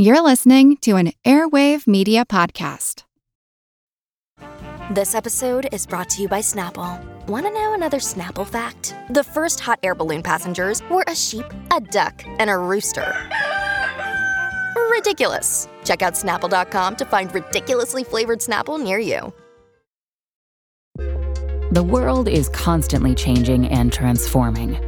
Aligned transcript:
You're 0.00 0.22
listening 0.22 0.76
to 0.82 0.94
an 0.94 1.10
Airwave 1.24 1.88
Media 1.88 2.24
Podcast. 2.24 3.02
This 4.92 5.12
episode 5.12 5.68
is 5.72 5.88
brought 5.88 6.08
to 6.10 6.22
you 6.22 6.28
by 6.28 6.38
Snapple. 6.38 7.04
Want 7.26 7.46
to 7.46 7.50
know 7.50 7.74
another 7.74 7.98
Snapple 7.98 8.46
fact? 8.46 8.94
The 9.10 9.24
first 9.24 9.58
hot 9.58 9.80
air 9.82 9.96
balloon 9.96 10.22
passengers 10.22 10.84
were 10.88 11.02
a 11.08 11.16
sheep, 11.16 11.46
a 11.74 11.80
duck, 11.80 12.22
and 12.38 12.48
a 12.48 12.56
rooster. 12.56 13.12
Ridiculous. 14.88 15.68
Check 15.82 16.02
out 16.02 16.12
snapple.com 16.12 16.94
to 16.94 17.04
find 17.04 17.34
ridiculously 17.34 18.04
flavored 18.04 18.38
Snapple 18.38 18.80
near 18.80 19.00
you. 19.00 19.32
The 21.72 21.82
world 21.82 22.28
is 22.28 22.48
constantly 22.50 23.16
changing 23.16 23.66
and 23.66 23.92
transforming. 23.92 24.87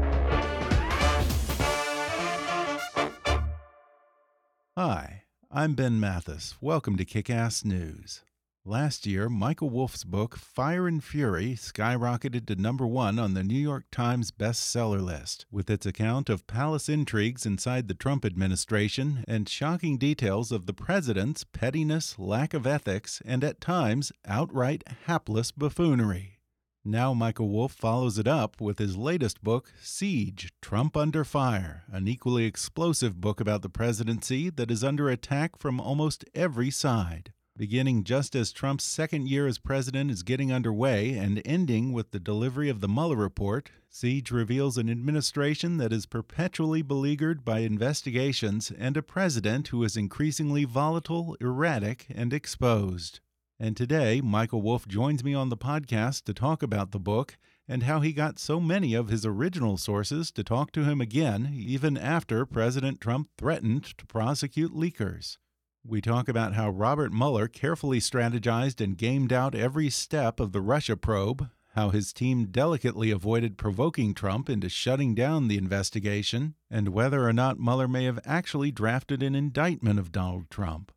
Hi, 4.77 5.23
I'm 5.51 5.73
Ben 5.73 5.99
Mathis. 5.99 6.55
Welcome 6.61 6.95
to 6.95 7.03
Kick 7.03 7.29
Ass 7.29 7.65
News. 7.65 8.21
Last 8.63 9.05
year, 9.05 9.27
Michael 9.27 9.69
Wolff's 9.69 10.05
book 10.05 10.37
Fire 10.37 10.87
and 10.87 11.03
Fury 11.03 11.55
skyrocketed 11.55 12.45
to 12.45 12.55
number 12.55 12.87
one 12.87 13.19
on 13.19 13.33
the 13.33 13.43
New 13.43 13.59
York 13.59 13.83
Times 13.91 14.31
bestseller 14.31 15.01
list, 15.03 15.45
with 15.51 15.69
its 15.69 15.85
account 15.85 16.29
of 16.29 16.47
palace 16.47 16.87
intrigues 16.87 17.45
inside 17.45 17.89
the 17.89 17.93
Trump 17.93 18.23
administration 18.23 19.25
and 19.27 19.49
shocking 19.49 19.97
details 19.97 20.53
of 20.53 20.67
the 20.67 20.73
president's 20.73 21.43
pettiness, 21.43 22.17
lack 22.17 22.53
of 22.53 22.65
ethics, 22.65 23.21
and 23.25 23.43
at 23.43 23.59
times 23.59 24.13
outright 24.25 24.85
hapless 25.05 25.51
buffoonery. 25.51 26.40
Now, 26.83 27.13
Michael 27.13 27.49
Wolff 27.49 27.73
follows 27.73 28.17
it 28.17 28.27
up 28.27 28.59
with 28.59 28.79
his 28.79 28.97
latest 28.97 29.43
book, 29.43 29.71
Siege 29.83 30.51
Trump 30.63 30.97
Under 30.97 31.23
Fire, 31.23 31.83
an 31.91 32.07
equally 32.07 32.45
explosive 32.45 33.21
book 33.21 33.39
about 33.39 33.61
the 33.61 33.69
presidency 33.69 34.49
that 34.49 34.71
is 34.71 34.83
under 34.83 35.07
attack 35.07 35.59
from 35.59 35.79
almost 35.79 36.25
every 36.33 36.71
side. 36.71 37.33
Beginning 37.55 38.03
just 38.03 38.35
as 38.35 38.51
Trump's 38.51 38.83
second 38.83 39.29
year 39.29 39.45
as 39.45 39.59
president 39.59 40.09
is 40.09 40.23
getting 40.23 40.51
underway 40.51 41.11
and 41.11 41.39
ending 41.45 41.93
with 41.93 42.09
the 42.09 42.19
delivery 42.19 42.67
of 42.67 42.81
the 42.81 42.87
Mueller 42.87 43.15
report, 43.15 43.69
Siege 43.87 44.31
reveals 44.31 44.79
an 44.79 44.89
administration 44.89 45.77
that 45.77 45.93
is 45.93 46.07
perpetually 46.07 46.81
beleaguered 46.81 47.45
by 47.45 47.59
investigations 47.59 48.71
and 48.75 48.97
a 48.97 49.03
president 49.03 49.67
who 49.67 49.83
is 49.83 49.95
increasingly 49.95 50.63
volatile, 50.63 51.37
erratic, 51.39 52.07
and 52.09 52.33
exposed. 52.33 53.19
And 53.63 53.77
today, 53.77 54.21
Michael 54.21 54.63
Wolff 54.63 54.87
joins 54.87 55.23
me 55.23 55.35
on 55.35 55.49
the 55.49 55.55
podcast 55.55 56.23
to 56.23 56.33
talk 56.33 56.63
about 56.63 56.89
the 56.89 56.99
book 56.99 57.37
and 57.67 57.83
how 57.83 57.99
he 57.99 58.11
got 58.11 58.39
so 58.39 58.59
many 58.59 58.95
of 58.95 59.09
his 59.09 59.23
original 59.23 59.77
sources 59.77 60.31
to 60.31 60.43
talk 60.43 60.71
to 60.71 60.83
him 60.83 60.99
again, 60.99 61.53
even 61.55 61.95
after 61.95 62.43
President 62.47 62.99
Trump 62.99 63.29
threatened 63.37 63.83
to 63.99 64.07
prosecute 64.07 64.73
leakers. 64.73 65.37
We 65.85 66.01
talk 66.01 66.27
about 66.27 66.55
how 66.55 66.71
Robert 66.71 67.13
Mueller 67.13 67.47
carefully 67.47 67.99
strategized 67.99 68.81
and 68.81 68.97
gamed 68.97 69.31
out 69.31 69.53
every 69.53 69.91
step 69.91 70.39
of 70.39 70.53
the 70.53 70.61
Russia 70.61 70.97
probe, 70.97 71.47
how 71.75 71.91
his 71.91 72.13
team 72.13 72.47
delicately 72.47 73.11
avoided 73.11 73.59
provoking 73.59 74.15
Trump 74.15 74.49
into 74.49 74.69
shutting 74.69 75.13
down 75.13 75.49
the 75.49 75.59
investigation, 75.59 76.55
and 76.71 76.89
whether 76.89 77.27
or 77.27 77.33
not 77.33 77.59
Mueller 77.59 77.87
may 77.87 78.05
have 78.05 78.19
actually 78.25 78.71
drafted 78.71 79.21
an 79.21 79.35
indictment 79.35 79.99
of 79.99 80.11
Donald 80.11 80.49
Trump. 80.49 80.91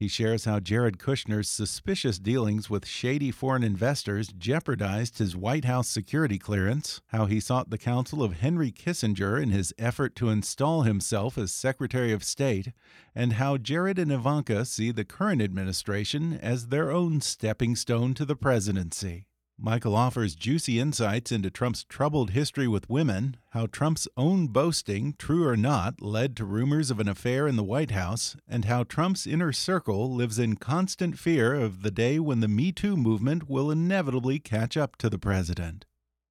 He 0.00 0.08
shares 0.08 0.46
how 0.46 0.60
Jared 0.60 0.96
Kushner's 0.96 1.50
suspicious 1.50 2.18
dealings 2.18 2.70
with 2.70 2.86
shady 2.86 3.30
foreign 3.30 3.62
investors 3.62 4.28
jeopardized 4.28 5.18
his 5.18 5.36
White 5.36 5.66
House 5.66 5.88
security 5.88 6.38
clearance, 6.38 7.02
how 7.08 7.26
he 7.26 7.38
sought 7.38 7.68
the 7.68 7.76
counsel 7.76 8.22
of 8.22 8.40
Henry 8.40 8.72
Kissinger 8.72 9.38
in 9.38 9.50
his 9.50 9.74
effort 9.78 10.16
to 10.16 10.30
install 10.30 10.84
himself 10.84 11.36
as 11.36 11.52
Secretary 11.52 12.14
of 12.14 12.24
State, 12.24 12.72
and 13.14 13.34
how 13.34 13.58
Jared 13.58 13.98
and 13.98 14.10
Ivanka 14.10 14.64
see 14.64 14.90
the 14.90 15.04
current 15.04 15.42
administration 15.42 16.32
as 16.32 16.68
their 16.68 16.90
own 16.90 17.20
stepping 17.20 17.76
stone 17.76 18.14
to 18.14 18.24
the 18.24 18.36
presidency. 18.36 19.26
Michael 19.62 19.94
offers 19.94 20.34
juicy 20.34 20.80
insights 20.80 21.30
into 21.30 21.50
Trump's 21.50 21.84
troubled 21.84 22.30
history 22.30 22.66
with 22.66 22.88
women, 22.88 23.36
how 23.50 23.66
Trump's 23.66 24.08
own 24.16 24.46
boasting, 24.46 25.14
true 25.18 25.46
or 25.46 25.54
not, 25.54 26.00
led 26.00 26.34
to 26.36 26.46
rumors 26.46 26.90
of 26.90 26.98
an 26.98 27.08
affair 27.08 27.46
in 27.46 27.56
the 27.56 27.62
White 27.62 27.90
House, 27.90 28.36
and 28.48 28.64
how 28.64 28.84
Trump's 28.84 29.26
inner 29.26 29.52
circle 29.52 30.14
lives 30.14 30.38
in 30.38 30.56
constant 30.56 31.18
fear 31.18 31.52
of 31.52 31.82
the 31.82 31.90
day 31.90 32.18
when 32.18 32.40
the 32.40 32.48
Me 32.48 32.72
Too 32.72 32.96
movement 32.96 33.50
will 33.50 33.70
inevitably 33.70 34.38
catch 34.38 34.78
up 34.78 34.96
to 34.96 35.10
the 35.10 35.18
president. 35.18 35.84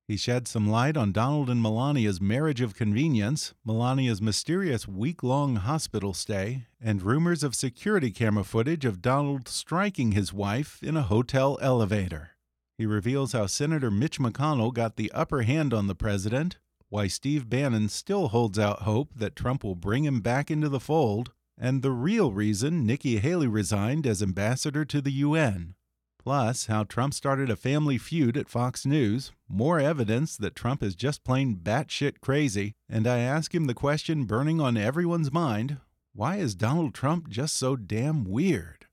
He 0.08 0.18
sheds 0.18 0.50
some 0.50 0.68
light 0.68 0.98
on 0.98 1.12
Donald 1.12 1.52
and 1.52 1.62
Melania's 1.62 2.20
marriage 2.20 2.62
of 2.62 2.74
convenience, 2.74 3.54
Melania's 3.64 4.24
mysterious 4.24 4.88
week 4.88 5.22
long 5.22 5.58
hospital 5.58 6.16
stay, 6.16 6.66
and 6.82 7.04
rumors 7.04 7.44
of 7.44 7.54
security 7.54 8.10
camera 8.10 8.44
footage 8.44 8.86
of 8.86 9.04
Donald 9.04 9.48
striking 9.48 10.14
his 10.14 10.34
wife 10.34 10.82
in 10.82 10.98
a 10.98 11.04
hotel 11.04 11.60
elevator. 11.62 12.32
He 12.80 12.86
reveals 12.86 13.34
how 13.34 13.46
Senator 13.46 13.92
Mitch 13.92 14.20
McConnell 14.20 14.74
got 14.74 14.96
the 14.96 15.12
upper 15.12 15.42
hand 15.42 15.74
on 15.74 15.88
the 15.88 15.96
president, 15.96 16.60
why 16.88 17.08
Steve 17.08 17.50
Bannon 17.50 17.90
still 17.90 18.30
holds 18.30 18.58
out 18.58 18.84
hope 18.84 19.10
that 19.18 19.36
Trump 19.36 19.66
will 19.66 19.76
bring 19.76 20.06
him 20.06 20.22
back 20.22 20.50
into 20.50 20.70
the 20.70 20.80
fold, 20.80 21.34
and 21.58 21.82
the 21.82 21.92
real 21.92 22.32
reason 22.32 22.86
Nikki 22.86 23.18
Haley 23.18 23.48
resigned 23.48 24.08
as 24.08 24.24
ambassador 24.24 24.86
to 24.86 25.02
the 25.02 25.12
UN. 25.12 25.76
Plus, 26.24 26.68
how 26.68 26.86
Trump 26.86 27.14
started 27.14 27.50
a 27.50 27.58
family 27.58 27.98
feud 27.98 28.38
at 28.38 28.48
Fox 28.48 28.86
News, 28.86 29.34
more 29.50 29.82
evidence 29.82 30.38
that 30.38 30.56
Trump 30.56 30.82
is 30.82 30.96
just 30.96 31.26
plain 31.26 31.58
batshit 31.58 32.22
crazy, 32.22 32.76
and 32.88 33.06
I 33.06 33.18
ask 33.20 33.54
him 33.54 33.66
the 33.66 33.74
question 33.74 34.24
burning 34.24 34.62
on 34.62 34.78
everyone's 34.78 35.34
mind 35.34 35.80
why 36.14 36.38
is 36.38 36.56
Donald 36.56 36.94
Trump 36.94 37.28
just 37.28 37.58
so 37.58 37.76
damn 37.76 38.24
weird? 38.24 38.86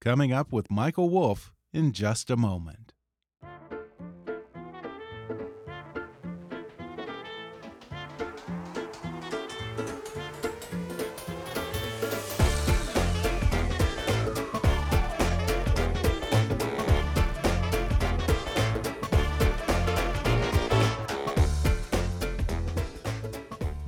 Coming 0.00 0.32
up 0.32 0.54
with 0.54 0.70
Michael 0.70 1.10
Wolff 1.10 1.52
in 1.74 1.92
just 1.92 2.30
a 2.30 2.36
moment. 2.38 2.85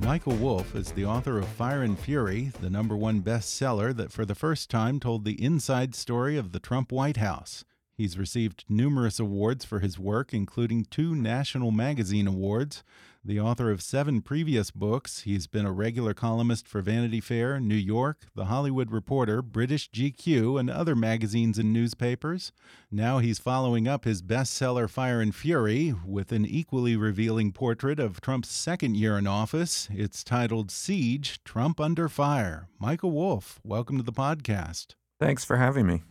Michael 0.09 0.33
Wolff 0.37 0.75
is 0.75 0.91
the 0.91 1.05
author 1.05 1.37
of 1.37 1.47
Fire 1.47 1.81
and 1.81 1.97
Fury, 1.97 2.51
the 2.61 2.69
number 2.69 2.97
one 2.97 3.21
bestseller 3.21 3.95
that 3.95 4.11
for 4.11 4.25
the 4.25 4.35
first 4.35 4.69
time 4.69 4.99
told 4.99 5.23
the 5.23 5.41
inside 5.41 5.93
story 5.93 6.35
of 6.35 6.51
the 6.51 6.59
Trump 6.59 6.91
White 6.91 7.17
House. 7.17 7.63
He's 7.99 8.17
received 8.17 8.63
numerous 8.69 9.19
awards 9.19 9.65
for 9.65 9.81
his 9.81 9.99
work, 9.99 10.33
including 10.33 10.85
two 10.85 11.13
National 11.13 11.69
Magazine 11.69 12.27
Awards. 12.27 12.81
The 13.25 13.41
author 13.41 13.71
of 13.71 13.81
seven 13.81 14.21
previous 14.21 14.71
books, 14.71 15.23
he's 15.23 15.47
been 15.47 15.65
a 15.65 15.73
regular 15.73 16.13
columnist 16.13 16.65
for 16.65 16.81
Vanity 16.81 17.19
Fair, 17.19 17.59
New 17.59 17.75
York, 17.75 18.19
The 18.35 18.45
Hollywood 18.45 18.89
Reporter, 18.89 19.41
British 19.41 19.91
GQ, 19.91 20.57
and 20.57 20.69
other 20.69 20.95
magazines 20.95 21.57
and 21.57 21.73
newspapers. 21.73 22.53
Now 22.89 23.19
he's 23.19 23.37
following 23.37 23.85
up 23.85 24.05
his 24.05 24.21
bestseller 24.21 24.89
Fire 24.89 25.19
and 25.19 25.35
Fury 25.35 25.93
with 26.05 26.31
an 26.31 26.45
equally 26.45 26.95
revealing 26.95 27.51
portrait 27.51 27.99
of 27.99 28.21
Trump's 28.21 28.49
second 28.49 28.95
year 28.95 29.17
in 29.17 29.27
office. 29.27 29.89
It's 29.91 30.23
titled 30.23 30.71
Siege 30.71 31.43
Trump 31.43 31.81
Under 31.81 32.07
Fire. 32.07 32.69
Michael 32.79 33.11
Wolff, 33.11 33.59
welcome 33.65 33.97
to 33.97 34.03
the 34.03 34.13
podcast. 34.13 34.95
Thanks 35.19 35.43
for 35.43 35.57
having 35.57 35.85
me. 35.85 36.03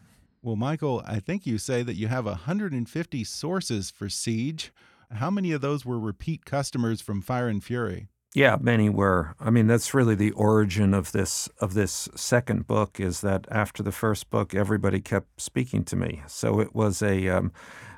Well, 0.43 0.57
Michael, 0.57 1.03
I 1.05 1.19
think 1.19 1.47
you 1.47 1.59
say 1.59 1.83
that 1.83 1.97
you 1.97 2.09
have 2.09 2.25
150 2.25 3.25
sources 3.25 3.91
for 3.91 4.09
Siege. 4.09 4.73
How 5.11 5.31
many 5.31 5.53
of 5.53 5.61
those 5.61 5.85
were 5.85 5.99
repeat 5.99 6.45
customers 6.45 7.01
from 7.01 7.23
Fire 7.23 7.49
and 7.49 7.63
Fury? 7.63 8.09
Yeah, 8.35 8.57
many 8.61 8.89
were. 8.89 9.35
I 9.41 9.51
mean, 9.51 9.67
that's 9.67 9.95
really 9.95 10.15
the 10.15 10.33
origin 10.33 10.95
of 10.95 11.13
this 11.13 11.49
of 11.61 11.75
this 11.75 12.09
second 12.15 12.67
book. 12.67 13.01
Is 13.01 13.23
that 13.23 13.47
after 13.51 13.83
the 13.83 13.91
first 13.91 14.31
book, 14.31 14.55
everybody 14.55 15.01
kept 15.01 15.41
speaking 15.41 15.83
to 15.85 15.97
me, 15.97 16.23
so 16.27 16.61
it 16.61 16.75
was 16.75 17.03
a 17.03 17.29
um, 17.29 17.53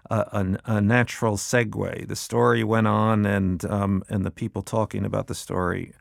a, 0.09 0.57
a, 0.65 0.81
natural 0.81 1.37
segue. 1.37 2.07
The 2.07 2.17
story 2.17 2.63
went 2.63 2.87
on, 2.87 3.27
and 3.27 3.65
um, 3.65 4.05
and 4.09 4.25
the 4.25 4.31
people 4.31 4.63
talking 4.63 5.05
about 5.05 5.27
the 5.27 5.35
story 5.35 5.93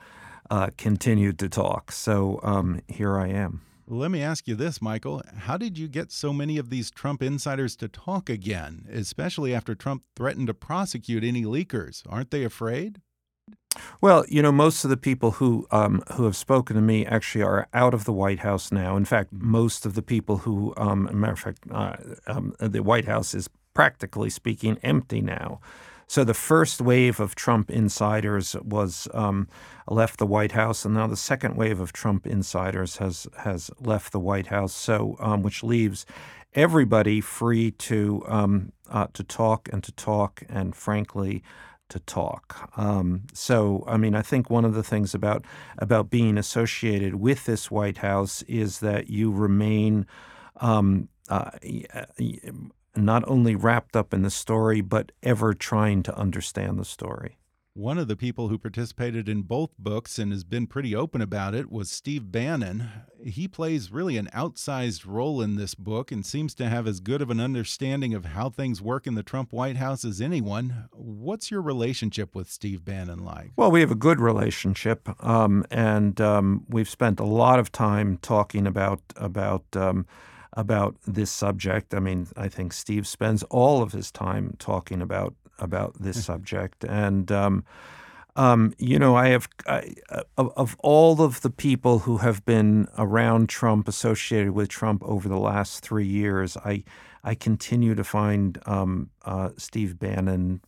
uh, 0.49 0.69
continued 0.77 1.39
to 1.39 1.49
talk. 1.49 1.91
So 1.91 2.39
um, 2.43 2.81
here 2.87 3.17
I 3.17 3.29
am. 3.29 3.61
Let 3.91 4.11
me 4.11 4.21
ask 4.21 4.47
you 4.47 4.53
this, 4.53 4.83
Michael. 4.83 5.23
How 5.35 5.57
did 5.57 5.75
you 5.75 5.87
get 5.87 6.11
so 6.11 6.31
many 6.31 6.59
of 6.59 6.69
these 6.69 6.91
Trump 6.91 7.23
insiders 7.23 7.75
to 7.77 7.87
talk 7.87 8.29
again, 8.29 8.85
especially 8.93 9.51
after 9.51 9.73
Trump 9.73 10.03
threatened 10.15 10.45
to 10.45 10.53
prosecute 10.53 11.23
any 11.23 11.43
leakers? 11.43 12.03
Aren't 12.07 12.29
they 12.29 12.43
afraid? 12.43 13.01
Well, 13.99 14.25
you 14.29 14.43
know, 14.43 14.51
most 14.51 14.83
of 14.83 14.91
the 14.91 14.97
people 14.97 15.31
who 15.31 15.65
um, 15.71 16.03
who 16.13 16.25
have 16.25 16.35
spoken 16.35 16.75
to 16.75 16.83
me 16.83 17.03
actually 17.03 17.43
are 17.43 17.67
out 17.73 17.95
of 17.95 18.03
the 18.03 18.13
White 18.13 18.39
House 18.39 18.71
now. 18.71 18.95
In 18.95 19.05
fact, 19.05 19.33
most 19.33 19.87
of 19.87 19.95
the 19.95 20.03
people 20.03 20.37
who, 20.37 20.71
um, 20.77 21.09
matter 21.11 21.33
of 21.33 21.39
fact, 21.39 21.59
uh, 21.71 21.95
um, 22.27 22.53
the 22.59 22.83
White 22.83 23.05
House 23.05 23.33
is 23.33 23.49
practically 23.73 24.29
speaking 24.29 24.77
empty 24.83 25.19
now. 25.19 25.61
So 26.09 26.23
the 26.23 26.33
first 26.33 26.81
wave 26.81 27.19
of 27.19 27.35
Trump 27.35 27.69
insiders 27.69 28.55
was 28.63 29.07
um, 29.13 29.47
left 29.87 30.17
the 30.17 30.25
White 30.25 30.53
House, 30.53 30.83
and 30.83 30.95
now 30.95 31.05
the 31.05 31.15
second 31.15 31.55
wave 31.55 31.79
of 31.79 31.93
Trump 31.93 32.25
insiders 32.25 32.97
has 32.97 33.27
has 33.37 33.69
left 33.79 34.11
the 34.11 34.19
White 34.19 34.47
House. 34.47 34.73
So 34.73 35.15
um, 35.19 35.43
which 35.43 35.63
leaves 35.63 36.07
everybody 36.55 37.21
free 37.21 37.69
to 37.89 38.23
um, 38.27 38.71
uh, 38.89 39.05
to 39.13 39.23
talk 39.23 39.69
and 39.71 39.83
to 39.83 39.91
talk, 39.91 40.41
and 40.49 40.75
frankly, 40.75 41.43
to 41.89 41.99
talk. 41.99 42.71
Um, 42.75 43.27
so, 43.33 43.83
I 43.87 43.97
mean, 43.97 44.15
I 44.15 44.23
think 44.23 44.49
one 44.49 44.65
of 44.65 44.73
the 44.73 44.83
things 44.83 45.13
about 45.13 45.45
about 45.77 46.09
being 46.09 46.39
associated 46.39 47.15
with 47.15 47.45
this 47.45 47.69
White 47.69 47.97
House 47.97 48.41
is 48.47 48.79
that 48.79 49.11
you 49.11 49.31
remain 49.31 50.07
um, 50.59 51.09
uh, 51.29 51.51
not 52.95 53.27
only 53.27 53.55
wrapped 53.55 53.95
up 53.95 54.13
in 54.13 54.21
the 54.21 54.29
story, 54.29 54.81
but 54.81 55.11
ever 55.23 55.53
trying 55.53 56.03
to 56.03 56.17
understand 56.17 56.79
the 56.79 56.85
story. 56.85 57.39
One 57.79 57.97
of 57.97 58.09
the 58.09 58.17
people 58.17 58.49
who 58.49 58.57
participated 58.57 59.29
in 59.29 59.43
both 59.43 59.69
books 59.77 60.19
and 60.19 60.33
has 60.33 60.43
been 60.43 60.67
pretty 60.67 60.93
open 60.93 61.21
about 61.21 61.55
it 61.55 61.71
was 61.71 61.89
Steve 61.89 62.29
Bannon. 62.29 62.89
He 63.23 63.47
plays 63.47 63.89
really 63.89 64.17
an 64.17 64.27
outsized 64.33 65.05
role 65.05 65.41
in 65.41 65.55
this 65.55 65.75
book 65.75 66.11
and 66.11 66.25
seems 66.25 66.53
to 66.55 66.67
have 66.67 66.87
as 66.87 66.99
good 66.99 67.21
of 67.21 67.29
an 67.29 67.39
understanding 67.39 68.13
of 68.13 68.25
how 68.25 68.49
things 68.49 68.81
work 68.81 69.07
in 69.07 69.13
the 69.13 69.23
Trump 69.23 69.53
White 69.53 69.77
House 69.77 70.03
as 70.03 70.19
anyone. 70.19 70.89
What's 70.91 71.51
your 71.51 71.61
relationship 71.61 72.35
with 72.35 72.49
Steve 72.49 72.83
Bannon 72.83 73.23
like? 73.23 73.51
Well, 73.55 73.71
we 73.71 73.79
have 73.79 73.91
a 73.91 73.95
good 73.95 74.19
relationship, 74.19 75.07
um, 75.23 75.63
and 75.71 76.19
um, 76.19 76.65
we've 76.67 76.89
spent 76.89 77.19
a 77.21 77.25
lot 77.25 77.59
of 77.59 77.71
time 77.71 78.17
talking 78.17 78.67
about 78.67 79.01
about. 79.15 79.63
Um, 79.73 80.05
about 80.59 80.95
this 81.07 81.31
subject. 81.31 81.93
I 81.93 81.99
mean, 81.99 82.27
I 82.35 82.49
think 82.49 82.73
Steve 82.73 83.07
spends 83.07 83.43
all 83.43 83.81
of 83.81 83.93
his 83.93 84.11
time 84.11 84.55
talking 84.59 85.01
about 85.01 85.33
about 85.57 86.01
this 86.01 86.25
subject, 86.25 86.83
and 86.83 87.31
um, 87.31 87.63
um, 88.35 88.73
you 88.77 88.99
know, 88.99 89.15
I 89.15 89.29
have 89.29 89.47
I, 89.67 89.95
of, 90.37 90.51
of, 90.55 90.75
all 90.79 91.21
of 91.21 91.41
the 91.41 91.49
people 91.49 91.99
who 91.99 92.17
have 92.17 92.45
been 92.45 92.87
around 92.97 93.49
Trump, 93.49 93.87
associated 93.87 94.51
with 94.51 94.69
Trump 94.69 95.01
over 95.05 95.27
the 95.27 95.39
last 95.39 95.81
three 95.81 96.05
years, 96.05 96.57
I 96.57 96.83
I 97.23 97.35
continue 97.35 97.95
to 97.95 98.03
find 98.03 98.57
um, 98.65 99.09
uh, 99.25 99.49
Steve 99.57 99.97
Bannon 99.97 100.61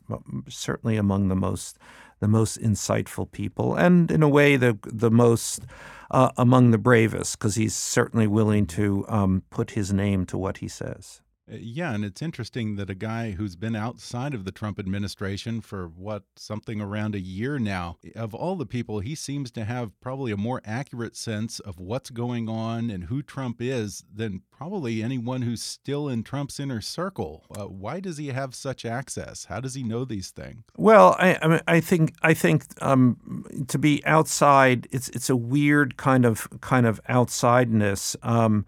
certainly 0.50 0.98
among 0.98 1.28
the 1.28 1.36
most 1.36 1.78
the 2.22 2.28
most 2.28 2.58
insightful 2.62 3.30
people, 3.30 3.76
and 3.76 4.10
in 4.10 4.24
a 4.24 4.30
way 4.30 4.56
the 4.56 4.78
the 4.84 5.12
most 5.12 5.66
uh, 6.10 6.32
among 6.38 6.72
the 6.72 6.78
bravest 6.78 7.38
because 7.38 7.56
he's 7.56 7.76
certainly 7.76 8.28
willing 8.28 8.66
to 8.68 9.06
um, 9.10 9.44
put 9.50 9.72
his 9.72 9.92
name 9.92 10.26
to 10.28 10.38
what 10.38 10.58
he 10.58 10.68
says. 10.68 11.22
Uh, 11.52 11.56
yeah, 11.60 11.94
and 11.94 12.06
it's 12.06 12.22
interesting 12.22 12.76
that 12.76 12.90
a 12.90 12.96
guy 12.96 13.32
who's 13.32 13.56
been 13.56 13.76
outside 13.76 14.34
of 14.34 14.46
the 14.46 14.52
Trump 14.52 14.80
administration 14.80 15.62
for 15.62 15.88
what 15.88 16.24
something 16.36 16.82
around 16.82 17.16
a 17.16 17.20
year 17.20 17.60
now, 17.60 17.98
of 18.16 18.34
all 18.34 18.56
the 18.56 18.66
people, 18.66 19.00
he 19.00 19.16
seems 19.16 19.52
to 19.52 19.66
have 19.66 20.00
probably 20.02 20.32
a 20.32 20.38
more 20.38 20.62
accurate 20.66 21.16
sense 21.16 21.60
of 21.60 21.80
what's 21.80 22.10
going 22.10 22.48
on 22.48 22.90
and 22.90 23.06
who 23.06 23.22
Trump 23.22 23.62
is 23.62 24.04
than 24.14 24.42
probably 24.52 25.02
anyone 25.02 25.42
who's 25.42 25.62
still 25.62 26.08
in 26.08 26.24
Trump's 26.24 26.60
inner 26.60 26.82
circle. 26.82 27.46
Uh, 27.58 27.66
why 27.66 28.00
does 28.00 28.18
he 28.18 28.28
have 28.28 28.54
such 28.54 28.86
access? 28.86 29.46
How 29.46 29.60
does 29.60 29.74
he 29.74 29.84
know 29.84 30.06
these 30.06 30.30
things? 30.30 30.64
Well, 30.78 31.16
I, 31.20 31.38
I, 31.42 31.48
mean, 31.48 31.62
I 31.68 31.80
think 31.80 32.14
I 32.22 32.34
think 32.34 32.66
um, 32.82 33.46
to 33.68 33.80
be 33.80 34.06
outside, 34.06 34.88
it's 34.92 35.10
it's 35.10 35.30
a 35.30 35.36
weird 35.36 35.98
kind 35.98 36.26
of 36.26 36.48
kind 36.62 36.86
of 36.86 37.02
outsideness. 37.10 38.16
Um, 38.22 38.66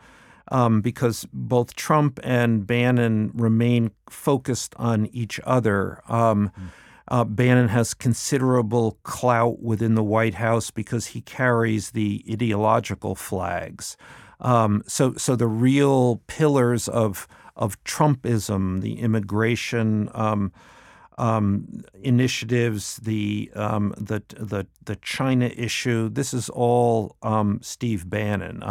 um, 0.53 0.81
because 0.81 1.27
both 1.33 1.75
Trump 1.75 2.19
and 2.23 2.65
Bannon 2.65 3.31
remain 3.33 3.91
focused 4.09 4.75
on 4.77 5.07
each 5.07 5.39
other. 5.43 6.01
Um, 6.07 6.51
mm. 6.57 6.67
uh, 7.07 7.23
Bannon 7.23 7.69
has 7.69 7.95
considerable 7.95 8.99
clout 9.01 9.63
within 9.63 9.95
the 9.95 10.03
White 10.03 10.35
House 10.35 10.69
because 10.69 11.07
he 11.07 11.21
carries 11.21 11.91
the 11.91 12.23
ideological 12.31 13.15
flags. 13.15 13.97
Um, 14.39 14.83
so, 14.87 15.15
so 15.15 15.35
the 15.35 15.47
real 15.47 16.21
pillars 16.27 16.87
of 16.87 17.27
of 17.55 17.83
Trumpism, 17.83 18.81
the 18.81 18.99
immigration 18.99 20.09
um, 20.13 20.51
um, 21.19 21.83
initiatives, 22.01 22.97
the 22.97 23.51
um, 23.55 23.93
the 23.97 24.21
the 24.35 24.67
the 24.83 24.95
China 24.97 25.45
issue. 25.55 26.09
This 26.09 26.33
is 26.33 26.49
all 26.49 27.15
um, 27.21 27.59
Steve 27.61 28.09
Bannon. 28.09 28.61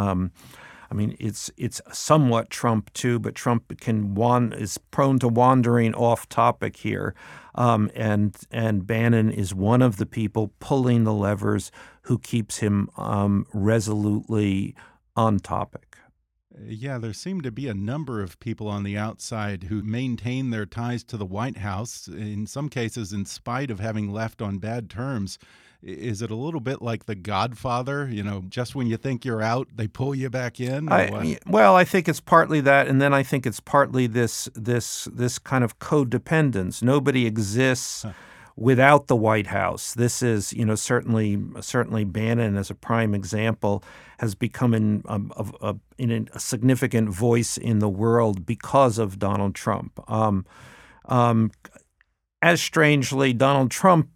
I 0.93 0.95
mean, 0.95 1.17
it's 1.19 1.49
it's 1.57 1.81
somewhat 1.91 2.51
Trump 2.51 2.93
too, 2.93 3.17
but 3.17 3.33
Trump 3.33 3.75
can 3.81 4.13
wan- 4.13 4.53
is 4.53 4.77
prone 4.77 5.17
to 5.19 5.27
wandering 5.27 5.95
off 5.95 6.29
topic 6.29 6.77
here, 6.77 7.15
um, 7.55 7.89
and 7.95 8.37
and 8.51 8.85
Bannon 8.85 9.31
is 9.31 9.55
one 9.55 9.81
of 9.81 9.97
the 9.97 10.05
people 10.05 10.53
pulling 10.59 11.03
the 11.03 11.13
levers 11.13 11.71
who 12.03 12.19
keeps 12.19 12.57
him 12.57 12.91
um, 12.95 13.47
resolutely 13.55 14.75
on 15.15 15.39
topic. 15.39 15.97
Yeah, 16.63 16.99
there 16.99 17.13
seem 17.13 17.41
to 17.41 17.51
be 17.51 17.67
a 17.67 17.73
number 17.73 18.21
of 18.21 18.39
people 18.39 18.67
on 18.67 18.83
the 18.83 18.95
outside 18.95 19.63
who 19.63 19.81
maintain 19.81 20.51
their 20.51 20.67
ties 20.67 21.03
to 21.05 21.17
the 21.17 21.25
White 21.25 21.57
House, 21.57 22.07
in 22.07 22.45
some 22.45 22.69
cases, 22.69 23.11
in 23.11 23.25
spite 23.25 23.71
of 23.71 23.79
having 23.79 24.11
left 24.11 24.43
on 24.43 24.59
bad 24.59 24.91
terms. 24.91 25.39
Is 25.83 26.21
it 26.21 26.31
a 26.31 26.35
little 26.35 26.61
bit 26.61 26.81
like 26.81 27.05
The 27.05 27.15
Godfather? 27.15 28.07
You 28.09 28.23
know, 28.23 28.43
just 28.47 28.73
when 28.73 28.87
you 28.87 28.97
think 28.97 29.25
you're 29.25 29.41
out, 29.41 29.67
they 29.75 29.87
pull 29.87 30.15
you 30.15 30.29
back 30.29 30.59
in. 30.59 30.91
I, 30.91 31.37
well, 31.45 31.75
I 31.75 31.83
think 31.83 32.07
it's 32.07 32.21
partly 32.21 32.61
that, 32.61 32.87
and 32.87 33.01
then 33.01 33.13
I 33.13 33.23
think 33.23 33.45
it's 33.45 33.59
partly 33.59 34.07
this 34.07 34.49
this 34.55 35.09
this 35.11 35.39
kind 35.39 35.63
of 35.63 35.79
codependence. 35.79 36.81
Nobody 36.81 37.25
exists. 37.25 38.03
Huh. 38.03 38.13
Without 38.55 39.07
the 39.07 39.15
White 39.15 39.47
House, 39.47 39.95
this 39.95 40.21
is, 40.21 40.53
you 40.53 40.63
know, 40.63 40.75
certainly 40.75 41.41
certainly 41.59 42.03
Bannon, 42.03 42.55
as 42.55 42.69
a 42.69 42.75
prime 42.75 43.15
example, 43.15 43.83
has 44.19 44.35
become 44.35 44.75
in, 44.75 45.01
um, 45.07 45.33
a, 45.35 45.69
a, 45.69 45.75
in 45.97 46.29
a 46.31 46.39
significant 46.39 47.09
voice 47.09 47.57
in 47.57 47.79
the 47.79 47.89
world 47.89 48.45
because 48.45 48.99
of 48.99 49.17
Donald 49.17 49.55
Trump. 49.55 49.99
Um, 50.07 50.45
um, 51.05 51.49
as 52.43 52.61
strangely, 52.61 53.33
Donald 53.33 53.71
Trump 53.71 54.09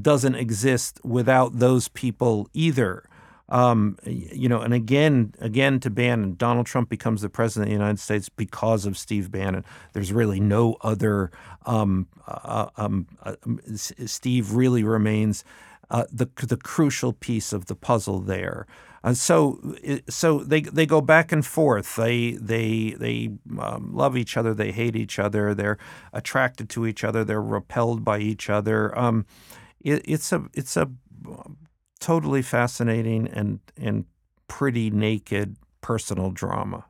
doesn't 0.00 0.34
exist 0.34 1.00
without 1.04 1.58
those 1.58 1.88
people 1.88 2.48
either. 2.52 3.04
Um, 3.50 3.98
you 4.04 4.48
know, 4.48 4.60
and 4.60 4.72
again, 4.72 5.34
again 5.40 5.80
to 5.80 5.90
Bannon, 5.90 6.36
Donald 6.36 6.66
Trump 6.66 6.88
becomes 6.88 7.22
the 7.22 7.28
president 7.28 7.66
of 7.66 7.70
the 7.70 7.80
United 7.80 7.98
States 7.98 8.28
because 8.28 8.86
of 8.86 8.96
Steve 8.96 9.32
Bannon. 9.32 9.64
There's 9.92 10.12
really 10.12 10.38
no 10.38 10.76
other. 10.82 11.32
Um, 11.66 12.06
uh, 12.28 12.68
um, 12.76 13.08
uh, 13.24 13.34
Steve 13.74 14.52
really 14.52 14.84
remains 14.84 15.44
uh, 15.90 16.04
the 16.12 16.28
the 16.46 16.56
crucial 16.56 17.12
piece 17.12 17.52
of 17.52 17.66
the 17.66 17.74
puzzle 17.74 18.20
there. 18.20 18.68
Uh, 19.02 19.14
so 19.14 19.76
so 20.08 20.40
they 20.40 20.60
they 20.60 20.86
go 20.86 21.00
back 21.00 21.32
and 21.32 21.44
forth. 21.44 21.96
They 21.96 22.32
they 22.32 22.94
they 22.98 23.30
um, 23.58 23.90
love 23.92 24.16
each 24.16 24.36
other. 24.36 24.54
They 24.54 24.70
hate 24.70 24.94
each 24.94 25.18
other. 25.18 25.54
They're 25.54 25.78
attracted 26.12 26.68
to 26.70 26.86
each 26.86 27.02
other. 27.02 27.24
They're 27.24 27.42
repelled 27.42 28.04
by 28.04 28.20
each 28.20 28.48
other. 28.48 28.96
Um, 29.84 29.92
it, 29.92 30.02
it's 30.04 30.32
a 30.32 30.44
it's 30.54 30.76
a 30.76 30.90
totally 32.00 32.42
fascinating 32.42 33.28
and 33.28 33.60
and 33.76 34.06
pretty 34.48 34.90
naked 34.90 35.56
personal 35.80 36.30
drama. 36.30 36.86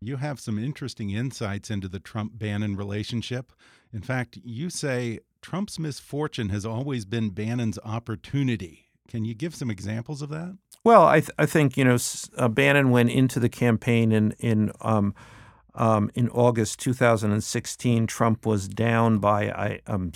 You 0.00 0.16
have 0.16 0.38
some 0.38 0.58
interesting 0.58 1.10
insights 1.10 1.70
into 1.70 1.88
the 1.88 1.98
Trump 1.98 2.38
Bannon 2.38 2.76
relationship. 2.76 3.52
In 3.92 4.00
fact, 4.00 4.38
you 4.44 4.70
say 4.70 5.20
Trump's 5.42 5.78
misfortune 5.78 6.50
has 6.50 6.64
always 6.64 7.04
been 7.04 7.30
Bannon's 7.30 7.78
opportunity. 7.84 8.90
Can 9.08 9.24
you 9.24 9.34
give 9.34 9.54
some 9.54 9.70
examples 9.70 10.22
of 10.22 10.28
that? 10.28 10.56
Well, 10.84 11.06
I, 11.06 11.20
th 11.20 11.30
I 11.38 11.46
think 11.46 11.76
you 11.76 11.84
know 11.84 11.98
uh, 12.36 12.48
Bannon 12.48 12.90
went 12.90 13.10
into 13.10 13.40
the 13.40 13.48
campaign 13.48 14.12
in 14.12 14.32
in 14.38 14.70
um, 14.80 15.14
um, 15.74 16.10
in 16.14 16.28
August 16.30 16.78
2016. 16.80 18.06
Trump 18.06 18.46
was 18.46 18.68
down 18.68 19.18
by 19.18 19.50
I 19.50 19.80
um, 19.86 20.12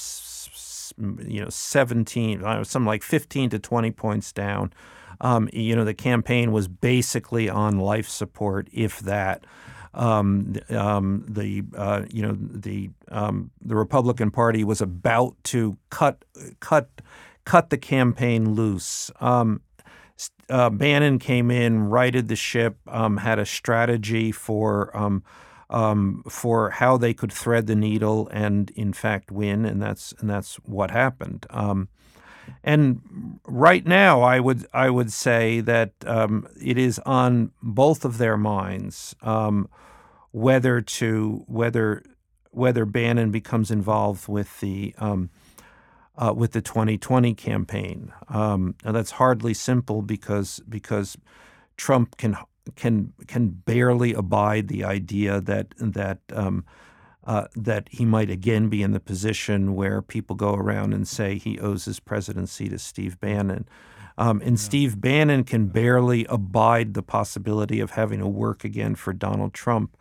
you 0.98 1.42
know 1.42 1.48
17, 1.48 2.44
uh, 2.44 2.64
something 2.64 2.86
like 2.86 3.02
15 3.02 3.50
to 3.50 3.58
20 3.58 3.90
points 3.92 4.32
down. 4.32 4.72
Um, 5.20 5.48
you 5.52 5.76
know 5.76 5.84
the 5.84 5.94
campaign 5.94 6.52
was 6.52 6.68
basically 6.68 7.48
on 7.48 7.78
life 7.78 8.08
support, 8.08 8.68
if 8.72 9.00
that. 9.00 9.44
Um, 9.94 10.54
um, 10.70 11.26
the 11.28 11.64
uh, 11.76 12.02
you 12.10 12.22
know 12.22 12.36
the 12.38 12.90
um, 13.08 13.50
the 13.60 13.76
Republican 13.76 14.30
Party 14.30 14.64
was 14.64 14.80
about 14.80 15.36
to 15.44 15.76
cut 15.90 16.24
cut 16.60 16.88
cut 17.44 17.70
the 17.70 17.78
campaign 17.78 18.54
loose. 18.54 19.10
Um, 19.20 19.60
uh, 20.48 20.70
Bannon 20.70 21.18
came 21.18 21.50
in, 21.50 21.84
righted 21.84 22.28
the 22.28 22.36
ship, 22.36 22.76
um, 22.86 23.18
had 23.18 23.38
a 23.38 23.46
strategy 23.46 24.32
for 24.32 24.96
um, 25.72 26.22
for 26.28 26.70
how 26.70 26.96
they 26.96 27.14
could 27.14 27.32
thread 27.32 27.66
the 27.66 27.74
needle 27.74 28.28
and, 28.30 28.70
in 28.70 28.92
fact, 28.92 29.32
win, 29.32 29.64
and 29.64 29.82
that's 29.82 30.12
and 30.20 30.30
that's 30.30 30.56
what 30.56 30.90
happened. 30.90 31.46
Um, 31.50 31.88
and 32.62 33.38
right 33.46 33.86
now, 33.86 34.22
I 34.22 34.40
would 34.40 34.66
I 34.72 34.90
would 34.90 35.12
say 35.12 35.60
that 35.60 35.92
um, 36.06 36.46
it 36.60 36.78
is 36.78 36.98
on 37.00 37.52
both 37.62 38.04
of 38.04 38.18
their 38.18 38.36
minds 38.36 39.16
um, 39.22 39.68
whether 40.30 40.80
to 40.80 41.44
whether 41.46 42.02
whether 42.50 42.84
Bannon 42.84 43.30
becomes 43.30 43.70
involved 43.70 44.28
with 44.28 44.60
the 44.60 44.94
um, 44.98 45.30
uh, 46.16 46.32
with 46.36 46.52
the 46.52 46.60
2020 46.60 47.34
campaign. 47.34 48.12
Um, 48.28 48.74
now 48.84 48.92
that's 48.92 49.12
hardly 49.12 49.54
simple 49.54 50.02
because 50.02 50.60
because 50.68 51.16
Trump 51.76 52.16
can 52.16 52.36
can 52.76 53.12
can 53.26 53.48
barely 53.48 54.12
abide 54.14 54.68
the 54.68 54.84
idea 54.84 55.40
that 55.40 55.74
that 55.78 56.20
um, 56.32 56.64
uh, 57.24 57.46
that 57.54 57.88
he 57.90 58.04
might 58.04 58.30
again 58.30 58.68
be 58.68 58.82
in 58.82 58.92
the 58.92 59.00
position 59.00 59.74
where 59.74 60.02
people 60.02 60.34
go 60.36 60.54
around 60.54 60.92
and 60.92 61.06
say 61.06 61.38
he 61.38 61.58
owes 61.58 61.84
his 61.84 62.00
presidency 62.00 62.68
to 62.68 62.78
Steve 62.78 63.20
Bannon. 63.20 63.68
Um, 64.18 64.40
and 64.40 64.58
yeah. 64.58 64.64
Steve 64.64 65.00
Bannon 65.00 65.44
can 65.44 65.68
barely 65.68 66.26
abide 66.26 66.94
the 66.94 67.02
possibility 67.02 67.80
of 67.80 67.92
having 67.92 68.18
to 68.20 68.26
work 68.26 68.64
again 68.64 68.94
for 68.94 69.12
Donald 69.12 69.54
Trump, 69.54 69.96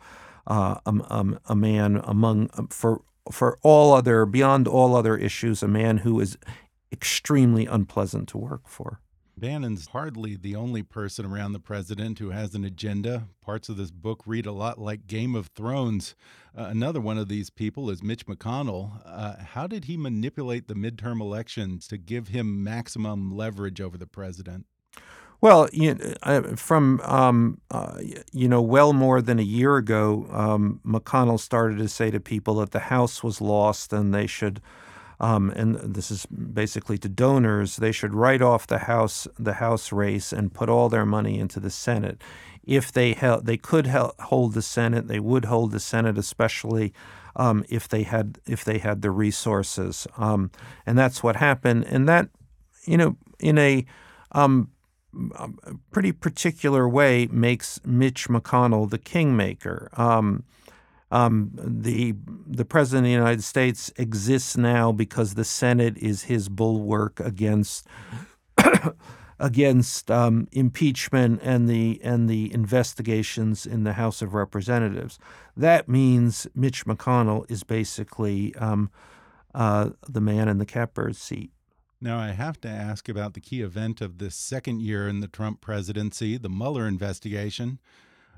uh, 0.46 0.76
um, 0.84 1.04
um, 1.08 1.38
a 1.46 1.54
man 1.54 2.00
among 2.04 2.50
um, 2.54 2.68
for 2.68 3.02
for 3.30 3.56
all 3.62 3.92
other 3.92 4.26
beyond 4.26 4.66
all 4.66 4.96
other 4.96 5.16
issues, 5.16 5.62
a 5.62 5.68
man 5.68 5.98
who 5.98 6.18
is 6.18 6.36
extremely 6.90 7.66
unpleasant 7.66 8.28
to 8.28 8.38
work 8.38 8.62
for. 8.66 9.00
Bannon's 9.42 9.88
hardly 9.88 10.36
the 10.36 10.54
only 10.54 10.84
person 10.84 11.26
around 11.26 11.52
the 11.52 11.58
president 11.58 12.20
who 12.20 12.30
has 12.30 12.54
an 12.54 12.64
agenda. 12.64 13.26
Parts 13.44 13.68
of 13.68 13.76
this 13.76 13.90
book 13.90 14.22
read 14.24 14.46
a 14.46 14.52
lot 14.52 14.78
like 14.78 15.08
Game 15.08 15.34
of 15.34 15.48
Thrones. 15.48 16.14
Uh, 16.56 16.66
another 16.66 17.00
one 17.00 17.18
of 17.18 17.26
these 17.26 17.50
people 17.50 17.90
is 17.90 18.04
Mitch 18.04 18.24
McConnell. 18.26 19.02
Uh, 19.04 19.42
how 19.42 19.66
did 19.66 19.86
he 19.86 19.96
manipulate 19.96 20.68
the 20.68 20.74
midterm 20.74 21.20
elections 21.20 21.88
to 21.88 21.98
give 21.98 22.28
him 22.28 22.62
maximum 22.62 23.36
leverage 23.36 23.80
over 23.80 23.98
the 23.98 24.06
president? 24.06 24.64
Well, 25.40 25.68
you 25.72 25.96
know, 25.96 26.14
uh, 26.22 26.42
from 26.54 27.00
um, 27.00 27.60
uh, 27.72 27.98
you 28.32 28.46
know, 28.46 28.62
well 28.62 28.92
more 28.92 29.20
than 29.20 29.40
a 29.40 29.42
year 29.42 29.76
ago, 29.76 30.24
um, 30.30 30.78
McConnell 30.86 31.40
started 31.40 31.78
to 31.78 31.88
say 31.88 32.12
to 32.12 32.20
people 32.20 32.54
that 32.60 32.70
the 32.70 32.78
House 32.78 33.24
was 33.24 33.40
lost 33.40 33.92
and 33.92 34.14
they 34.14 34.28
should 34.28 34.60
um, 35.22 35.50
and 35.50 35.76
this 35.76 36.10
is 36.10 36.26
basically 36.26 36.98
to 36.98 37.08
donors, 37.08 37.76
they 37.76 37.92
should 37.92 38.12
write 38.12 38.42
off 38.42 38.66
the 38.66 38.80
House 38.80 39.28
the 39.38 39.54
House 39.54 39.92
race 39.92 40.32
and 40.32 40.52
put 40.52 40.68
all 40.68 40.88
their 40.88 41.06
money 41.06 41.38
into 41.38 41.60
the 41.60 41.70
Senate. 41.70 42.20
If 42.64 42.90
they 42.90 43.12
held, 43.12 43.46
they 43.46 43.56
could 43.56 43.86
hold 43.86 44.54
the 44.54 44.62
Senate. 44.62 45.06
They 45.06 45.20
would 45.20 45.44
hold 45.44 45.70
the 45.70 45.80
Senate, 45.80 46.18
especially 46.18 46.92
um, 47.36 47.64
if 47.68 47.88
they 47.88 48.02
had 48.02 48.40
if 48.46 48.64
they 48.64 48.78
had 48.78 49.02
the 49.02 49.12
resources. 49.12 50.08
Um, 50.18 50.50
and 50.86 50.98
that's 50.98 51.22
what 51.22 51.36
happened. 51.36 51.84
And 51.84 52.08
that, 52.08 52.28
you 52.84 52.96
know, 52.96 53.16
in 53.38 53.58
a 53.58 53.86
um, 54.32 54.70
pretty 55.92 56.10
particular 56.10 56.88
way, 56.88 57.28
makes 57.30 57.80
Mitch 57.84 58.28
McConnell 58.28 58.90
the 58.90 58.98
kingmaker. 58.98 59.88
Um, 61.12 61.50
the 61.54 62.14
the 62.46 62.64
president 62.64 63.04
of 63.04 63.08
the 63.08 63.12
United 63.12 63.44
States 63.44 63.92
exists 63.96 64.56
now 64.56 64.92
because 64.92 65.34
the 65.34 65.44
Senate 65.44 65.98
is 65.98 66.24
his 66.24 66.48
bulwark 66.48 67.20
against 67.20 67.86
against 69.38 70.10
um, 70.10 70.48
impeachment 70.52 71.40
and 71.42 71.68
the 71.68 72.00
and 72.02 72.30
the 72.30 72.52
investigations 72.54 73.66
in 73.66 73.84
the 73.84 73.92
House 73.92 74.22
of 74.22 74.32
Representatives. 74.32 75.18
That 75.54 75.86
means 75.86 76.46
Mitch 76.54 76.86
McConnell 76.86 77.48
is 77.50 77.62
basically 77.62 78.54
um, 78.54 78.90
uh, 79.54 79.90
the 80.08 80.22
man 80.22 80.48
in 80.48 80.56
the 80.56 80.66
catbird 80.66 81.16
seat. 81.16 81.50
Now, 82.00 82.18
I 82.18 82.28
have 82.30 82.58
to 82.62 82.68
ask 82.68 83.08
about 83.08 83.34
the 83.34 83.40
key 83.40 83.60
event 83.60 84.00
of 84.00 84.16
this 84.16 84.34
second 84.34 84.80
year 84.80 85.06
in 85.06 85.20
the 85.20 85.28
Trump 85.28 85.60
presidency, 85.60 86.38
the 86.38 86.48
Mueller 86.48 86.88
investigation. 86.88 87.78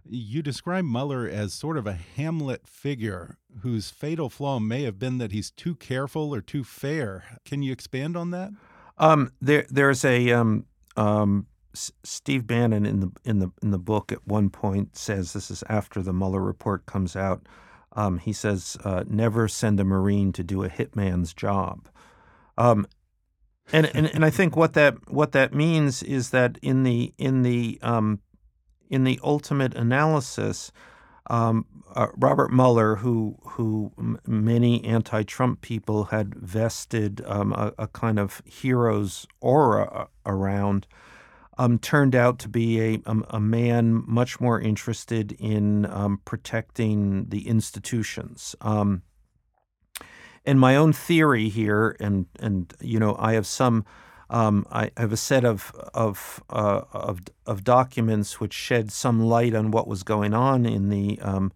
You 0.08 0.42
describe 0.42 0.84
Mueller 0.84 1.26
as 1.28 1.54
sort 1.54 1.78
of 1.78 1.86
a 1.86 1.94
Hamlet 1.94 2.66
figure 2.66 3.38
whose 3.60 3.90
fatal 3.90 4.28
flaw 4.28 4.58
may 4.58 4.82
have 4.82 4.98
been 4.98 5.18
that 5.18 5.32
he's 5.32 5.50
too 5.50 5.74
careful 5.74 6.34
or 6.34 6.40
too 6.40 6.64
fair. 6.64 7.38
Can 7.44 7.62
you 7.62 7.72
expand 7.72 8.16
on 8.16 8.30
that? 8.30 8.50
Um, 8.98 9.32
there, 9.40 9.66
there's 9.70 10.04
a 10.04 10.30
um, 10.32 10.66
um, 10.96 11.46
Steve 11.74 12.46
Bannon 12.46 12.86
in 12.86 13.00
the 13.00 13.10
in 13.24 13.38
the 13.38 13.50
in 13.62 13.70
the 13.70 13.78
book 13.78 14.12
at 14.12 14.26
one 14.26 14.50
point 14.50 14.96
says 14.96 15.32
this 15.32 15.50
is 15.50 15.64
after 15.68 16.02
the 16.02 16.12
Mueller 16.12 16.40
report 16.40 16.86
comes 16.86 17.16
out. 17.16 17.46
Um, 17.92 18.18
he 18.18 18.32
says, 18.32 18.76
uh, 18.84 19.04
"Never 19.06 19.48
send 19.48 19.80
a 19.80 19.84
Marine 19.84 20.32
to 20.32 20.44
do 20.44 20.62
a 20.62 20.68
hitman's 20.68 21.32
job." 21.34 21.88
Um, 22.56 22.86
and, 23.72 23.90
and 23.94 24.06
and 24.06 24.24
I 24.24 24.30
think 24.30 24.56
what 24.56 24.74
that 24.74 25.10
what 25.10 25.32
that 25.32 25.54
means 25.54 26.02
is 26.02 26.30
that 26.30 26.58
in 26.62 26.82
the 26.82 27.14
in 27.18 27.42
the 27.42 27.78
um, 27.82 28.20
in 28.88 29.04
the 29.04 29.20
ultimate 29.22 29.74
analysis, 29.74 30.72
um, 31.28 31.66
uh, 31.94 32.08
Robert 32.16 32.52
Mueller, 32.52 32.96
who 32.96 33.36
who 33.42 33.92
m- 33.98 34.18
many 34.26 34.84
anti-Trump 34.84 35.60
people 35.60 36.04
had 36.04 36.34
vested 36.34 37.22
um, 37.26 37.52
a, 37.52 37.72
a, 37.78 37.86
kind 37.86 38.18
of 38.18 38.42
hero's 38.44 39.26
aura 39.40 39.84
uh, 39.84 40.06
around, 40.26 40.86
um, 41.56 41.78
turned 41.78 42.14
out 42.14 42.38
to 42.40 42.48
be 42.48 42.80
a, 42.80 43.02
a, 43.06 43.16
a, 43.30 43.40
man 43.40 44.02
much 44.06 44.40
more 44.40 44.60
interested 44.60 45.32
in 45.32 45.86
um, 45.86 46.20
protecting 46.24 47.26
the 47.28 47.46
institutions. 47.46 48.56
Um, 48.60 49.02
and 50.44 50.60
my 50.60 50.76
own 50.76 50.92
theory 50.92 51.48
here, 51.48 51.96
and 52.00 52.26
and 52.38 52.74
you 52.80 52.98
know, 52.98 53.16
I 53.18 53.32
have 53.32 53.46
some 53.46 53.84
um, 54.30 54.66
I 54.70 54.90
have 54.96 55.12
a 55.12 55.16
set 55.16 55.44
of 55.44 55.72
of, 55.92 56.42
uh, 56.50 56.82
of, 56.92 57.20
of 57.46 57.64
documents 57.64 58.40
which 58.40 58.52
shed 58.52 58.90
some 58.90 59.20
light 59.20 59.54
on 59.54 59.70
what 59.70 59.86
was 59.86 60.02
going 60.02 60.34
on 60.34 60.64
in 60.66 60.88
the 60.88 61.18
um, 61.20 61.52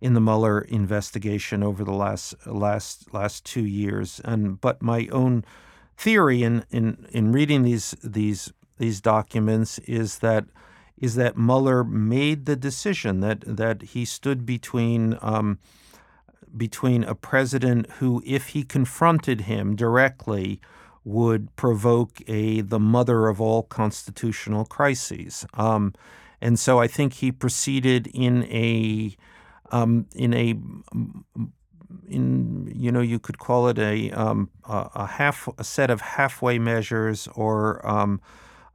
in 0.00 0.14
the 0.14 0.20
Mueller 0.20 0.60
investigation 0.60 1.62
over 1.62 1.84
the 1.84 1.92
last 1.92 2.34
last 2.46 3.12
last 3.12 3.44
two 3.44 3.64
years. 3.64 4.20
And 4.24 4.60
but 4.60 4.82
my 4.82 5.08
own 5.12 5.44
theory 5.96 6.42
in 6.42 6.64
in, 6.70 7.06
in 7.10 7.32
reading 7.32 7.62
these 7.62 7.92
these 8.02 8.52
these 8.78 9.00
documents 9.00 9.78
is 9.80 10.18
that 10.18 10.46
is 10.96 11.14
that 11.14 11.36
Mueller 11.36 11.84
made 11.84 12.46
the 12.46 12.56
decision 12.56 13.20
that 13.20 13.40
that 13.46 13.82
he 13.82 14.04
stood 14.04 14.44
between. 14.44 15.18
Um, 15.20 15.58
between 16.56 17.04
a 17.04 17.14
president 17.14 17.90
who, 17.98 18.22
if 18.24 18.48
he 18.48 18.62
confronted 18.62 19.42
him 19.42 19.76
directly, 19.76 20.58
would 21.04 21.54
provoke 21.56 22.20
a 22.28 22.60
the 22.60 22.78
mother 22.78 23.28
of 23.28 23.40
all 23.40 23.62
constitutional 23.62 24.64
crises. 24.64 25.46
Um, 25.54 25.94
and 26.40 26.58
so 26.58 26.78
I 26.78 26.86
think 26.86 27.14
he 27.14 27.32
proceeded 27.32 28.08
in 28.08 28.44
a 28.44 29.16
um, 29.70 30.06
in 30.14 30.34
a 30.34 30.54
in 32.08 32.70
you 32.74 32.92
know 32.92 33.00
you 33.00 33.18
could 33.18 33.38
call 33.38 33.68
it 33.68 33.78
a 33.78 34.10
um, 34.10 34.50
a, 34.64 35.06
half 35.06 35.48
a 35.58 35.64
set 35.64 35.90
of 35.90 36.00
halfway 36.00 36.58
measures 36.58 37.28
or 37.34 37.86
um, 37.88 38.20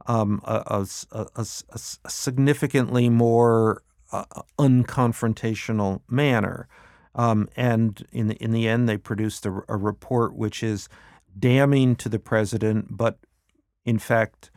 um, 0.06 0.40
a, 0.44 0.86
a, 1.12 1.26
a, 1.36 1.44
significantly 1.78 3.08
more 3.08 3.82
uh, 4.12 4.24
unconfrontational 4.58 6.00
manner. 6.08 6.68
Um, 7.14 7.48
and 7.56 8.04
in 8.12 8.28
the, 8.28 8.34
in 8.36 8.50
the 8.50 8.68
end, 8.68 8.88
they 8.88 8.96
produced 8.96 9.46
a, 9.46 9.62
a 9.68 9.76
report 9.76 10.34
which 10.34 10.62
is 10.62 10.88
damning 11.38 11.96
to 11.96 12.08
the 12.08 12.18
president, 12.18 12.96
but 12.96 13.18
in 13.84 13.98
fact, 13.98 14.50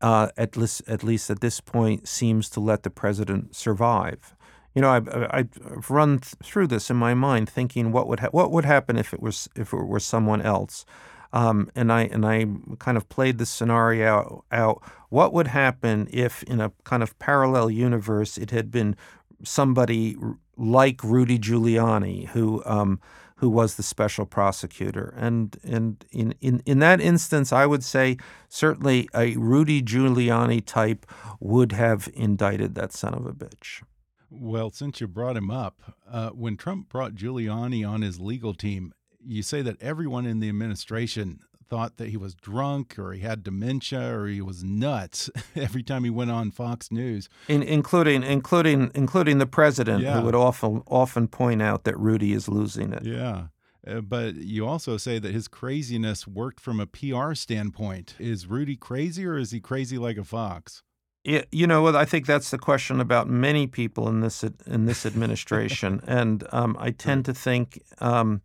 uh, 0.00 0.28
at 0.36 0.56
least 0.56 0.82
at 0.86 1.02
least 1.02 1.30
at 1.30 1.40
this 1.40 1.60
point, 1.60 2.06
seems 2.06 2.48
to 2.50 2.60
let 2.60 2.82
the 2.82 2.90
president 2.90 3.56
survive. 3.56 4.34
You 4.74 4.82
know, 4.82 4.90
I've, 4.90 5.08
I've 5.08 5.90
run 5.90 6.18
th- 6.18 6.34
through 6.42 6.66
this 6.66 6.90
in 6.90 6.96
my 6.96 7.14
mind, 7.14 7.48
thinking 7.48 7.92
what 7.92 8.06
would 8.08 8.20
ha- 8.20 8.28
what 8.30 8.50
would 8.50 8.66
happen 8.66 8.98
if 8.98 9.14
it 9.14 9.20
was 9.20 9.48
if 9.56 9.72
it 9.72 9.84
were 9.84 10.00
someone 10.00 10.42
else, 10.42 10.84
um, 11.32 11.70
and 11.74 11.90
I 11.90 12.02
and 12.02 12.26
I 12.26 12.46
kind 12.78 12.96
of 12.96 13.08
played 13.08 13.38
the 13.38 13.46
scenario 13.46 14.44
out. 14.52 14.82
What 15.08 15.32
would 15.32 15.48
happen 15.48 16.08
if, 16.12 16.42
in 16.42 16.60
a 16.60 16.72
kind 16.84 17.02
of 17.02 17.18
parallel 17.18 17.70
universe, 17.70 18.36
it 18.36 18.50
had 18.50 18.70
been 18.70 18.96
somebody 19.44 20.16
like 20.56 21.02
Rudy 21.04 21.38
Giuliani 21.38 22.28
who 22.28 22.62
um, 22.66 23.00
who 23.36 23.50
was 23.50 23.74
the 23.74 23.82
special 23.82 24.24
prosecutor. 24.24 25.14
And, 25.16 25.56
and 25.62 26.04
in, 26.10 26.34
in, 26.40 26.62
in 26.64 26.78
that 26.78 27.00
instance, 27.00 27.52
I 27.52 27.66
would 27.66 27.84
say 27.84 28.16
certainly 28.48 29.08
a 29.14 29.36
Rudy 29.36 29.82
Giuliani 29.82 30.64
type 30.64 31.06
would 31.38 31.72
have 31.72 32.08
indicted 32.14 32.74
that 32.74 32.92
son 32.92 33.14
of 33.14 33.26
a 33.26 33.32
bitch. 33.32 33.82
Well, 34.30 34.70
since 34.70 35.00
you 35.00 35.06
brought 35.06 35.36
him 35.36 35.50
up, 35.50 35.94
uh, 36.10 36.30
when 36.30 36.56
Trump 36.56 36.88
brought 36.88 37.14
Giuliani 37.14 37.88
on 37.88 38.02
his 38.02 38.18
legal 38.20 38.54
team, 38.54 38.92
you 39.24 39.42
say 39.42 39.62
that 39.62 39.80
everyone 39.82 40.26
in 40.26 40.40
the 40.40 40.48
administration 40.48 41.40
thought 41.68 41.96
that 41.96 42.08
he 42.08 42.16
was 42.16 42.34
drunk 42.34 42.98
or 42.98 43.12
he 43.12 43.20
had 43.20 43.42
dementia 43.42 44.14
or 44.14 44.26
he 44.26 44.40
was 44.40 44.62
nuts 44.62 45.30
every 45.56 45.82
time 45.82 46.04
he 46.04 46.10
went 46.10 46.30
on 46.30 46.50
Fox 46.50 46.90
News, 46.90 47.28
In, 47.48 47.62
including 47.62 48.22
including 48.22 48.90
including 48.94 49.38
the 49.38 49.46
president, 49.46 50.02
Yeah. 50.02 50.18
who 50.18 50.26
would 50.26 50.34
often 50.34 50.82
often 50.86 51.28
point 51.28 51.62
out 51.62 51.84
that 51.84 51.98
Rudy 51.98 52.32
is 52.32 52.48
losing 52.48 52.92
it. 52.92 53.04
Yeah. 53.04 53.48
Uh, 53.86 54.00
but 54.00 54.34
you 54.34 54.66
also 54.66 54.96
say 54.96 55.20
that 55.20 55.32
his 55.32 55.46
craziness 55.46 56.26
worked 56.26 56.58
from 56.60 56.80
a 56.80 56.86
PR 56.86 57.34
standpoint. 57.34 58.14
Is 58.18 58.46
Rudy 58.48 58.76
crazy 58.76 59.24
or 59.24 59.38
is 59.38 59.52
he 59.52 59.60
crazy 59.60 59.96
like 59.96 60.16
a 60.18 60.24
fox? 60.24 60.82
Yeah, 61.22 61.42
you 61.50 61.66
know, 61.66 61.88
I 61.96 62.04
think 62.04 62.26
that's 62.26 62.50
the 62.50 62.58
question 62.58 63.00
about 63.00 63.28
many 63.28 63.66
people 63.66 64.08
in 64.08 64.20
this 64.20 64.44
in 64.66 64.86
this 64.86 65.04
administration, 65.04 66.00
and 66.06 66.46
um, 66.52 66.76
I 66.78 66.92
tend 66.92 67.24
to 67.24 67.34
think 67.34 67.82
um, 67.98 68.42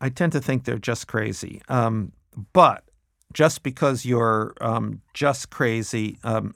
I 0.00 0.08
tend 0.08 0.32
to 0.32 0.40
think 0.40 0.64
they're 0.64 0.78
just 0.78 1.06
crazy. 1.06 1.62
Um, 1.68 2.12
but 2.52 2.84
just 3.32 3.62
because 3.62 4.04
you're 4.04 4.54
um, 4.60 5.00
just 5.14 5.50
crazy 5.50 6.18
um, 6.24 6.54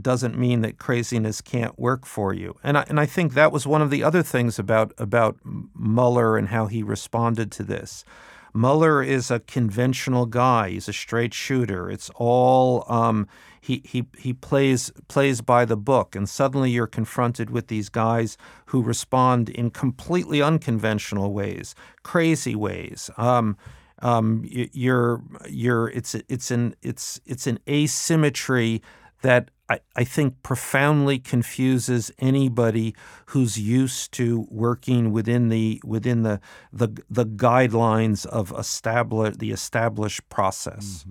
doesn't 0.00 0.38
mean 0.38 0.60
that 0.62 0.78
craziness 0.78 1.40
can't 1.40 1.78
work 1.78 2.06
for 2.06 2.32
you. 2.32 2.56
And 2.62 2.78
I, 2.78 2.84
and 2.88 3.00
I 3.00 3.06
think 3.06 3.34
that 3.34 3.52
was 3.52 3.66
one 3.66 3.82
of 3.82 3.90
the 3.90 4.04
other 4.04 4.22
things 4.22 4.58
about 4.58 4.92
about 4.98 5.38
Mueller 5.74 6.36
and 6.36 6.48
how 6.48 6.66
he 6.66 6.82
responded 6.82 7.50
to 7.52 7.62
this. 7.62 8.04
Mueller 8.52 9.02
is 9.02 9.30
a 9.30 9.40
conventional 9.40 10.26
guy. 10.26 10.70
He's 10.70 10.88
a 10.88 10.92
straight 10.92 11.32
shooter. 11.32 11.90
It's 11.90 12.10
all 12.16 12.84
um, 12.88 13.28
he 13.60 13.82
he 13.84 14.06
he 14.18 14.32
plays 14.32 14.90
plays 15.08 15.40
by 15.40 15.64
the 15.64 15.76
book, 15.76 16.16
and 16.16 16.28
suddenly 16.28 16.70
you're 16.70 16.86
confronted 16.86 17.50
with 17.50 17.68
these 17.68 17.88
guys 17.88 18.36
who 18.66 18.82
respond 18.82 19.48
in 19.48 19.70
completely 19.70 20.40
unconventional 20.40 21.32
ways, 21.32 21.74
crazy 22.02 22.54
ways. 22.54 23.10
Um, 23.16 23.56
um, 24.00 24.44
you're 24.48 25.22
you're 25.48 25.88
it's 25.88 26.14
it's 26.14 26.50
an 26.50 26.74
it's 26.82 27.20
it's 27.26 27.46
an 27.46 27.58
asymmetry 27.68 28.82
that 29.22 29.50
I, 29.68 29.80
I 29.94 30.04
think 30.04 30.42
profoundly 30.42 31.18
confuses 31.18 32.10
anybody 32.18 32.94
who's 33.26 33.58
used 33.58 34.12
to 34.12 34.46
working 34.50 35.12
within 35.12 35.48
the 35.48 35.80
within 35.84 36.22
the 36.22 36.40
the, 36.72 36.88
the 37.08 37.26
guidelines 37.26 38.26
of 38.26 38.52
establish 38.58 39.36
the 39.36 39.50
established 39.52 40.28
process. 40.28 41.04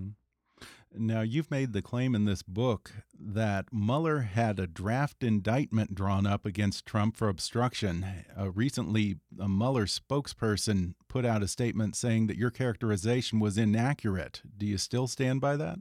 Now, 0.96 1.22
you've 1.22 1.52
made 1.52 1.74
the 1.74 1.84
claim 1.84 2.16
in 2.16 2.26
this 2.26 2.42
book 2.42 2.92
that 3.20 3.66
Mueller 3.72 4.22
had 4.22 4.60
a 4.60 4.66
draft 4.66 5.24
indictment 5.24 5.94
drawn 5.94 6.26
up 6.26 6.46
against 6.46 6.86
Trump 6.86 7.16
for 7.16 7.30
obstruction. 7.30 8.06
Uh, 8.38 8.50
recently, 8.52 9.18
a 9.40 9.48
Mueller 9.48 9.86
spokesperson 9.86 10.96
put 11.08 11.26
out 11.26 11.44
a 11.44 11.48
statement 11.48 11.96
saying 11.96 12.28
that 12.28 12.38
your 12.38 12.50
characterization 12.50 13.40
was 13.40 13.58
inaccurate. 13.58 14.42
Do 14.58 14.66
you 14.66 14.78
still 14.78 15.08
stand 15.08 15.42
by 15.42 15.58
that? 15.58 15.80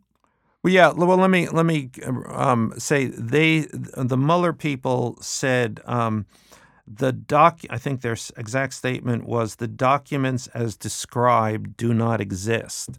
Well, 0.63 0.73
yeah. 0.73 0.93
Well, 0.93 1.17
let 1.17 1.31
me 1.31 1.49
let 1.49 1.65
me 1.65 1.91
um, 2.27 2.75
say 2.77 3.07
they 3.07 3.67
the 3.71 4.17
Mueller 4.17 4.53
people 4.53 5.17
said 5.21 5.81
um, 5.85 6.27
the 6.87 7.13
doc. 7.13 7.61
I 7.71 7.79
think 7.79 8.01
their 8.01 8.17
exact 8.37 8.75
statement 8.75 9.25
was 9.25 9.57
the 9.57 9.69
documents 9.69 10.49
as 10.49 10.77
described 10.77 11.77
do 11.77 11.95
not 11.95 12.21
exist. 12.21 12.99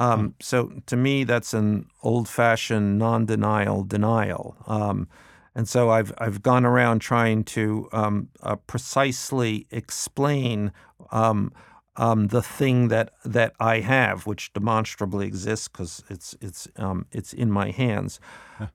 Um, 0.00 0.34
so 0.40 0.72
to 0.86 0.96
me, 0.96 1.24
that's 1.24 1.52
an 1.52 1.86
old-fashioned 2.02 2.98
non-denial 2.98 3.84
denial. 3.84 4.56
Um, 4.66 5.08
and 5.54 5.68
so 5.68 5.90
I've 5.90 6.12
I've 6.16 6.42
gone 6.42 6.64
around 6.64 7.00
trying 7.00 7.44
to 7.44 7.88
um, 7.92 8.28
uh, 8.42 8.56
precisely 8.56 9.66
explain 9.70 10.72
um, 11.12 11.52
um, 11.96 12.28
the 12.28 12.40
thing 12.40 12.88
that 12.88 13.12
that 13.26 13.52
I 13.60 13.80
have, 13.80 14.26
which 14.26 14.54
demonstrably 14.54 15.26
exists 15.26 15.68
because 15.68 16.02
it's 16.08 16.34
it's 16.40 16.66
um, 16.76 17.06
it's 17.12 17.34
in 17.34 17.50
my 17.50 17.70
hands. 17.70 18.20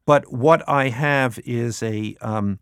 but 0.06 0.32
what 0.32 0.68
I 0.70 0.90
have 0.90 1.40
is 1.44 1.82
a 1.82 2.16
um, 2.22 2.60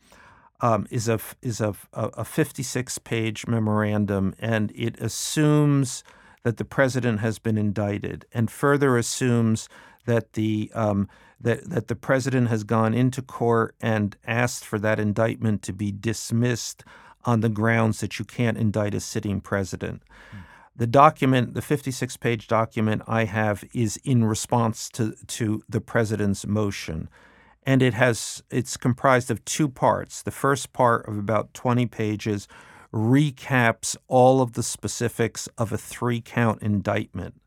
um, 0.61 0.87
is 0.89 1.09
a 1.09 1.19
is 1.41 1.59
a 1.59 1.75
a 1.91 2.23
56 2.23 2.97
page 2.99 3.45
memorandum, 3.45 4.35
and 4.39 4.71
it 4.73 4.97
assumes 5.01 6.03
that 6.43 6.57
the 6.57 6.65
president 6.65 7.19
has 7.19 7.39
been 7.39 7.57
indicted, 7.57 8.25
and 8.33 8.51
further 8.51 8.97
assumes 8.97 9.69
that 10.05 10.33
the 10.33 10.71
um, 10.73 11.09
that 11.39 11.69
that 11.69 11.87
the 11.87 11.95
president 11.95 12.49
has 12.49 12.63
gone 12.63 12.93
into 12.93 13.21
court 13.21 13.75
and 13.81 14.15
asked 14.25 14.65
for 14.65 14.79
that 14.79 14.99
indictment 14.99 15.61
to 15.63 15.73
be 15.73 15.91
dismissed 15.91 16.83
on 17.25 17.41
the 17.41 17.49
grounds 17.49 18.01
that 18.01 18.19
you 18.19 18.25
can't 18.25 18.57
indict 18.57 18.93
a 18.93 18.99
sitting 18.99 19.39
president. 19.39 20.01
The 20.75 20.87
document, 20.87 21.53
the 21.53 21.61
56 21.61 22.17
page 22.17 22.47
document 22.47 23.03
I 23.07 23.25
have, 23.25 23.63
is 23.73 23.97
in 24.03 24.25
response 24.25 24.89
to, 24.89 25.13
to 25.27 25.63
the 25.69 25.79
president's 25.79 26.47
motion. 26.47 27.09
And 27.65 27.81
it 27.81 27.93
has 27.93 28.43
it's 28.49 28.75
comprised 28.75 29.29
of 29.29 29.45
two 29.45 29.69
parts. 29.69 30.21
The 30.21 30.31
first 30.31 30.73
part 30.73 31.07
of 31.07 31.17
about 31.17 31.53
20 31.53 31.85
pages 31.85 32.47
recaps 32.93 33.97
all 34.07 34.41
of 34.41 34.53
the 34.53 34.63
specifics 34.63 35.47
of 35.57 35.71
a 35.71 35.77
three 35.77 36.21
count 36.21 36.61
indictment. 36.61 37.41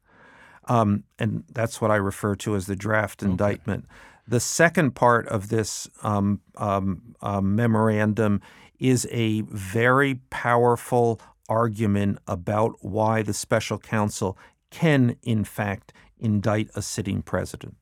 Um, 0.65 1.05
and 1.19 1.45
that's 1.53 1.81
what 1.81 1.93
I 1.93 1.97
refer 1.97 2.35
to 2.37 2.57
as 2.57 2.67
the 2.67 2.75
draft 2.75 3.23
indictment. 3.23 3.87
The 4.27 4.41
second 4.41 4.97
part 4.97 5.29
of 5.29 5.49
this 5.49 5.89
um, 6.03 6.41
um, 6.57 7.15
um, 7.23 7.55
memorandum 7.55 8.41
is 8.81 9.07
a 9.13 9.43
very 9.43 10.17
powerful 10.31 11.21
argument 11.49 12.19
about 12.27 12.75
why 12.81 13.23
the 13.23 13.33
special 13.33 13.79
counsel 13.79 14.37
can, 14.71 15.17
in 15.23 15.45
fact, 15.45 15.93
indict 16.19 16.69
a 16.75 16.83
sitting 16.83 17.23
president. 17.23 17.77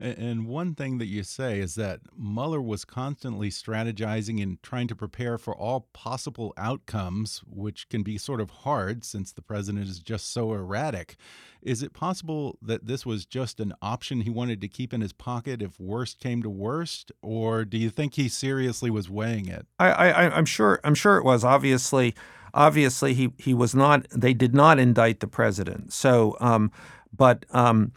And 0.00 0.48
one 0.48 0.74
thing 0.74 0.98
that 0.98 1.06
you 1.06 1.22
say 1.22 1.60
is 1.60 1.76
that 1.76 2.00
Mueller 2.18 2.60
was 2.60 2.84
constantly 2.84 3.48
strategizing 3.48 4.42
and 4.42 4.60
trying 4.60 4.88
to 4.88 4.96
prepare 4.96 5.38
for 5.38 5.54
all 5.54 5.88
possible 5.92 6.52
outcomes, 6.56 7.42
which 7.46 7.88
can 7.88 8.02
be 8.02 8.18
sort 8.18 8.40
of 8.40 8.50
hard 8.50 9.04
since 9.04 9.30
the 9.30 9.40
president 9.40 9.88
is 9.88 10.00
just 10.00 10.32
so 10.32 10.52
erratic. 10.52 11.14
Is 11.62 11.80
it 11.80 11.92
possible 11.92 12.58
that 12.60 12.86
this 12.86 13.06
was 13.06 13.24
just 13.24 13.60
an 13.60 13.72
option 13.80 14.22
he 14.22 14.30
wanted 14.30 14.60
to 14.62 14.68
keep 14.68 14.92
in 14.92 15.00
his 15.00 15.12
pocket 15.12 15.62
if 15.62 15.78
worst 15.78 16.18
came 16.18 16.42
to 16.42 16.50
worst, 16.50 17.12
or 17.22 17.64
do 17.64 17.78
you 17.78 17.88
think 17.88 18.14
he 18.14 18.28
seriously 18.28 18.90
was 18.90 19.08
weighing 19.08 19.46
it? 19.46 19.64
I, 19.78 20.26
I'm 20.26 20.44
sure. 20.44 20.80
I'm 20.82 20.96
sure 20.96 21.18
it 21.18 21.24
was. 21.24 21.44
Obviously, 21.44 22.14
obviously, 22.52 23.14
he 23.14 23.32
he 23.38 23.54
was 23.54 23.74
not. 23.74 24.06
They 24.10 24.34
did 24.34 24.54
not 24.54 24.80
indict 24.80 25.20
the 25.20 25.28
president. 25.28 25.92
So, 25.92 26.36
um, 26.40 26.72
but 27.16 27.46
um, 27.50 27.92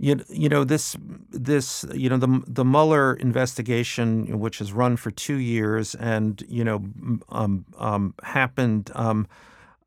you 0.00 0.24
you 0.30 0.48
know 0.48 0.64
this 0.64 0.96
this 1.30 1.84
you 1.92 2.08
know 2.08 2.16
the 2.16 2.42
the 2.46 2.64
Mueller 2.64 3.14
investigation, 3.14 4.38
which 4.38 4.58
has 4.58 4.72
run 4.72 4.96
for 4.96 5.10
two 5.10 5.36
years, 5.36 5.94
and 5.94 6.42
you 6.48 6.64
know 6.64 6.82
um, 7.28 7.64
um, 7.78 8.14
happened. 8.22 8.90
Um, 8.94 9.28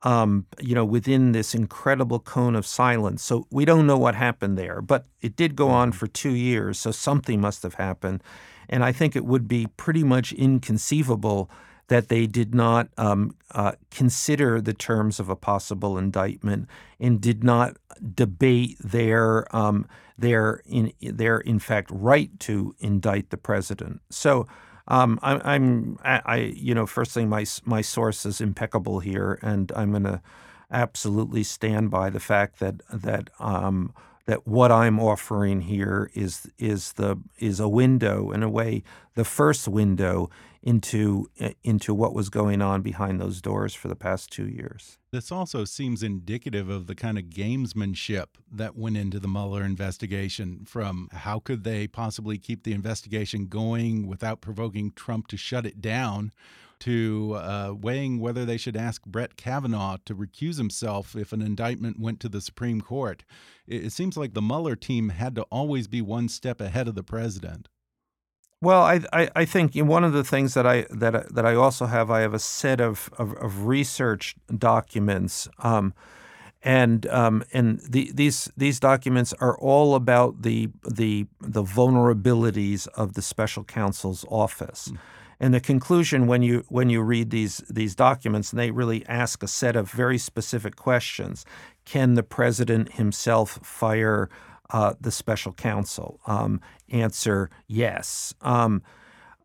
um, 0.06 0.46
you 0.60 0.76
know, 0.76 0.84
within 0.84 1.32
this 1.32 1.56
incredible 1.56 2.20
cone 2.20 2.58
of 2.58 2.66
silence. 2.66 3.24
So 3.24 3.48
we 3.50 3.64
don't 3.64 3.88
know 3.88 3.98
what 3.98 4.16
happened 4.16 4.58
there, 4.58 4.82
but 4.82 5.06
it 5.22 5.38
did 5.38 5.56
go 5.56 5.70
on 5.70 5.94
for 5.94 6.08
two 6.08 6.34
years. 6.34 6.78
So 6.78 6.92
something 6.92 7.40
must 7.40 7.64
have 7.64 7.76
happened. 7.76 8.22
And 8.68 8.84
I 8.84 8.92
think 8.92 9.16
it 9.16 9.24
would 9.24 9.48
be 9.48 9.68
pretty 9.78 10.04
much 10.04 10.34
inconceivable 10.34 11.50
that 11.88 12.10
they 12.10 12.26
did 12.26 12.56
not 12.56 12.88
um, 12.98 13.36
uh, 13.52 13.74
consider 13.92 14.62
the 14.62 14.74
terms 14.74 15.20
of 15.20 15.30
a 15.30 15.36
possible 15.36 15.98
indictment 15.98 16.68
and 17.00 17.20
did 17.20 17.44
not 17.44 17.78
debate 18.16 18.78
their 18.80 19.54
um, 19.56 19.88
their 20.18 20.62
in 20.66 20.94
their 21.02 21.40
in 21.40 21.60
fact 21.60 21.90
right 21.92 22.40
to 22.40 22.76
indict 22.80 23.30
the 23.30 23.38
president. 23.38 24.02
So 24.10 24.48
um, 24.88 25.20
I'm, 25.22 25.42
I'm 25.44 26.00
I, 26.04 26.22
I 26.26 26.38
you 26.56 26.74
know 26.74 26.86
first 26.86 27.12
thing 27.12 27.30
my 27.30 27.46
my 27.66 27.82
source 27.82 28.26
is 28.26 28.42
impeccable 28.42 29.00
here, 29.00 29.40
and 29.42 29.72
I'm 29.76 29.92
going 29.92 30.04
to 30.04 30.22
absolutely 30.72 31.44
stand 31.44 31.92
by 31.92 32.10
the 32.10 32.20
fact 32.20 32.60
that 32.60 32.82
that 32.92 33.30
um, 33.40 33.94
that 34.26 34.48
what 34.48 34.72
I'm 34.72 35.00
offering 35.00 35.62
here 35.62 36.10
is 36.14 36.50
is 36.58 36.94
the 36.94 37.18
is 37.40 37.60
a 37.60 37.68
window 37.68 38.32
in 38.32 38.44
a 38.44 38.50
way 38.50 38.84
the 39.16 39.26
first 39.26 39.68
window 39.68 40.30
into 40.62 41.30
eh, 41.40 41.54
into 41.64 41.94
what 41.94 42.14
was 42.14 42.30
going 42.30 42.62
on 42.62 42.82
behind 42.82 43.20
those 43.20 43.42
doors 43.42 43.74
for 43.76 43.90
the 43.90 43.96
past 43.96 44.32
two 44.32 44.48
years. 44.48 44.98
This 45.12 45.32
also 45.32 45.66
seems 45.66 46.02
indicative 46.02 46.70
of 46.70 46.88
the 46.88 46.96
kind 46.96 47.18
of 47.18 47.26
gamesmanship 47.26 48.28
that 48.52 48.78
went 48.78 48.98
into 48.98 49.20
the 49.20 49.28
Mueller 49.28 49.64
investigation 49.64 50.66
from 50.66 51.10
how 51.12 51.40
could 51.40 51.64
they 51.66 51.88
possibly 51.88 52.38
keep 52.38 52.64
the 52.64 52.74
investigation 52.74 53.48
going 53.48 54.08
without 54.08 54.42
provoking 54.42 54.92
Trump 54.92 55.28
to 55.28 55.38
shut 55.38 55.66
it 55.66 55.82
down 55.82 56.32
to 56.84 57.36
uh, 57.36 57.74
weighing 57.80 58.20
whether 58.20 58.44
they 58.44 58.58
should 58.58 58.76
ask 58.76 59.06
Brett 59.06 59.38
Kavanaugh 59.38 59.98
to 60.04 60.14
recuse 60.14 60.58
himself 60.58 61.16
if 61.16 61.32
an 61.32 61.42
indictment 61.42 61.98
went 61.98 62.20
to 62.20 62.28
the 62.28 62.42
Supreme 62.42 62.82
Court. 62.82 63.24
It, 63.66 63.86
it 63.86 63.92
seems 63.92 64.18
like 64.18 64.34
the 64.34 64.42
Mueller 64.42 64.76
team 64.76 65.08
had 65.08 65.34
to 65.36 65.44
always 65.44 65.88
be 65.88 66.02
one 66.02 66.28
step 66.28 66.60
ahead 66.60 66.90
of 66.90 66.96
the 66.96 67.04
president. 67.04 67.70
Well, 68.60 68.82
I, 68.82 69.00
I, 69.14 69.30
I 69.34 69.46
think 69.46 69.76
one 69.76 70.04
of 70.04 70.12
the 70.12 70.26
things 70.26 70.56
that 70.56 70.68
I 70.68 70.86
that 70.90 71.34
that 71.34 71.46
I 71.46 71.56
also 71.56 71.86
have, 71.86 72.12
I 72.12 72.20
have 72.20 72.34
a 72.34 72.40
set 72.40 72.82
of 72.82 73.10
of, 73.18 73.34
of 73.36 73.66
research 73.66 74.36
documents, 74.58 75.48
um, 75.60 75.94
and 76.62 77.06
um, 77.08 77.46
and 77.54 77.80
the, 77.88 78.12
these 78.14 78.52
these 78.58 78.80
documents 78.80 79.34
are 79.40 79.58
all 79.58 79.96
about 79.96 80.42
the 80.42 80.70
the 80.90 81.28
the 81.40 81.64
vulnerabilities 81.64 82.88
of 82.96 83.14
the 83.14 83.22
special 83.22 83.64
counsel's 83.64 84.26
office. 84.30 84.90
Mm. 84.90 84.98
And 85.40 85.54
the 85.54 85.60
conclusion 85.60 86.28
when 86.28 86.42
you 86.42 86.64
when 86.70 86.90
you 86.90 87.02
read 87.02 87.30
these 87.30 87.58
these 87.70 87.96
documents, 87.96 88.52
and 88.52 88.60
they 88.60 88.72
really 88.72 89.06
ask 89.08 89.44
a 89.44 89.48
set 89.48 89.76
of 89.76 89.90
very 89.92 90.18
specific 90.18 90.76
questions: 90.76 91.46
Can 91.86 92.14
the 92.16 92.24
president 92.24 92.94
himself 92.94 93.60
fire 93.64 94.30
uh, 94.70 94.94
the 95.00 95.12
special 95.12 95.54
counsel? 95.54 96.20
Um, 96.28 96.62
answer: 96.90 97.50
Yes. 97.68 98.34
Um, 98.42 98.82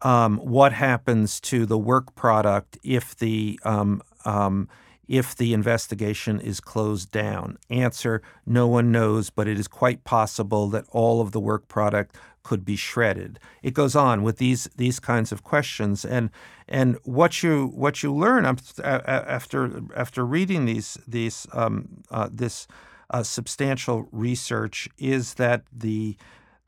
um, 0.03 0.39
what 0.39 0.73
happens 0.73 1.41
to 1.41 1.67
the 1.67 1.79
work 1.79 2.15
product 2.15 2.79
if 2.85 3.17
the 3.17 3.59
um, 3.65 4.03
um, 4.25 4.69
if 5.09 5.35
the 5.35 5.55
investigation 5.55 6.41
is 6.41 6.61
closed 6.61 7.11
down? 7.11 7.59
Answer 7.71 8.23
No 8.47 8.69
one 8.69 8.93
knows, 8.93 9.31
but 9.31 9.49
it 9.49 9.59
is 9.59 9.67
quite 9.67 10.05
possible 10.05 10.69
that 10.69 10.85
all 10.91 11.21
of 11.21 11.33
the 11.33 11.41
work 11.41 11.67
product 11.69 12.17
could 12.49 12.65
be 12.65 12.77
shredded. 12.77 13.39
It 13.63 13.75
goes 13.75 13.95
on 13.95 14.23
with 14.23 14.39
these 14.39 14.71
these 14.77 14.99
kinds 14.99 15.33
of 15.33 15.45
questions, 15.45 16.03
and 16.03 16.31
and 16.67 16.97
what 17.05 17.43
you 17.43 17.67
what 17.75 18.03
you 18.03 18.11
learn 18.15 18.47
after 18.47 19.83
after 19.95 20.25
reading 20.25 20.65
these 20.65 20.97
these 21.07 21.47
um, 21.53 22.03
uh, 22.11 22.31
this 22.33 22.67
uh, 23.11 23.23
substantial 23.23 24.09
research 24.13 24.89
is 24.97 25.35
that 25.35 25.61
the 25.71 26.17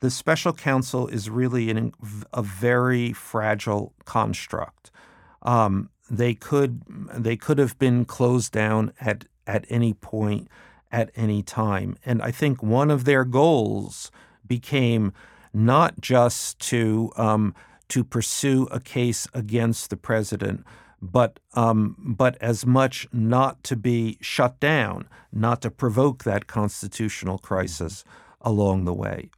the 0.01 0.11
special 0.11 0.53
counsel 0.53 1.07
is 1.07 1.31
really 1.31 1.71
an, 1.71 1.93
a 2.31 2.43
very 2.43 3.11
fragile 3.11 3.93
construct. 4.05 4.91
Um, 5.41 5.89
they 6.11 6.35
could 6.35 6.83
they 7.25 7.35
could 7.35 7.57
have 7.57 7.79
been 7.79 8.05
closed 8.05 8.51
down 8.51 8.93
at 9.01 9.25
at 9.47 9.65
any 9.67 9.93
point 9.95 10.47
at 10.91 11.09
any 11.15 11.41
time 11.41 11.95
and 12.05 12.21
i 12.21 12.31
think 12.31 12.61
one 12.61 12.91
of 12.91 13.05
their 13.05 13.23
goals 13.23 14.11
became 14.45 15.13
not 15.53 15.99
just 16.01 16.59
to 16.59 17.11
um, 17.17 17.53
to 17.89 18.03
pursue 18.03 18.67
a 18.71 18.79
case 18.79 19.27
against 19.33 19.89
the 19.89 19.97
president 19.97 20.63
but 21.01 21.39
um, 21.53 21.95
but 21.99 22.37
as 22.39 22.65
much 22.65 23.07
not 23.11 23.63
to 23.63 23.75
be 23.75 24.17
shut 24.21 24.59
down 24.59 25.07
not 25.31 25.61
to 25.61 25.71
provoke 25.71 26.23
that 26.23 26.47
constitutional 26.47 27.37
crisis 27.37 28.03
along 28.41 28.85
the 28.85 28.93
way 28.93 29.29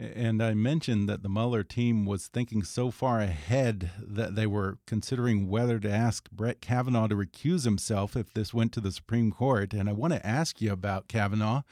and 0.00 0.42
I 0.42 0.54
mentioned 0.54 1.08
that 1.08 1.22
the 1.22 1.28
Mueller 1.28 1.64
team 1.64 2.06
was 2.06 2.28
thinking 2.28 2.62
so 2.62 2.90
far 2.90 3.20
ahead 3.20 3.90
that 4.00 4.36
they 4.36 4.46
were 4.46 4.78
considering 4.86 5.48
whether 5.48 5.78
to 5.80 5.90
ask 5.90 6.30
Brett 6.30 6.60
Kavanaugh 6.60 7.08
to 7.08 7.16
recuse 7.16 7.64
himself 7.64 8.16
if 8.16 8.32
this 8.32 8.54
went 8.54 8.72
to 8.72 8.80
the 8.80 8.92
Supreme 8.92 9.32
Court. 9.32 9.74
And 9.74 9.88
I 9.88 9.92
want 9.92 10.12
to 10.12 10.24
ask 10.24 10.60
you 10.60 10.72
about 10.72 11.08
Kavanaugh. 11.08 11.62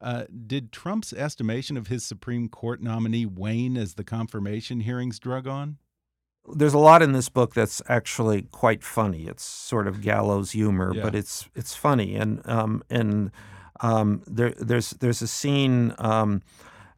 Uh, 0.00 0.24
did 0.46 0.72
Trump's 0.72 1.12
estimation 1.12 1.76
of 1.76 1.88
his 1.88 2.04
Supreme 2.04 2.48
Court 2.48 2.82
nominee 2.82 3.26
wane 3.26 3.76
as 3.76 3.94
the 3.94 4.04
confirmation 4.04 4.80
hearings 4.80 5.18
drug 5.18 5.46
on? 5.46 5.78
There's 6.54 6.74
a 6.74 6.78
lot 6.78 7.02
in 7.02 7.12
this 7.12 7.28
book 7.28 7.54
that's 7.54 7.82
actually 7.88 8.42
quite 8.42 8.82
funny. 8.82 9.26
It's 9.26 9.44
sort 9.44 9.86
of 9.86 10.00
gallows 10.00 10.52
humor, 10.52 10.92
yeah. 10.94 11.02
but 11.02 11.14
it's 11.14 11.48
it's 11.54 11.74
funny. 11.74 12.14
And 12.14 12.40
um, 12.46 12.82
and 12.88 13.30
um, 13.80 14.22
there, 14.26 14.50
there's 14.50 14.90
there's 14.90 15.20
a 15.20 15.28
scene. 15.28 15.94
Um, 15.98 16.42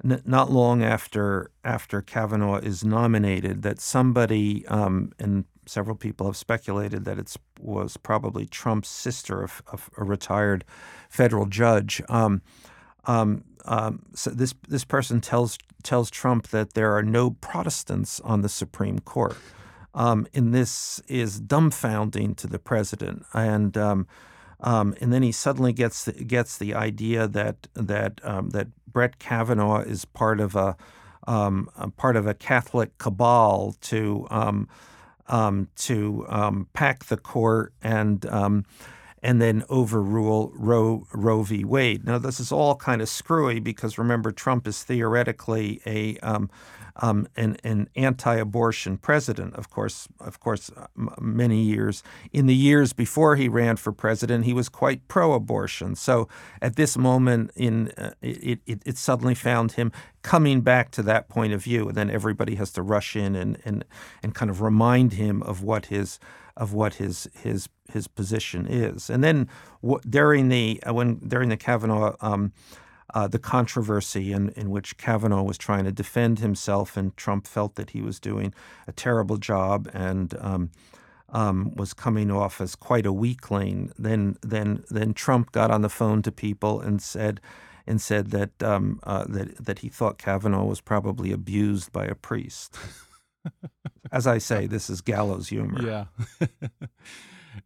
n- 0.05 0.23
not 0.25 0.53
long 0.53 0.85
after 0.85 1.51
after 1.65 2.01
Kavanaugh 2.01 2.59
is 2.59 2.85
nominated 2.85 3.63
that 3.63 3.81
somebody 3.81 4.67
um, 4.69 5.13
and 5.19 5.47
several 5.67 5.97
people 5.97 6.27
have 6.27 6.37
speculated 6.37 7.05
that 7.05 7.19
it 7.19 7.35
was 7.61 7.97
probably 7.97 8.47
Trump's 8.47 8.89
sister, 8.89 9.43
a, 9.45 9.79
a 9.97 10.05
retired 10.05 10.65
federal 11.09 11.47
judge. 11.47 12.03
Um, 12.09 12.43
um, 13.05 13.45
um, 13.65 14.03
so 14.15 14.31
this 14.31 14.55
this 14.69 14.85
person 14.85 15.21
tells 15.21 15.59
tells 15.83 16.11
Trump 16.11 16.49
that 16.49 16.75
there 16.75 16.95
are 16.97 17.03
no 17.03 17.31
Protestants 17.31 18.21
on 18.21 18.43
the 18.43 18.49
Supreme 18.49 18.99
Court. 18.99 19.37
Um, 19.93 20.27
and 20.33 20.55
this 20.55 21.01
is 21.09 21.41
dumbfounding 21.41 22.37
to 22.37 22.47
the 22.47 22.59
president. 22.59 23.25
And 23.35 23.77
um, 23.77 24.07
um, 24.61 24.95
and 25.01 25.13
then 25.13 25.23
he 25.23 25.33
suddenly 25.33 25.73
gets 25.73 26.05
the, 26.05 26.13
gets 26.13 26.59
the 26.59 26.75
idea 26.75 27.27
that 27.29 27.67
that 27.75 28.21
um, 28.23 28.51
that 28.51 28.69
Brett 28.87 29.19
Kavanaugh 29.19 29.81
is 29.81 30.05
part 30.05 30.41
of 30.41 30.55
a, 30.55 30.77
um, 31.27 31.71
a 31.77 31.91
part 31.91 32.17
of 32.17 32.27
a 32.27 32.35
Catholic 32.35 32.99
cabal 32.99 33.75
to 33.83 34.27
to 35.77 36.65
pack 36.73 37.05
the 37.05 37.17
court 37.17 37.73
and 37.83 38.27
and 39.23 39.41
then 39.41 39.65
overrule 39.69 40.53
Roe, 40.55 41.07
Roe 41.13 41.43
v. 41.43 41.65
Wade. 41.65 42.05
Now, 42.05 42.19
this 42.19 42.41
is 42.41 42.51
all 42.51 42.77
kind 42.77 43.03
of 43.03 43.09
screwy 43.09 43.61
because 43.61 43.99
remember, 43.99 44.33
Trump 44.33 44.67
is 44.67 44.83
theoretically 44.83 45.81
a 45.87 46.17
um, 46.19 46.51
um, 46.97 47.29
an, 47.37 47.57
an, 47.65 47.89
anti-abortion 47.97 48.99
president. 48.99 49.55
Of 49.55 49.71
course, 49.71 50.09
of 50.19 50.41
course, 50.41 50.71
uh, 50.77 50.87
many 51.19 51.63
years 51.63 52.03
in 52.33 52.47
the 52.47 52.55
years 52.55 52.93
before 52.93 53.37
he 53.37 53.49
ran 53.49 53.77
for 53.77 53.93
president, 53.93 54.45
he 54.45 54.53
was 54.53 54.69
quite 54.69 55.07
pro-abortion. 55.09 55.95
So 55.95 56.29
at 56.61 56.77
this 56.77 56.99
moment, 56.99 57.53
in 57.57 57.91
uh, 57.97 58.13
it, 58.21 58.61
it, 58.67 58.83
it 58.85 58.99
suddenly 58.99 59.35
found 59.35 59.73
him 59.73 59.93
coming 60.23 60.61
back 60.61 60.91
to 60.93 61.03
that 61.05 61.29
point 61.29 61.53
of 61.53 61.63
view, 61.63 61.89
and 61.89 61.97
then 61.97 62.11
everybody 62.11 62.57
has 62.57 62.71
to 62.73 62.83
rush 62.83 63.17
in 63.17 63.35
and 63.35 63.59
and 63.65 63.85
and 64.23 64.35
kind 64.35 64.51
of 64.51 64.61
remind 64.61 65.15
him 65.15 65.43
of 65.43 65.63
what 65.63 65.87
his 65.87 66.19
of 66.57 66.73
what 66.73 66.95
his 66.95 67.29
his 67.35 67.69
his 67.93 68.09
position 68.09 68.67
is. 68.67 69.11
And 69.11 69.23
then 69.23 69.49
w- 69.83 70.01
during 70.09 70.49
the 70.49 70.83
uh, 70.87 70.95
when 70.95 71.17
during 71.27 71.49
the 71.49 71.57
Kavanaugh 71.57 72.17
um, 72.21 72.53
uh, 73.15 73.27
the 73.27 73.39
controversy 73.39 74.33
in, 74.33 74.51
in 74.51 74.71
which 74.71 74.97
Kavanaugh 74.97 75.43
was 75.43 75.59
trying 75.59 75.85
to 75.85 75.93
defend 75.93 76.39
himself, 76.39 76.97
and 76.97 77.17
Trump 77.17 77.47
felt 77.47 77.75
that 77.75 77.91
he 77.91 78.01
was 78.01 78.21
doing 78.21 78.55
a 78.87 78.93
terrible 78.93 79.37
job 79.37 79.91
and 79.93 80.35
um, 80.39 80.71
um, 81.31 81.75
was 81.75 81.93
coming 81.93 82.31
off 82.31 82.61
as 82.61 82.75
quite 82.75 83.07
a 83.07 83.13
weakling. 83.13 83.93
Then 83.99 84.37
then 84.43 84.85
then 84.91 85.15
Trump 85.15 85.53
got 85.53 85.71
on 85.71 85.83
the 85.83 85.89
phone 85.89 86.23
to 86.23 86.33
people 86.33 86.81
and 86.81 87.03
said 87.03 87.41
and 87.87 88.01
said 88.01 88.31
that 88.31 88.63
um, 88.63 89.01
uh, 89.03 89.25
that 89.29 89.65
that 89.65 89.79
he 89.81 89.89
thought 89.89 90.19
Kavanaugh 90.19 90.65
was 90.65 90.81
probably 90.81 91.33
abused 91.33 91.93
by 91.93 92.05
a 92.05 92.15
priest. 92.15 92.77
As 94.13 94.27
I 94.27 94.39
say, 94.39 94.67
this 94.67 94.91
is 94.91 95.01
gallows 95.01 95.49
humor. 95.49 95.81
Yeah. 95.87 96.05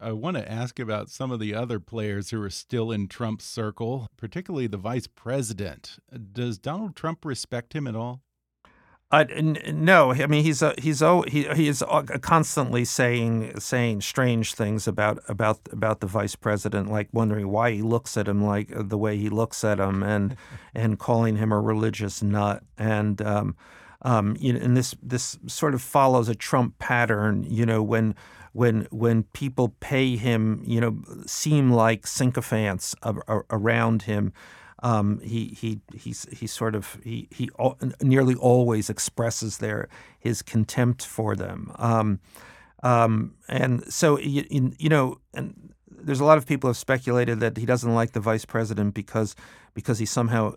I 0.00 0.12
want 0.12 0.36
to 0.36 0.50
ask 0.50 0.78
about 0.78 1.08
some 1.08 1.30
of 1.30 1.40
the 1.40 1.54
other 1.54 1.80
players 1.80 2.30
who 2.30 2.42
are 2.42 2.50
still 2.50 2.90
in 2.90 3.08
Trump's 3.08 3.44
circle, 3.44 4.08
particularly 4.16 4.66
the 4.66 4.76
vice 4.76 5.06
president. 5.06 5.98
Does 6.32 6.58
Donald 6.58 6.96
Trump 6.96 7.24
respect 7.24 7.74
him 7.74 7.86
at 7.86 7.96
all? 7.96 8.22
Uh, 9.10 9.24
no, 9.72 10.12
I 10.12 10.26
mean 10.26 10.42
he's 10.42 10.60
a, 10.60 10.74
he's 10.76 11.00
oh, 11.00 11.22
he 11.28 11.44
he 11.54 11.68
is 11.68 11.84
constantly 12.20 12.84
saying 12.84 13.60
saying 13.60 14.00
strange 14.00 14.54
things 14.54 14.88
about 14.88 15.22
about 15.28 15.60
about 15.70 16.00
the 16.00 16.08
vice 16.08 16.34
president, 16.34 16.90
like 16.90 17.10
wondering 17.12 17.48
why 17.48 17.70
he 17.70 17.82
looks 17.82 18.16
at 18.16 18.26
him 18.26 18.42
like 18.42 18.72
the 18.74 18.98
way 18.98 19.16
he 19.16 19.28
looks 19.28 19.62
at 19.62 19.78
him, 19.78 20.02
and 20.02 20.36
and 20.74 20.98
calling 20.98 21.36
him 21.36 21.52
a 21.52 21.60
religious 21.60 22.24
nut, 22.24 22.64
and 22.76 23.22
um, 23.22 23.54
um, 24.04 24.36
you 24.38 24.52
know, 24.52 24.60
and 24.60 24.76
this 24.76 24.94
this 25.02 25.38
sort 25.46 25.74
of 25.74 25.82
follows 25.82 26.28
a 26.28 26.34
Trump 26.34 26.78
pattern. 26.78 27.44
You 27.48 27.66
know, 27.66 27.82
when 27.82 28.14
when 28.52 28.86
when 28.90 29.24
people 29.32 29.74
pay 29.80 30.16
him, 30.16 30.62
you 30.64 30.80
know, 30.80 31.02
seem 31.26 31.72
like 31.72 32.06
sycophants 32.06 32.94
around 33.50 34.02
him. 34.02 34.32
Um, 34.82 35.20
he 35.20 35.56
he 35.58 35.80
he's 35.94 36.26
he 36.30 36.46
sort 36.46 36.74
of 36.74 36.98
he 37.02 37.26
he 37.30 37.48
nearly 38.02 38.34
always 38.34 38.90
expresses 38.90 39.58
their 39.58 39.88
his 40.18 40.42
contempt 40.42 41.06
for 41.06 41.34
them. 41.34 41.72
Um, 41.76 42.20
um, 42.82 43.34
and 43.48 43.90
so 43.92 44.18
you, 44.18 44.44
you 44.78 44.90
know, 44.90 45.18
and 45.32 45.63
there's 46.04 46.20
a 46.20 46.24
lot 46.24 46.38
of 46.38 46.46
people 46.46 46.68
have 46.68 46.76
speculated 46.76 47.40
that 47.40 47.56
he 47.56 47.66
doesn't 47.66 47.94
like 47.94 48.12
the 48.12 48.20
vice 48.20 48.44
president 48.44 48.94
because 48.94 49.34
because 49.74 49.98
he 49.98 50.06
somehow 50.06 50.54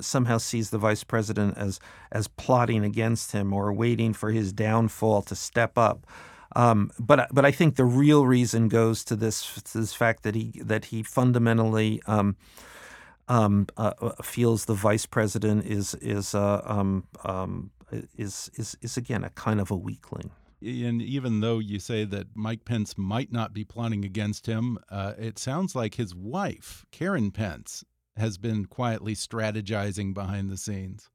somehow 0.00 0.38
sees 0.38 0.70
the 0.70 0.78
vice 0.78 1.04
president 1.04 1.56
as 1.56 1.80
as 2.12 2.28
plotting 2.28 2.84
against 2.84 3.32
him 3.32 3.52
or 3.52 3.72
waiting 3.72 4.12
for 4.12 4.30
his 4.30 4.52
downfall 4.52 5.22
to 5.22 5.34
step 5.34 5.78
up. 5.78 6.06
Um, 6.56 6.90
but 6.98 7.28
but 7.32 7.44
I 7.44 7.52
think 7.52 7.76
the 7.76 7.84
real 7.84 8.26
reason 8.26 8.68
goes 8.68 9.04
to 9.04 9.16
this 9.16 9.54
to 9.54 9.78
this 9.78 9.94
fact 9.94 10.24
that 10.24 10.34
he 10.34 10.52
that 10.62 10.86
he 10.86 11.02
fundamentally 11.02 12.02
um, 12.06 12.36
um, 13.28 13.68
uh, 13.76 13.92
uh 14.00 14.22
feels 14.22 14.64
the 14.64 14.74
vice 14.74 15.06
president 15.06 15.64
is 15.64 15.94
is 15.96 16.34
uh, 16.34 16.62
um, 16.64 17.04
um, 17.24 17.70
is 18.16 18.50
is 18.54 18.76
is 18.82 18.96
again 18.96 19.24
a 19.24 19.30
kind 19.30 19.60
of 19.60 19.70
a 19.70 19.76
weakling. 19.76 20.32
And 20.62 21.00
even 21.00 21.40
though 21.40 21.58
you 21.58 21.78
say 21.78 22.04
that 22.04 22.28
Mike 22.34 22.64
Pence 22.64 22.98
might 22.98 23.32
not 23.32 23.54
be 23.54 23.64
plotting 23.64 24.04
against 24.04 24.46
him, 24.46 24.78
uh, 24.90 25.14
it 25.18 25.38
sounds 25.38 25.74
like 25.74 25.94
his 25.94 26.14
wife, 26.14 26.84
Karen 26.90 27.30
Pence, 27.30 27.84
has 28.16 28.36
been 28.36 28.66
quietly 28.66 29.14
strategizing 29.14 30.12
behind 30.12 30.50
the 30.50 30.56
scenes. 30.56 31.08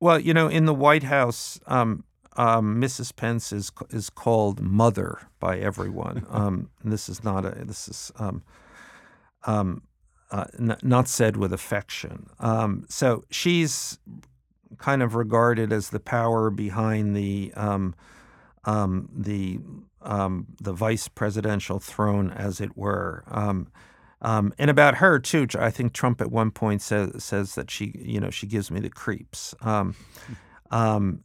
Well, 0.00 0.18
you 0.18 0.32
know, 0.32 0.48
in 0.48 0.64
the 0.64 0.74
White 0.74 1.02
House, 1.02 1.60
um, 1.66 2.04
um, 2.36 2.80
Mrs. 2.80 3.14
Pence 3.14 3.52
is 3.52 3.70
is 3.90 4.08
called 4.08 4.60
mother 4.60 5.28
by 5.38 5.58
everyone. 5.58 6.26
Um, 6.30 6.70
this 6.82 7.08
is 7.08 7.22
not 7.22 7.44
a 7.44 7.50
this 7.64 7.88
is 7.88 8.12
um, 8.18 8.42
um, 9.44 9.82
uh, 10.30 10.44
not 10.58 11.08
said 11.08 11.36
with 11.36 11.52
affection. 11.52 12.30
Um, 12.38 12.86
so 12.88 13.24
she's 13.30 13.98
kind 14.78 15.02
of 15.02 15.14
regarded 15.14 15.72
as 15.72 15.90
the 15.90 16.00
power 16.00 16.50
behind 16.50 17.16
the 17.16 17.52
um, 18.64 19.08
the 19.14 19.60
um, 20.02 20.46
the 20.60 20.72
vice 20.72 21.08
presidential 21.08 21.78
throne, 21.78 22.30
as 22.30 22.60
it 22.60 22.76
were. 22.76 23.24
Um, 23.28 23.68
um, 24.22 24.52
and 24.58 24.70
about 24.70 24.96
her 24.96 25.18
too, 25.18 25.46
I 25.58 25.70
think 25.70 25.92
Trump 25.92 26.20
at 26.20 26.30
one 26.30 26.50
point 26.50 26.82
says 26.82 27.24
says 27.24 27.54
that 27.54 27.70
she, 27.70 27.92
you 27.98 28.20
know, 28.20 28.30
she 28.30 28.46
gives 28.46 28.70
me 28.70 28.80
the 28.80 28.90
creeps. 28.90 29.54
Um, 29.62 29.94
um, 30.70 31.24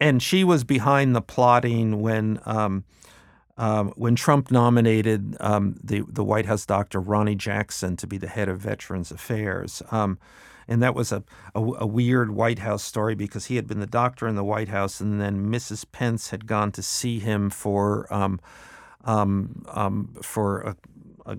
and 0.00 0.22
she 0.22 0.44
was 0.44 0.64
behind 0.64 1.14
the 1.14 1.20
plotting 1.20 2.00
when 2.00 2.40
when 3.96 4.16
Trump 4.16 4.50
nominated 4.50 5.32
the 5.32 6.04
the 6.08 6.24
White 6.24 6.46
House 6.46 6.66
doctor 6.66 7.00
Ronnie 7.00 7.36
Jackson 7.36 7.96
to 7.96 8.06
be 8.06 8.18
the 8.18 8.28
head 8.28 8.48
of 8.48 8.60
Veterans 8.60 9.10
Affairs. 9.10 9.82
And 10.70 10.82
that 10.82 10.94
was 10.94 11.12
a, 11.12 11.22
a, 11.54 11.60
a 11.60 11.86
weird 11.86 12.30
White 12.30 12.60
House 12.60 12.82
story 12.82 13.14
because 13.14 13.46
he 13.46 13.56
had 13.56 13.66
been 13.66 13.80
the 13.80 13.86
doctor 13.86 14.26
in 14.28 14.36
the 14.36 14.44
White 14.44 14.68
House, 14.68 15.00
and 15.00 15.20
then 15.20 15.50
Mrs. 15.50 15.84
Pence 15.90 16.30
had 16.30 16.46
gone 16.46 16.70
to 16.72 16.82
see 16.82 17.18
him 17.18 17.50
for 17.50 18.06
um, 18.14 18.40
um, 19.04 19.64
um, 19.68 20.14
for 20.22 20.60
a, 20.60 20.76
a 21.26 21.36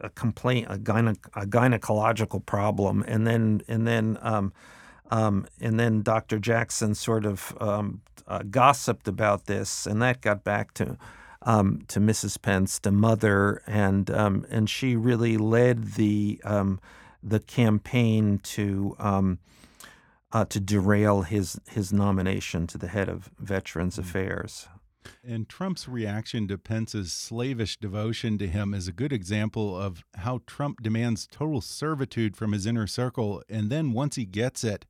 a 0.00 0.08
complaint, 0.10 0.66
a, 0.68 0.78
gyne- 0.78 1.16
a 1.34 1.46
gynecological 1.46 2.44
problem, 2.44 3.04
and 3.06 3.26
then 3.26 3.62
and 3.68 3.86
then 3.86 4.18
um, 4.20 4.52
um, 5.10 5.46
and 5.60 5.78
then 5.78 6.02
Dr. 6.02 6.38
Jackson 6.38 6.94
sort 6.94 7.24
of 7.24 7.56
um, 7.60 8.00
uh, 8.26 8.40
gossiped 8.50 9.06
about 9.06 9.46
this, 9.46 9.86
and 9.86 10.02
that 10.02 10.20
got 10.20 10.42
back 10.42 10.74
to 10.74 10.98
um, 11.42 11.82
to 11.88 12.00
Mrs. 12.00 12.40
Pence, 12.40 12.78
the 12.78 12.92
mother, 12.92 13.62
and 13.66 14.10
um, 14.10 14.46
and 14.50 14.68
she 14.68 14.96
really 14.96 15.36
led 15.36 15.92
the 15.94 16.40
um, 16.44 16.80
the 17.22 17.40
campaign 17.40 18.38
to. 18.38 18.96
Uh, 20.34 20.46
to 20.46 20.58
derail 20.58 21.20
his 21.20 21.60
his 21.68 21.92
nomination 21.92 22.66
to 22.66 22.78
the 22.78 22.88
head 22.88 23.06
of 23.06 23.30
Veterans 23.38 23.96
mm-hmm. 23.96 24.08
Affairs. 24.08 24.66
And 25.24 25.48
Trump's 25.48 25.88
reaction 25.88 26.48
to 26.48 26.58
Pence's 26.58 27.12
slavish 27.12 27.76
devotion 27.76 28.38
to 28.38 28.46
him 28.46 28.74
is 28.74 28.88
a 28.88 28.92
good 28.92 29.12
example 29.12 29.76
of 29.76 30.04
how 30.14 30.40
Trump 30.46 30.82
demands 30.82 31.28
total 31.30 31.60
servitude 31.60 32.36
from 32.36 32.52
his 32.52 32.66
inner 32.66 32.86
circle. 32.86 33.42
And 33.48 33.70
then 33.70 33.92
once 33.92 34.16
he 34.16 34.24
gets 34.24 34.64
it, 34.64 34.86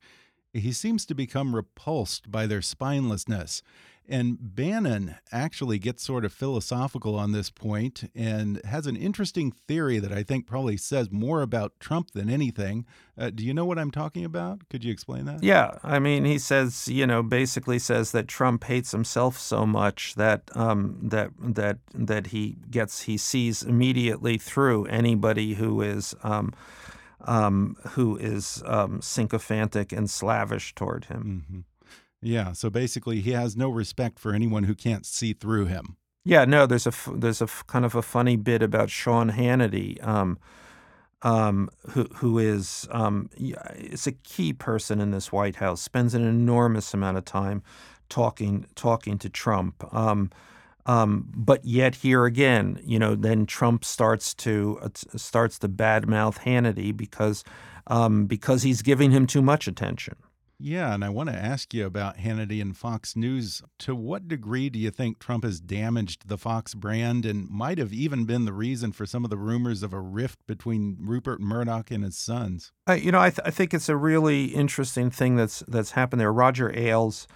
he 0.53 0.71
seems 0.71 1.05
to 1.07 1.15
become 1.15 1.55
repulsed 1.55 2.31
by 2.31 2.45
their 2.47 2.61
spinelessness. 2.61 3.61
And 4.07 4.37
Bannon 4.39 5.15
actually 5.31 5.79
gets 5.79 6.03
sort 6.03 6.25
of 6.25 6.33
philosophical 6.33 7.15
on 7.15 7.31
this 7.31 7.49
point 7.49 8.11
and 8.13 8.61
has 8.65 8.85
an 8.85 8.97
interesting 8.97 9.51
theory 9.51 9.99
that 9.99 10.11
I 10.11 10.23
think 10.23 10.45
probably 10.45 10.75
says 10.75 11.09
more 11.09 11.41
about 11.41 11.79
Trump 11.79 12.11
than 12.11 12.29
anything. 12.29 12.85
Uh, 13.17 13.29
do 13.29 13.45
you 13.45 13.53
know 13.53 13.63
what 13.63 13.79
I'm 13.79 13.91
talking 13.91 14.25
about? 14.25 14.67
Could 14.69 14.83
you 14.83 14.91
explain 14.91 15.25
that? 15.25 15.41
Yeah. 15.41 15.77
I 15.83 15.99
mean, 15.99 16.25
he 16.25 16.37
says, 16.37 16.87
you 16.87 17.07
know, 17.07 17.23
basically 17.23 17.79
says 17.79 18.11
that 18.11 18.27
Trump 18.27 18.65
hates 18.65 18.91
himself 18.91 19.39
so 19.39 19.65
much 19.65 20.15
that 20.15 20.49
um, 20.55 20.97
that 21.01 21.31
that 21.39 21.77
that 21.93 22.27
he 22.27 22.57
gets 22.69 23.03
he 23.03 23.17
sees 23.17 23.63
immediately 23.63 24.37
through 24.37 24.85
anybody 24.87 25.53
who 25.53 25.81
is 25.81 26.13
um, 26.23 26.53
um, 27.21 27.77
who 27.91 28.17
is 28.17 28.61
um, 28.65 29.01
sycophantic 29.01 29.91
and 29.91 30.09
slavish 30.09 30.75
toward 30.75 31.05
him. 31.05 31.45
Mm 31.49 31.55
-hmm. 31.55 31.63
Yeah, 32.23 32.53
so 32.53 32.69
basically, 32.69 33.21
he 33.21 33.31
has 33.31 33.55
no 33.55 33.69
respect 33.69 34.19
for 34.19 34.33
anyone 34.33 34.63
who 34.63 34.75
can't 34.75 35.05
see 35.05 35.33
through 35.33 35.65
him. 35.65 35.97
Yeah, 36.25 36.45
no, 36.45 36.65
there's 36.65 36.87
a 36.87 36.93
there's 37.13 37.41
a 37.41 37.47
kind 37.67 37.83
of 37.83 37.95
a 37.95 38.01
funny 38.01 38.37
bit 38.37 38.63
about 38.63 38.89
Sean 38.89 39.31
Hannity, 39.31 40.01
um, 40.05 40.39
um, 41.21 41.69
who 41.89 42.05
who 42.15 42.39
is 42.39 42.87
um, 42.91 43.29
is 43.37 44.07
a 44.07 44.13
key 44.13 44.53
person 44.53 45.01
in 45.01 45.11
this 45.11 45.31
White 45.33 45.57
House. 45.57 45.81
Spends 45.81 46.13
an 46.13 46.25
enormous 46.25 46.93
amount 46.93 47.17
of 47.17 47.25
time 47.25 47.61
talking 48.07 48.65
talking 48.75 49.17
to 49.17 49.29
Trump. 49.29 49.83
Um, 49.93 50.31
um, 50.85 51.29
but 51.35 51.63
yet 51.63 51.95
here 51.95 52.25
again, 52.25 52.79
you 52.83 52.99
know, 52.99 53.15
then 53.15 53.45
Trump 53.45 53.83
starts 53.83 54.33
to 54.35 54.79
uh, 54.81 54.89
starts 55.17 55.59
to 55.59 55.69
badmouth 55.69 56.39
Hannity 56.39 56.95
because 56.95 57.43
um, 57.87 58.27
because 58.27 58.63
he's 58.63 58.81
giving 58.81 59.11
him 59.11 59.27
too 59.27 59.41
much 59.41 59.67
attention. 59.67 60.15
Yeah, 60.63 60.93
and 60.93 61.03
I 61.03 61.09
want 61.09 61.27
to 61.27 61.35
ask 61.35 61.73
you 61.73 61.85
about 61.85 62.19
Hannity 62.19 62.61
and 62.61 62.75
Fox 62.75 63.17
News. 63.17 63.61
To 63.79 63.93
what 63.93 64.29
degree 64.29 64.69
do 64.69 64.79
you 64.79 64.91
think 64.91 65.19
Trump 65.19 65.43
has 65.43 65.59
damaged 65.59 66.29
the 66.29 66.37
Fox 66.37 66.73
brand 66.73 67.25
and 67.25 67.49
might 67.49 67.77
have 67.77 67.91
even 67.91 68.23
been 68.23 68.45
the 68.45 68.53
reason 68.53 68.93
for 68.93 69.05
some 69.05 69.25
of 69.25 69.29
the 69.29 69.35
rumors 69.35 69.83
of 69.83 69.91
a 69.91 69.99
rift 69.99 70.39
between 70.47 70.95
Rupert 71.01 71.41
Murdoch 71.41 71.91
and 71.91 72.05
his 72.05 72.15
sons? 72.15 72.71
You 72.89 73.11
know, 73.11 73.19
I, 73.19 73.29
th 73.29 73.41
I, 73.43 73.51
think 73.51 73.73
it's 73.73 73.89
a 73.89 73.97
really 73.97 74.45
interesting 74.45 75.09
thing 75.09 75.35
that's 75.35 75.63
that's 75.67 75.91
happened 75.91 76.21
there. 76.21 76.31
Roger 76.31 76.71
Ailes, 76.73 77.27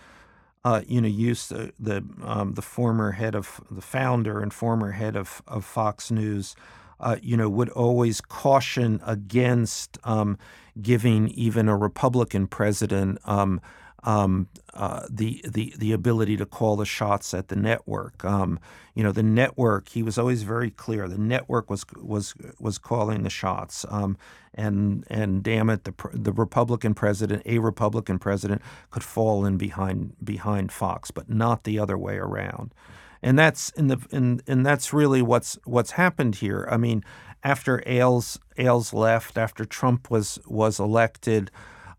uh, 0.64 0.84
you 0.88 1.02
know, 1.02 1.10
used 1.10 1.50
to, 1.50 1.74
the 1.78 2.06
um, 2.24 2.54
the 2.54 2.62
former 2.62 3.12
head 3.12 3.36
of 3.36 3.60
the 3.70 3.82
founder 3.82 4.40
and 4.40 4.54
former 4.54 4.92
head 4.92 5.18
of 5.18 5.42
of 5.50 5.66
Fox 5.66 6.10
News 6.12 6.56
uh, 7.00 7.18
you 7.22 7.38
know, 7.38 7.50
would 7.50 7.70
always 7.70 8.22
caution 8.22 9.00
against 9.06 9.98
um, 10.04 10.38
giving 10.82 11.30
even 11.30 11.68
a 11.68 11.78
Republican 11.78 12.48
president 12.48 13.20
um, 13.26 13.62
um, 14.04 14.48
uh, 14.74 15.06
the 15.10 15.44
the 15.46 15.74
the 15.78 15.92
ability 15.92 16.38
to 16.38 16.46
call 16.46 16.76
the 16.76 16.86
shots 16.86 17.34
at 17.34 17.50
the 17.50 17.56
network. 17.56 18.24
Um, 18.24 18.60
you 18.96 19.04
know, 19.04 19.12
the 19.12 19.24
network. 19.24 19.90
He 19.90 20.02
was 20.02 20.18
always 20.18 20.44
very 20.44 20.72
clear. 20.72 21.08
The 21.08 21.18
network 21.18 21.70
was 21.70 21.86
was 21.98 22.34
was 22.60 22.78
calling 22.78 23.24
the 23.24 23.30
shots. 23.30 23.86
Um, 23.90 24.18
and 24.54 25.04
and 25.10 25.44
damn 25.44 25.70
it, 25.70 25.84
the 25.84 25.94
the 26.14 26.32
Republican 26.32 26.94
president, 26.94 27.44
a 27.46 27.60
Republican 27.60 28.18
president, 28.18 28.62
could 28.92 29.04
fall 29.04 29.46
in 29.46 29.58
behind 29.58 30.16
behind 30.24 30.72
Fox, 30.72 31.12
but 31.12 31.30
not 31.30 31.64
the 31.64 31.78
other 31.78 31.98
way 31.98 32.18
around 32.18 32.74
and 33.22 33.38
that's 33.38 33.70
in 33.72 33.88
the 33.88 33.98
and, 34.12 34.42
and 34.48 34.66
that's 34.66 34.94
really 34.94 35.22
what's 35.22 35.58
what's 35.66 35.92
happened 35.92 36.36
here. 36.36 36.68
I 36.72 36.78
mean, 36.78 37.04
after 37.44 37.84
Ailes 37.86 38.40
Ailes 38.58 38.94
left, 38.94 39.38
after 39.38 39.66
Trump 39.66 40.10
was 40.10 40.40
was 40.46 40.80
elected, 40.80 41.52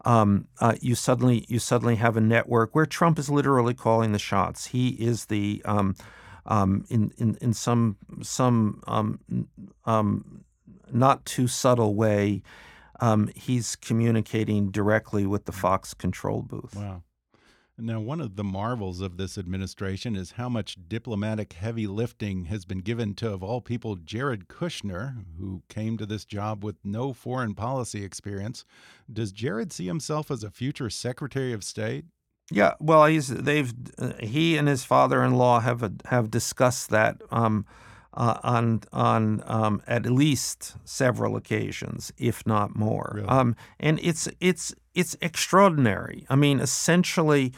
um, 0.05 0.47
uh, 0.61 0.75
you 0.81 0.95
suddenly 0.95 1.45
you 1.49 1.59
suddenly 1.59 1.97
have 1.97 2.17
a 2.17 2.21
network 2.21 2.75
where 2.75 2.87
Trump 2.87 3.19
is 3.19 3.29
literally 3.29 3.75
calling 3.75 4.13
the 4.13 4.19
shots. 4.19 4.67
He 4.67 4.91
is 4.91 5.27
the 5.27 5.63
um, 5.65 5.97
um, 6.47 6.85
in, 6.89 7.13
in 7.19 7.37
in 7.41 7.53
some 7.53 7.97
some 8.23 8.83
um, 8.87 9.21
um, 9.85 10.45
not 10.93 11.25
too 11.25 11.49
subtle 11.49 11.95
way. 11.95 12.43
Um, 13.01 13.31
he's 13.37 13.77
communicating 13.77 14.71
directly 14.71 15.25
with 15.25 15.45
the 15.45 15.53
Fox 15.53 15.95
control 15.95 16.43
booth. 16.43 16.75
Wow. 16.75 17.03
Now, 17.81 18.01
one 18.01 18.21
of 18.21 18.35
the 18.35 18.43
marvels 18.43 19.01
of 19.01 19.19
this 19.19 19.39
administration 19.39 20.17
is 20.17 20.33
how 20.33 20.49
much 20.49 20.77
diplomatic 20.89 21.53
heavy 21.53 21.87
lifting 21.87 22.47
has 22.47 22.65
been 22.65 22.81
given 22.81 23.15
to, 23.15 23.33
of 23.33 23.43
all 23.43 23.61
people, 23.61 23.95
Jared 23.95 24.49
Kushner, 24.49 25.25
who 25.39 25.63
came 25.69 25.97
to 25.97 26.05
this 26.05 26.25
job 26.25 26.65
with 26.65 26.77
no 26.83 27.13
foreign 27.13 27.55
policy 27.55 28.05
experience. 28.05 28.65
Does 29.11 29.31
Jared 29.31 29.73
see 29.73 29.87
himself 29.87 30.29
as 30.31 30.43
a 30.43 30.51
future 30.51 30.91
Secretary 30.91 31.53
of 31.53 31.63
State? 31.63 32.05
Yeah, 32.51 32.75
well, 32.81 33.05
he's 33.05 33.29
they've 33.29 33.73
uh, 33.99 34.13
he 34.21 34.57
and 34.57 34.67
his 34.67 34.83
father-in-law 34.83 35.61
have 35.61 35.93
have 36.07 36.31
discussed 36.31 36.89
that 36.91 37.21
um, 37.31 37.67
uh, 38.15 38.39
on 38.43 38.81
on 38.93 39.43
um, 39.47 39.83
at 39.87 40.07
least 40.07 40.75
several 40.85 41.37
occasions, 41.37 42.11
if 42.17 42.47
not 42.47 42.75
more. 42.75 43.13
Really? 43.17 43.29
Um, 43.29 43.55
and 43.79 44.01
it's 44.03 44.29
it's 44.41 44.75
it's 44.99 45.17
extraordinary. 45.21 46.27
I 46.29 46.35
mean, 46.35 46.59
essentially, 46.59 47.53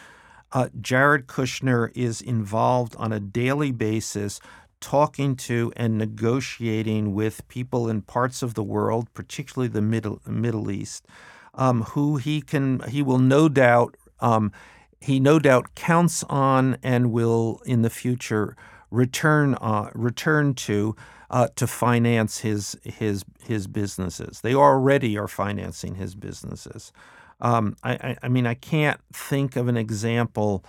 uh, 0.53 0.69
Jared 0.79 1.27
Kushner 1.27 1.91
is 1.95 2.21
involved 2.21 2.95
on 2.97 3.15
a 3.15 3.19
daily 3.19 3.73
basis 3.73 4.41
talking 4.79 5.37
to 5.37 5.73
and 5.75 5.97
negotiating 5.97 7.15
with 7.15 7.49
people 7.49 7.89
in 7.89 8.03
parts 8.03 8.43
of 8.43 8.53
the 8.53 8.63
world, 8.63 9.09
particularly 9.15 9.69
the 9.69 9.81
Middle 9.81 10.21
Middle 10.27 10.71
East, 10.71 11.07
um, 11.55 11.83
who 11.95 12.19
he 12.19 12.43
can 12.43 12.81
he 12.89 13.01
will 13.01 13.19
no 13.19 13.49
doubt 13.49 13.97
um, 14.21 14.53
he 15.01 15.19
no 15.19 15.39
doubt 15.39 15.75
counts 15.75 16.23
on 16.25 16.77
and 16.83 17.11
will 17.11 17.63
in 17.65 17.81
the 17.81 17.91
future 17.91 18.55
return 18.91 19.55
uh, 19.63 19.89
return 19.95 20.53
to 20.53 20.95
uh, 21.31 21.49
to 21.57 21.67
finance 21.67 22.41
his 22.41 22.77
his 22.85 23.25
his 23.43 23.67
businesses. 23.67 24.43
They 24.43 24.55
already 24.55 25.17
are 25.17 25.29
financing 25.29 25.95
his 25.95 26.15
businesses. 26.15 26.93
Um, 27.41 27.77
I, 27.83 28.17
I, 28.23 28.29
mean, 28.29 28.47
I 28.47 28.55
can't 28.55 29.01
think 29.13 29.57
of 29.57 29.69
an 29.69 29.77
example, 29.77 30.65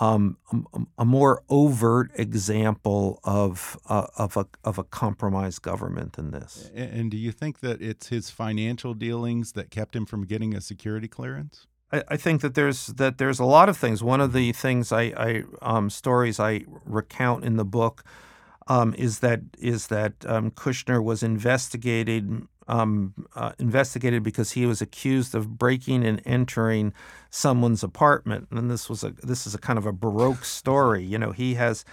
um, 0.00 0.36
a, 0.52 0.80
a, 0.98 1.04
more 1.04 1.42
overt 1.48 2.10
example 2.14 3.20
of 3.24 3.78
uh, 3.88 4.06
of 4.18 4.36
a 4.36 4.46
of 4.64 4.78
a 4.78 4.84
compromised 4.84 5.62
government 5.62 6.14
than 6.14 6.32
this. 6.32 6.70
And 6.74 7.10
do 7.10 7.16
you 7.16 7.32
think 7.32 7.60
that 7.60 7.80
it's 7.80 8.08
his 8.08 8.30
financial 8.30 8.92
dealings 8.94 9.52
that 9.52 9.70
kept 9.70 9.94
him 9.94 10.04
from 10.04 10.24
getting 10.24 10.54
a 10.54 10.60
security 10.60 11.08
clearance? 11.08 11.66
I, 11.92 12.02
I 12.08 12.16
think 12.16 12.40
that 12.40 12.54
there's 12.54 12.86
that 12.88 13.18
there's 13.18 13.38
a 13.38 13.44
lot 13.44 13.68
of 13.68 13.76
things. 13.76 14.02
One 14.02 14.20
of 14.20 14.32
the 14.32 14.52
things 14.52 14.92
I, 14.92 15.02
I 15.02 15.44
um, 15.62 15.90
stories 15.90 16.40
I 16.40 16.64
recount 16.84 17.44
in 17.44 17.56
the 17.56 17.64
book 17.64 18.04
um, 18.66 18.94
is 18.98 19.20
that 19.20 19.40
is 19.58 19.86
that 19.88 20.14
um, 20.26 20.50
Kushner 20.50 21.02
was 21.02 21.22
investigated 21.22 22.46
um, 22.68 23.14
uh, 23.34 23.52
investigated 23.58 24.22
because 24.22 24.52
he 24.52 24.66
was 24.66 24.80
accused 24.80 25.34
of 25.34 25.58
breaking 25.58 26.04
and 26.04 26.20
entering 26.24 26.92
someone's 27.30 27.82
apartment. 27.82 28.48
And 28.50 28.70
this 28.70 28.88
was 28.88 29.04
a 29.04 29.10
this 29.22 29.46
is 29.46 29.54
a 29.54 29.58
kind 29.58 29.78
of 29.78 29.86
a 29.86 29.92
baroque 29.92 30.44
story. 30.60 31.04
You 31.04 31.18
know, 31.18 31.32
he 31.32 31.54
has. 31.54 31.84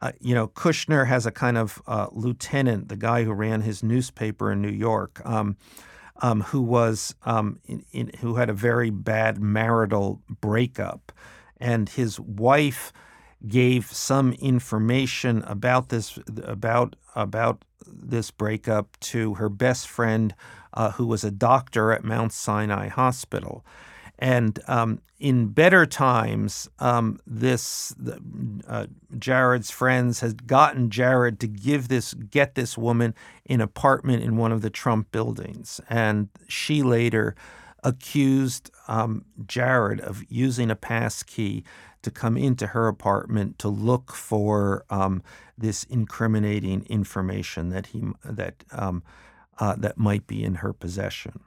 Uh, 0.00 0.10
you 0.18 0.34
know, 0.34 0.48
Kushner 0.48 1.06
has 1.06 1.26
a 1.26 1.30
kind 1.30 1.56
of 1.56 1.80
uh, 1.86 2.08
lieutenant, 2.10 2.88
the 2.88 2.96
guy 2.96 3.22
who 3.22 3.32
ran 3.32 3.60
his 3.60 3.84
newspaper 3.84 4.50
in 4.50 4.60
New 4.60 4.68
York, 4.68 5.22
um, 5.24 5.56
um, 6.22 6.40
who 6.40 6.60
was 6.60 7.14
um, 7.22 7.60
in, 7.66 7.84
in, 7.92 8.10
who 8.18 8.34
had 8.34 8.50
a 8.50 8.52
very 8.52 8.90
bad 8.90 9.40
marital 9.40 10.20
breakup, 10.28 11.12
and 11.60 11.88
his 11.88 12.18
wife 12.18 12.92
gave 13.46 13.86
some 13.86 14.32
information 14.34 15.42
about 15.42 15.88
this 15.88 16.18
about 16.44 16.96
about 17.14 17.64
this 17.86 18.30
breakup 18.30 18.98
to 19.00 19.34
her 19.34 19.48
best 19.48 19.88
friend, 19.88 20.34
uh, 20.74 20.92
who 20.92 21.06
was 21.06 21.24
a 21.24 21.30
doctor 21.30 21.92
at 21.92 22.04
Mount 22.04 22.32
Sinai 22.32 22.88
Hospital. 22.88 23.64
And 24.18 24.60
um, 24.68 25.00
in 25.18 25.48
better 25.48 25.84
times, 25.84 26.68
um, 26.78 27.18
this 27.26 27.94
uh, 28.68 28.86
Jared's 29.18 29.70
friends 29.70 30.20
had 30.20 30.46
gotten 30.46 30.90
Jared 30.90 31.40
to 31.40 31.48
give 31.48 31.88
this 31.88 32.14
get 32.14 32.54
this 32.54 32.78
woman 32.78 33.14
an 33.46 33.60
apartment 33.60 34.22
in 34.22 34.36
one 34.36 34.52
of 34.52 34.62
the 34.62 34.70
Trump 34.70 35.10
buildings, 35.10 35.80
and 35.88 36.28
she 36.46 36.82
later 36.82 37.34
accused 37.82 38.70
um, 38.86 39.24
Jared 39.46 40.00
of 40.00 40.22
using 40.28 40.70
a 40.70 40.76
pass 40.76 41.22
key 41.22 41.64
to 42.02 42.10
come 42.10 42.36
into 42.36 42.68
her 42.68 42.88
apartment 42.88 43.58
to 43.60 43.68
look 43.68 44.12
for 44.12 44.84
um, 44.90 45.22
this 45.56 45.84
incriminating 45.84 46.84
information 46.86 47.70
that 47.70 47.86
he 47.86 48.04
that 48.24 48.64
um, 48.72 49.02
uh, 49.58 49.76
that 49.76 49.98
might 49.98 50.26
be 50.26 50.44
in 50.44 50.56
her 50.56 50.72
possession. 50.72 51.40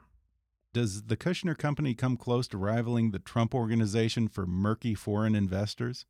Does 0.73 1.03
the 1.03 1.17
Kushner 1.17 1.57
company 1.57 1.93
come 1.93 2.17
close 2.17 2.47
to 2.49 2.57
rivaling 2.57 3.11
the 3.11 3.19
Trump 3.19 3.55
organization 3.55 4.27
for 4.27 4.45
murky 4.45 4.93
foreign 4.93 5.35
investors? 5.35 6.05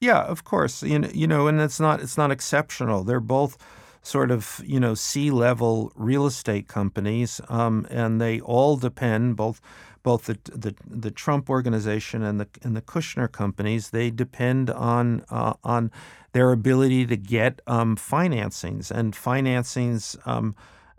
Yeah, 0.00 0.22
of 0.22 0.44
course. 0.44 0.82
You 0.82 0.98
know, 0.98 1.10
you 1.14 1.26
know, 1.26 1.46
and 1.46 1.60
it's 1.60 1.80
not 1.80 2.00
it's 2.00 2.18
not 2.18 2.30
exceptional. 2.30 3.04
They're 3.04 3.20
both 3.20 3.56
sort 4.02 4.30
of 4.30 4.60
you 4.64 4.80
know 4.80 4.94
C-level 4.94 5.92
real 5.94 6.26
estate 6.26 6.68
companies, 6.68 7.40
um, 7.48 7.86
and 7.90 8.20
they 8.20 8.40
all 8.40 8.76
depend 8.76 9.36
both 9.36 9.60
both 10.02 10.26
the, 10.26 10.38
the 10.44 10.74
the 10.86 11.10
Trump 11.10 11.48
organization 11.48 12.22
and 12.22 12.40
the 12.40 12.48
and 12.62 12.76
the 12.76 12.82
Kushner 12.82 13.30
companies. 13.30 13.90
They 13.90 14.10
depend 14.10 14.70
on 14.70 15.24
uh, 15.30 15.54
on 15.64 15.90
their 16.32 16.52
ability 16.52 17.06
to 17.06 17.16
get 17.16 17.60
um, 17.66 17.96
financings 17.96 18.90
and 18.90 19.14
financings. 19.14 20.16
Um, 20.26 20.54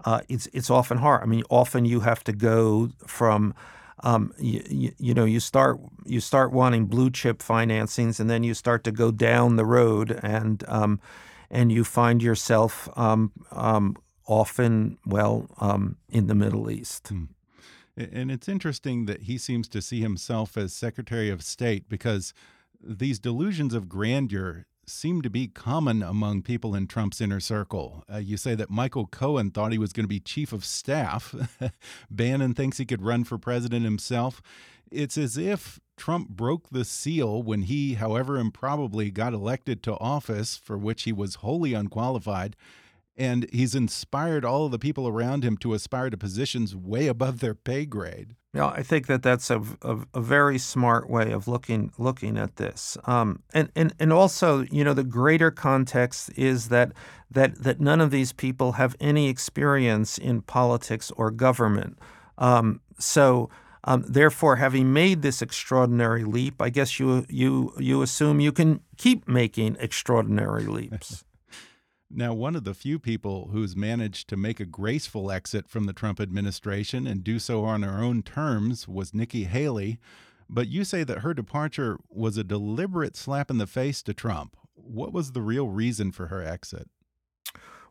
uh, 0.06 0.22
it's 0.30 0.48
it's 0.54 0.70
often 0.70 0.98
hard. 0.98 1.24
I 1.24 1.26
mean, 1.26 1.44
often 1.50 1.86
you 1.86 2.02
have 2.02 2.24
to 2.26 2.34
go 2.34 2.90
from 3.06 3.54
um, 4.04 4.34
you, 4.38 4.94
you, 4.98 5.14
know 5.14 5.26
you 5.26 5.40
start 5.40 5.80
you 6.06 6.20
start 6.20 6.52
wanting 6.52 6.86
blue 6.86 7.10
chip 7.10 7.40
financings, 7.40 8.20
and 8.20 8.30
then 8.30 8.44
you 8.44 8.54
start 8.54 8.84
to 8.84 8.92
go 8.92 9.12
down 9.12 9.56
the 9.56 9.66
road, 9.66 10.20
and 10.22 10.64
um, 10.68 11.00
and 11.50 11.72
you 11.72 11.84
find 11.84 12.22
yourself 12.22 12.90
um, 12.98 13.32
um 13.52 13.96
often 14.26 14.98
well 15.06 15.50
um, 15.60 15.98
in 16.10 16.28
the 16.28 16.36
Middle 16.36 16.70
East. 16.70 17.08
Hmm. 17.10 17.26
And 17.96 18.32
it's 18.32 18.48
interesting 18.48 19.06
that 19.06 19.24
he 19.24 19.38
seems 19.38 19.68
to 19.70 19.82
see 19.82 20.02
himself 20.02 20.58
as 20.58 20.74
Secretary 20.74 21.30
of 21.30 21.44
State 21.44 21.88
because 21.88 22.34
these 22.82 23.20
delusions 23.20 23.74
of 23.74 23.88
grandeur 23.88 24.66
seem 24.86 25.22
to 25.22 25.30
be 25.30 25.48
common 25.48 26.04
among 26.04 26.42
people 26.42 26.76
in 26.76 26.88
Trump's 26.88 27.22
inner 27.22 27.40
circle. 27.40 28.04
Uh, 28.12 28.18
you 28.18 28.36
say 28.36 28.56
that 28.56 28.70
Michael 28.70 29.08
Cohen 29.08 29.52
thought 29.52 29.72
he 29.72 29.78
was 29.78 29.94
going 29.94 30.04
to 30.04 30.10
be 30.10 30.20
chief 30.20 30.52
of 30.52 30.66
staff. 30.66 31.34
Bannon 32.12 32.54
thinks 32.54 32.78
he 32.78 32.86
could 32.86 33.02
run 33.02 33.24
for 33.24 33.38
president 33.38 33.86
himself. 33.86 34.42
It's 34.92 35.18
as 35.18 35.38
if 35.38 35.80
Trump 35.96 36.30
broke 36.30 36.70
the 36.70 36.86
seal 36.86 37.42
when 37.42 37.64
he, 37.64 37.94
however 37.94 38.38
improbably, 38.38 39.10
got 39.10 39.34
elected 39.34 39.82
to 39.84 39.98
office 40.00 40.58
for 40.58 40.78
which 40.78 41.04
he 41.04 41.14
was 41.14 41.36
wholly 41.36 41.74
unqualified 41.74 42.56
and 43.16 43.48
he's 43.54 43.76
inspired 43.76 44.44
all 44.44 44.66
of 44.66 44.72
the 44.72 44.80
people 44.80 45.08
around 45.08 45.44
him 45.44 45.58
to 45.58 45.74
aspire 45.74 46.10
to 46.10 46.18
positions 46.18 46.76
way 46.76 47.08
above 47.08 47.40
their 47.40 47.54
pay 47.54 47.86
grade. 47.86 48.36
Yeah, 48.54 48.68
I 48.68 48.84
think 48.84 49.08
that 49.08 49.24
that's 49.24 49.50
a, 49.50 49.62
a, 49.82 50.00
a 50.14 50.22
very 50.22 50.60
smart 50.60 51.10
way 51.10 51.32
of 51.32 51.48
looking 51.48 51.92
looking 51.98 52.38
at 52.38 52.58
this, 52.58 52.98
um, 53.06 53.42
and 53.52 53.72
and 53.76 53.96
and 54.00 54.14
also, 54.14 54.62
you 54.70 54.84
know, 54.84 54.94
the 54.94 55.04
greater 55.04 55.50
context 55.50 56.30
is 56.36 56.70
that 56.70 56.92
that 57.32 57.64
that 57.64 57.80
none 57.82 58.00
of 58.00 58.12
these 58.12 58.32
people 58.32 58.74
have 58.74 58.96
any 59.00 59.28
experience 59.28 60.20
in 60.20 60.44
politics 60.44 61.12
or 61.18 61.32
government. 61.32 61.98
Um, 62.38 62.82
so, 63.00 63.50
um, 63.86 64.06
therefore, 64.08 64.58
having 64.58 64.94
made 64.94 65.24
this 65.24 65.42
extraordinary 65.42 66.24
leap, 66.24 66.62
I 66.62 66.70
guess 66.70 67.00
you 67.00 67.26
you 67.30 67.74
you 67.80 68.04
assume 68.04 68.40
you 68.40 68.52
can 68.52 68.82
keep 68.98 69.28
making 69.28 69.78
extraordinary 69.80 70.66
leaps. 70.66 71.24
Now, 72.16 72.34
one 72.34 72.56
of 72.56 72.64
the 72.64 72.74
few 72.74 73.00
people 73.00 73.50
who's 73.52 73.76
managed 73.76 74.28
to 74.30 74.38
make 74.38 74.60
a 74.60 74.66
graceful 74.66 75.32
exit 75.32 75.68
from 75.68 75.86
the 75.86 75.94
Trump 75.94 76.20
administration 76.20 77.08
and 77.08 77.24
do 77.24 77.40
so 77.40 77.64
on 77.64 77.82
her 77.82 78.04
own 78.04 78.22
terms 78.22 78.88
was 78.88 79.14
Nikki 79.14 79.46
Haley. 79.46 80.00
But 80.50 80.68
you 80.68 80.84
say 80.84 81.04
that 81.04 81.20
her 81.20 81.34
departure 81.34 81.98
was 82.10 82.38
a 82.38 82.44
deliberate 82.44 83.16
slap 83.16 83.50
in 83.50 83.58
the 83.58 83.68
face 83.68 84.04
to 84.04 84.14
Trump. 84.14 84.56
What 84.76 85.12
was 85.12 85.32
the 85.32 85.42
real 85.42 85.70
reason 85.70 86.12
for 86.12 86.28
her 86.28 86.44
exit? 86.44 86.88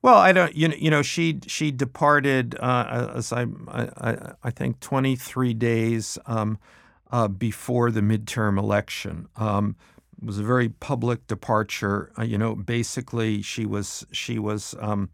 Well, 0.03 0.17
I 0.17 0.33
don't. 0.33 0.55
You 0.55 0.69
know, 0.69 0.77
you 0.77 0.91
know, 0.91 1.03
she 1.03 1.41
she 1.47 1.71
departed 1.71 2.57
uh, 2.59 3.13
as 3.15 3.33
I, 3.33 3.47
I 3.69 4.33
I 4.43 4.51
think 4.51 4.81
twenty 4.81 5.15
three 5.15 5.55
days 5.55 6.19
um, 6.27 6.59
uh, 7.11 7.29
before 7.29 7.91
the 7.91 8.01
midterm 8.01 8.59
election. 8.59 9.29
Um, 9.37 9.77
was 10.23 10.39
a 10.39 10.43
very 10.43 10.69
public 10.69 11.27
departure. 11.27 12.13
Uh, 12.19 12.23
you 12.23 12.39
know, 12.39 12.55
basically, 12.55 13.43
she 13.43 13.67
was 13.67 14.07
she 14.13 14.39
was 14.39 14.75
um, 14.81 15.11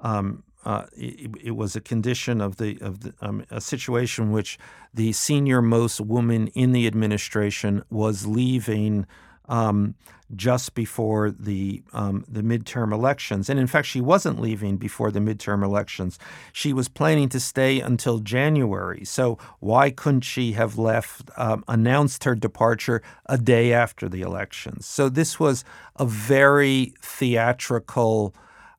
um, 0.00 0.42
uh, 0.64 0.86
it, 0.96 1.30
it, 1.42 1.50
was 1.52 1.76
a 1.76 1.80
condition 1.80 2.40
of 2.40 2.56
the 2.56 2.78
of 2.80 3.00
the, 3.00 3.14
um, 3.20 3.44
a 3.50 3.60
situation 3.60 4.30
which 4.30 4.58
the 4.92 5.12
senior 5.12 5.60
most 5.60 6.00
woman 6.00 6.48
in 6.48 6.72
the 6.72 6.86
administration 6.86 7.82
was 7.90 8.26
leaving 8.26 9.06
um, 9.48 9.94
just 10.36 10.74
before 10.74 11.30
the 11.30 11.82
um, 11.92 12.24
the 12.28 12.42
midterm 12.42 12.92
elections, 12.92 13.48
and 13.48 13.58
in 13.58 13.66
fact, 13.66 13.86
she 13.86 14.00
wasn't 14.00 14.40
leaving 14.40 14.76
before 14.76 15.10
the 15.10 15.20
midterm 15.20 15.64
elections. 15.64 16.18
She 16.52 16.72
was 16.72 16.88
planning 16.88 17.28
to 17.30 17.40
stay 17.40 17.80
until 17.80 18.18
January. 18.18 19.04
So 19.04 19.38
why 19.60 19.90
couldn't 19.90 20.22
she 20.22 20.52
have 20.52 20.78
left, 20.78 21.30
um, 21.36 21.64
announced 21.68 22.24
her 22.24 22.34
departure 22.34 23.02
a 23.26 23.38
day 23.38 23.72
after 23.72 24.08
the 24.08 24.22
elections? 24.22 24.86
So 24.86 25.08
this 25.08 25.40
was 25.40 25.64
a 25.96 26.06
very 26.06 26.94
theatrical 27.02 28.34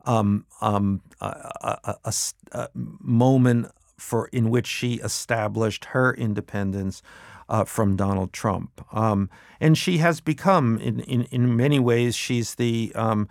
um, 0.05 0.45
um, 0.61 1.01
a, 1.21 1.97
a, 2.03 2.13
a 2.51 2.69
moment 2.75 3.71
for 3.97 4.27
in 4.27 4.49
which 4.49 4.67
she 4.67 4.95
established 4.95 5.85
her 5.85 6.13
independence 6.13 7.01
uh, 7.49 7.63
from 7.63 7.95
Donald 7.95 8.34
Trump. 8.34 8.86
Um, 8.91 9.29
and 9.60 9.77
she 9.77 9.97
has 9.99 10.21
become, 10.21 10.77
in, 10.79 10.99
in, 11.01 11.23
in 11.25 11.55
many 11.55 11.79
ways, 11.79 12.15
she's 12.15 12.55
the 12.55 12.91
um, 12.95 13.27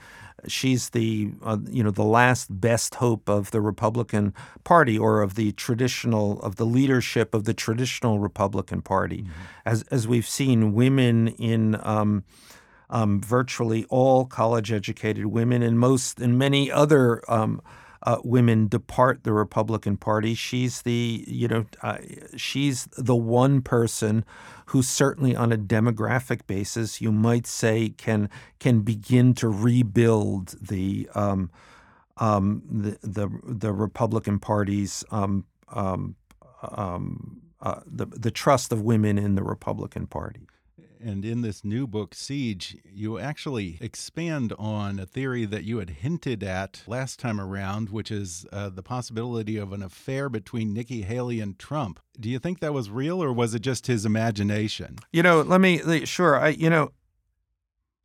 she's 0.47 0.91
the 0.91 1.31
uh, 1.43 1.59
you 1.69 1.83
know 1.83 1.91
the 1.91 2.05
last 2.05 2.61
best 2.61 2.97
hope 2.97 3.29
of 3.29 3.51
the 3.51 3.61
Republican 3.61 4.35
Party 4.63 4.99
or 4.99 5.23
of 5.23 5.35
the 5.35 5.53
traditional 5.53 6.41
of 6.41 6.57
the 6.57 6.67
leadership 6.67 7.35
of 7.35 7.45
the 7.45 7.55
traditional 7.55 8.19
Republican 8.19 8.83
Party, 8.83 9.23
mm-hmm. 9.23 9.33
as 9.65 9.83
as 9.91 10.07
we've 10.09 10.29
seen 10.29 10.73
women 10.73 11.29
in. 11.29 11.79
Um, 11.83 12.25
um, 12.91 13.21
virtually 13.21 13.87
all 13.89 14.27
college-educated 14.27 15.27
women 15.27 15.63
and 15.63 15.81
most 15.81 16.21
and 16.21 16.39
many 16.39 16.71
other 16.71 17.23
um, 17.33 17.61
uh, 18.05 18.19
women 18.23 18.69
depart 18.69 19.25
the 19.25 19.33
Republican 19.33 19.97
Party. 19.97 20.35
She's 20.35 20.83
the 20.83 21.25
you 21.27 21.49
know 21.49 21.65
uh, 21.83 21.99
she's 22.37 22.87
the 22.97 23.17
one 23.17 23.63
person 23.63 24.25
who 24.67 24.83
certainly 24.83 25.35
on 25.35 25.53
a 25.53 25.59
demographic 25.59 26.47
basis 26.47 27.01
you 27.01 27.13
might 27.13 27.47
say 27.47 27.91
can 27.91 28.29
can 28.59 28.81
begin 28.81 29.35
to 29.35 29.49
rebuild 29.49 30.55
the 30.61 31.09
um, 31.15 31.51
um, 32.19 32.63
the, 32.71 32.99
the, 33.03 33.29
the 33.43 33.73
Republican 33.73 34.39
Party's 34.39 35.05
um, 35.11 35.45
um, 35.71 36.17
um 36.63 37.41
uh, 37.61 37.81
the 37.87 38.07
the 38.07 38.31
trust 38.31 38.73
of 38.73 38.83
women 38.83 39.17
in 39.19 39.35
the 39.35 39.43
Republican 39.43 40.07
Party. 40.07 40.47
And 41.05 41.23
in 41.23 41.43
this 41.43 41.65
new 41.65 41.87
book, 41.87 42.15
Siege, 42.15 42.79
you 42.91 43.19
actually 43.19 43.77
expand 43.83 44.55
on 44.59 44.99
a 44.99 45.05
theory 45.05 45.45
that 45.45 45.65
you 45.65 45.77
had 45.77 45.91
hinted 45.91 46.43
at 46.43 46.83
last 46.87 47.21
time 47.21 47.39
around, 47.39 47.91
which 47.91 48.11
is 48.11 48.47
uh, 48.51 48.71
the 48.71 48.83
possibility 48.83 49.59
of 49.59 49.75
an 49.75 49.83
affair 49.83 50.31
between 50.31 50.73
Nikki 50.73 51.03
Haley 51.03 51.41
and 51.41 51.59
Trump. 51.59 52.01
Do 52.19 52.31
you 52.31 52.39
think 52.39 52.61
that 52.61 52.73
was 52.73 52.89
real 52.89 53.23
or 53.23 53.35
was 53.35 53.55
it 53.55 53.61
just 53.61 53.87
his 53.87 54.07
imagination? 54.07 54.97
You 55.13 55.23
know, 55.23 55.43
let 55.43 55.61
me, 55.61 56.07
sure. 56.07 56.37
I, 56.41 56.49
you 56.49 56.71
know, 56.71 56.93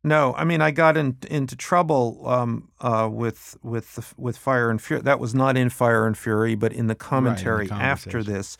No, 0.04 0.34
I 0.34 0.44
mean 0.44 0.60
I 0.60 0.70
got 0.70 0.96
in, 0.96 1.16
into 1.30 1.56
trouble 1.56 2.26
um, 2.26 2.68
uh, 2.80 3.08
with 3.10 3.56
with 3.62 4.14
with 4.16 4.36
Fire 4.36 4.70
and 4.70 4.80
Fury. 4.80 5.02
That 5.02 5.20
was 5.20 5.34
not 5.34 5.56
in 5.56 5.70
Fire 5.70 6.06
and 6.06 6.16
Fury, 6.16 6.54
but 6.54 6.72
in 6.72 6.86
the 6.86 6.94
commentary 6.94 7.66
the 7.66 7.74
after 7.74 8.22
this. 8.22 8.56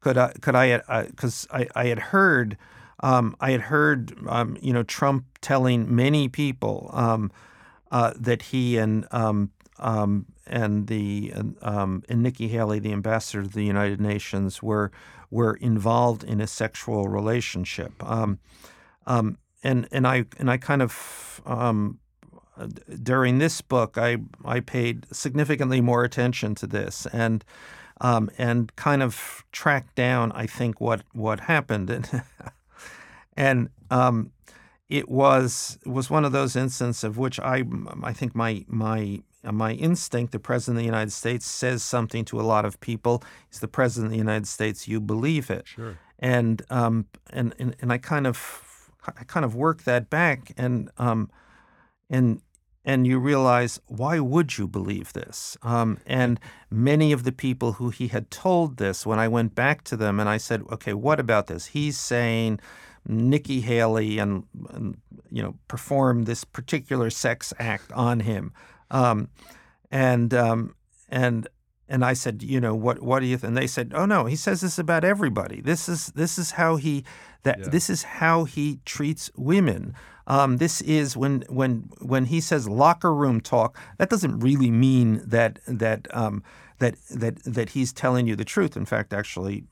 Could 0.00 0.18
I 0.18 0.32
could 0.40 0.54
I 0.54 1.06
because 1.06 1.46
I, 1.50 1.68
I 1.74 1.86
had 1.86 1.98
heard 1.98 2.56
um, 3.00 3.36
I 3.40 3.50
had 3.50 3.62
heard 3.62 4.16
um, 4.28 4.56
you 4.60 4.72
know 4.72 4.82
Trump 4.82 5.26
telling 5.40 5.94
many 5.94 6.28
people 6.28 6.90
um, 6.92 7.30
uh, 7.90 8.12
that 8.16 8.42
he 8.42 8.76
and 8.76 9.06
um, 9.10 9.50
um, 9.78 10.26
and 10.46 10.86
the 10.86 11.32
um, 11.62 12.02
and 12.08 12.22
Nikki 12.22 12.48
Haley, 12.48 12.78
the 12.78 12.92
ambassador 12.92 13.42
to 13.42 13.48
the 13.48 13.64
United 13.64 14.00
Nations, 14.00 14.62
were 14.62 14.90
were 15.30 15.54
involved 15.54 16.22
in 16.24 16.40
a 16.40 16.46
sexual 16.46 17.08
relationship. 17.08 17.92
And 19.66 19.88
and 19.90 20.06
I 20.06 20.26
and 20.38 20.50
I 20.50 20.58
kind 20.58 20.82
of 20.82 21.40
during 23.02 23.38
this 23.38 23.60
book 23.60 23.98
I 23.98 24.18
I 24.44 24.60
paid 24.60 25.06
significantly 25.12 25.80
more 25.80 26.04
attention 26.04 26.54
to 26.56 26.66
this 26.66 27.06
and 27.12 27.44
um, 28.00 28.30
and 28.38 28.74
kind 28.76 29.02
of 29.02 29.44
tracked 29.52 29.94
down 29.94 30.32
I 30.32 30.46
think 30.46 30.80
what 30.80 31.02
what 31.12 31.40
happened 31.40 31.90
and 31.90 32.22
and 33.36 33.68
um, 33.90 34.30
it 34.88 35.08
was 35.08 35.78
was 35.86 36.10
one 36.10 36.24
of 36.24 36.32
those 36.32 36.56
instances 36.56 37.04
of 37.04 37.18
which 37.18 37.38
I 37.40 37.64
I 38.02 38.12
think 38.12 38.34
my 38.34 38.64
my 38.68 39.22
my 39.42 39.72
instinct 39.72 40.32
the 40.32 40.38
president 40.38 40.78
of 40.78 40.82
the 40.82 40.86
United 40.86 41.12
States 41.12 41.46
says 41.46 41.82
something 41.82 42.24
to 42.26 42.40
a 42.40 42.42
lot 42.42 42.64
of 42.64 42.80
people 42.80 43.22
he's 43.50 43.60
the 43.60 43.68
president 43.68 44.06
of 44.06 44.12
the 44.12 44.18
United 44.18 44.46
States 44.46 44.88
you 44.88 45.00
believe 45.00 45.50
it 45.50 45.66
Sure. 45.66 45.98
and 46.18 46.62
um, 46.70 47.06
and, 47.30 47.54
and 47.58 47.76
and 47.80 47.92
I 47.92 47.98
kind 47.98 48.26
of 48.26 48.90
I 49.06 49.24
kind 49.24 49.44
of 49.44 49.54
work 49.54 49.82
that 49.84 50.08
back 50.08 50.52
and 50.56 50.90
um, 50.98 51.30
and 52.08 52.40
and 52.86 53.06
you 53.06 53.18
realize 53.18 53.80
why 53.86 54.20
would 54.20 54.58
you 54.58 54.66
believe 54.68 55.12
this? 55.14 55.56
Um, 55.62 55.98
and 56.06 56.38
many 56.70 57.12
of 57.12 57.24
the 57.24 57.32
people 57.32 57.72
who 57.72 57.88
he 57.88 58.08
had 58.08 58.30
told 58.30 58.76
this, 58.76 59.06
when 59.06 59.18
I 59.18 59.26
went 59.26 59.54
back 59.54 59.84
to 59.84 59.96
them 59.96 60.20
and 60.20 60.28
I 60.28 60.36
said, 60.36 60.62
okay, 60.70 60.92
what 60.92 61.18
about 61.18 61.46
this? 61.46 61.66
He's 61.66 61.98
saying 61.98 62.60
Nikki 63.06 63.60
Haley 63.60 64.18
and, 64.18 64.44
and 64.70 64.96
you 65.30 65.42
know 65.42 65.54
performed 65.68 66.26
this 66.26 66.44
particular 66.44 67.10
sex 67.10 67.52
act 67.58 67.92
on 67.92 68.20
him, 68.20 68.52
um, 68.90 69.28
and 69.90 70.32
um, 70.34 70.74
and 71.08 71.48
and 71.88 72.04
I 72.04 72.14
said, 72.14 72.42
you 72.42 72.60
know, 72.60 72.74
what 72.74 73.02
what 73.02 73.20
do 73.20 73.26
you 73.26 73.36
think? 73.36 73.48
And 73.48 73.56
they 73.56 73.66
said, 73.66 73.92
oh 73.94 74.06
no, 74.06 74.24
he 74.24 74.36
says 74.36 74.60
this 74.62 74.78
about 74.78 75.04
everybody. 75.04 75.60
This 75.60 75.88
is 75.88 76.06
this 76.08 76.38
is 76.38 76.52
how 76.52 76.76
he 76.76 77.04
that 77.42 77.58
Yeah. 77.58 77.68
this 77.68 77.90
is 77.90 78.02
how 78.04 78.44
he 78.44 78.80
treats 78.84 79.30
women. 79.36 79.94
Um, 80.26 80.56
this 80.56 80.80
is 80.80 81.16
when 81.16 81.44
when 81.50 81.90
when 82.00 82.24
he 82.26 82.40
says 82.40 82.66
locker 82.66 83.14
room 83.14 83.40
talk. 83.40 83.78
That 83.98 84.08
doesn't 84.08 84.38
really 84.40 84.70
mean 84.70 85.22
that 85.26 85.58
that 85.68 86.08
um, 86.16 86.42
that 86.78 86.94
that 87.10 87.42
that 87.44 87.70
he's 87.70 87.92
telling 87.92 88.26
you 88.26 88.34
the 88.34 88.44
truth. 88.46 88.76
In 88.76 88.86
fact, 88.86 89.12
actually, 89.12 89.64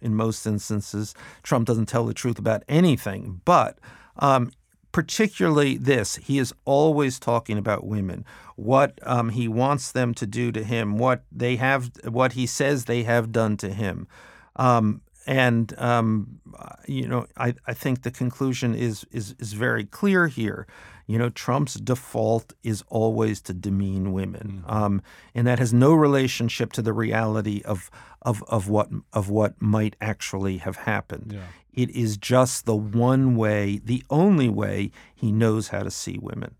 in, 0.00 0.14
most 0.14 0.46
instances, 0.46 1.14
Trump 1.42 1.66
doesn't 1.66 1.86
tell 1.86 2.04
the 2.04 2.14
truth 2.14 2.38
about 2.38 2.62
anything. 2.68 3.40
But 3.44 3.78
um, 4.16 4.52
particularly 4.92 5.76
this, 5.76 6.16
he 6.16 6.38
is 6.38 6.52
always 6.64 7.18
talking 7.18 7.58
about 7.58 7.86
women, 7.86 8.24
what 8.56 8.98
um, 9.02 9.30
he 9.30 9.48
wants 9.48 9.92
them 9.92 10.14
to 10.14 10.26
do 10.26 10.50
to 10.52 10.64
him, 10.64 10.98
what 10.98 11.22
they 11.30 11.56
have, 11.56 11.90
what 12.04 12.32
he 12.32 12.46
says 12.46 12.84
they 12.84 13.02
have 13.04 13.32
done 13.32 13.56
to 13.58 13.72
him. 13.72 14.08
Um, 14.56 15.02
and 15.26 15.78
um, 15.78 16.40
you 16.86 17.06
know, 17.06 17.26
I, 17.36 17.54
I 17.66 17.74
think 17.74 18.02
the 18.02 18.10
conclusion 18.10 18.74
is, 18.74 19.04
is 19.12 19.34
is 19.38 19.52
very 19.52 19.84
clear 19.84 20.26
here. 20.26 20.66
You 21.08 21.16
know, 21.16 21.30
Trump's 21.30 21.74
default 21.74 22.52
is 22.62 22.84
always 22.88 23.40
to 23.42 23.54
demean 23.54 24.12
women, 24.12 24.62
um, 24.66 25.00
and 25.34 25.46
that 25.46 25.58
has 25.58 25.72
no 25.72 25.94
relationship 25.94 26.70
to 26.74 26.82
the 26.82 26.92
reality 26.92 27.62
of 27.64 27.90
of 28.20 28.44
of 28.44 28.68
what 28.68 28.90
of 29.14 29.30
what 29.30 29.60
might 29.60 29.96
actually 30.02 30.58
have 30.58 30.76
happened. 30.76 31.32
Yeah. 31.34 31.46
It 31.72 31.90
is 31.90 32.18
just 32.18 32.66
the 32.66 32.76
one 32.76 33.36
way, 33.36 33.80
the 33.82 34.04
only 34.10 34.50
way 34.50 34.90
he 35.14 35.32
knows 35.32 35.68
how 35.68 35.82
to 35.82 35.90
see 35.90 36.18
women. 36.20 36.56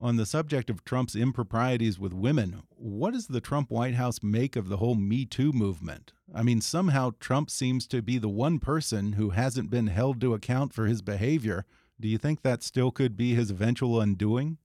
On 0.00 0.16
the 0.16 0.26
subject 0.26 0.68
of 0.68 0.84
Trump's 0.84 1.16
improprieties 1.16 1.98
with 1.98 2.12
women, 2.12 2.62
what 2.76 3.14
does 3.14 3.28
the 3.28 3.40
Trump 3.40 3.70
White 3.70 3.94
House 3.94 4.22
make 4.22 4.54
of 4.54 4.68
the 4.68 4.76
whole 4.76 4.96
Me 4.96 5.24
Too 5.24 5.50
movement? 5.52 6.12
I 6.34 6.42
mean, 6.42 6.60
somehow 6.60 7.12
Trump 7.18 7.48
seems 7.48 7.86
to 7.86 8.02
be 8.02 8.18
the 8.18 8.28
one 8.28 8.58
person 8.58 9.14
who 9.14 9.30
hasn't 9.30 9.70
been 9.70 9.86
held 9.86 10.20
to 10.20 10.34
account 10.34 10.74
for 10.74 10.86
his 10.86 11.00
behavior. 11.00 11.64
Do 12.00 12.08
you 12.08 12.18
think 12.18 12.42
that 12.42 12.62
still 12.62 12.90
could 12.90 13.16
be 13.16 13.34
his 13.34 13.50
eventual 13.50 14.00
undoing? 14.00 14.58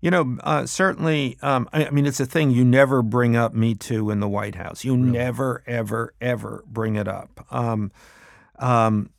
You 0.00 0.10
know, 0.10 0.38
uh, 0.42 0.66
certainly. 0.66 1.38
Um, 1.42 1.68
I, 1.72 1.86
I 1.86 1.90
mean, 1.90 2.06
it's 2.06 2.20
a 2.20 2.26
thing 2.26 2.50
you 2.50 2.64
never 2.64 3.02
bring 3.02 3.36
up 3.36 3.54
Me 3.54 3.74
Too 3.74 4.10
in 4.10 4.20
the 4.20 4.28
White 4.28 4.54
House. 4.54 4.84
You 4.84 4.96
never, 4.96 5.62
ever, 5.66 6.14
ever 6.20 6.64
bring 6.66 6.96
it 6.96 7.06
up. 7.06 7.46
Um, 7.50 7.92
um, 8.58 9.10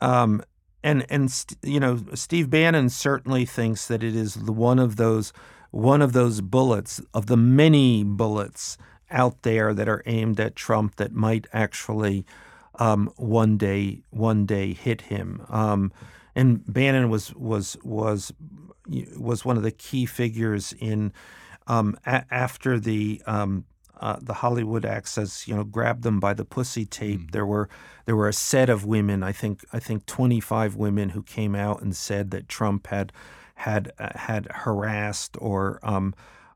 um, 0.00 0.42
and 0.82 1.06
and 1.10 1.30
st- 1.30 1.58
you 1.62 1.80
know, 1.80 2.00
Steve 2.14 2.50
Bannon 2.50 2.88
certainly 2.88 3.44
thinks 3.44 3.86
that 3.86 4.02
it 4.02 4.16
is 4.16 4.34
the 4.34 4.52
one 4.52 4.78
of 4.78 4.96
those 4.96 5.32
one 5.70 6.02
of 6.02 6.12
those 6.12 6.40
bullets 6.40 7.00
of 7.14 7.26
the 7.26 7.36
many 7.36 8.04
bullets 8.04 8.76
out 9.10 9.42
there 9.42 9.74
that 9.74 9.88
are 9.88 10.02
aimed 10.06 10.40
at 10.40 10.56
Trump 10.56 10.96
that 10.96 11.12
might 11.12 11.46
actually 11.52 12.24
um, 12.78 13.12
one 13.16 13.56
day 13.56 14.02
one 14.10 14.46
day 14.46 14.72
hit 14.74 15.02
him. 15.02 15.44
Um, 15.48 15.92
and 16.34 16.62
Bannon 16.72 17.10
was 17.10 17.34
was 17.34 17.76
was 17.82 18.32
was 19.16 19.44
one 19.44 19.56
of 19.56 19.62
the 19.62 19.70
key 19.70 20.06
figures 20.06 20.74
in 20.78 21.12
um, 21.66 21.96
a- 22.06 22.24
after 22.30 22.78
the 22.78 23.22
um, 23.26 23.64
uh, 24.00 24.16
the 24.20 24.34
Hollywood 24.34 24.84
access, 24.84 25.46
you 25.46 25.54
know, 25.54 25.62
grabbed 25.62 26.02
them 26.02 26.18
by 26.18 26.34
the 26.34 26.44
pussy 26.44 26.84
tape. 26.84 27.30
There 27.30 27.46
were 27.46 27.68
there 28.04 28.16
were 28.16 28.28
a 28.28 28.32
set 28.32 28.68
of 28.68 28.84
women, 28.84 29.22
I 29.22 29.32
think 29.32 29.64
I 29.72 29.78
think 29.78 30.06
25 30.06 30.74
women 30.74 31.10
who 31.10 31.22
came 31.22 31.54
out 31.54 31.82
and 31.82 31.94
said 31.94 32.30
that 32.32 32.48
Trump 32.48 32.88
had 32.88 33.12
had 33.56 33.92
uh, 33.98 34.10
had 34.16 34.48
harassed 34.50 35.36
or 35.40 35.78
um, 35.82 36.14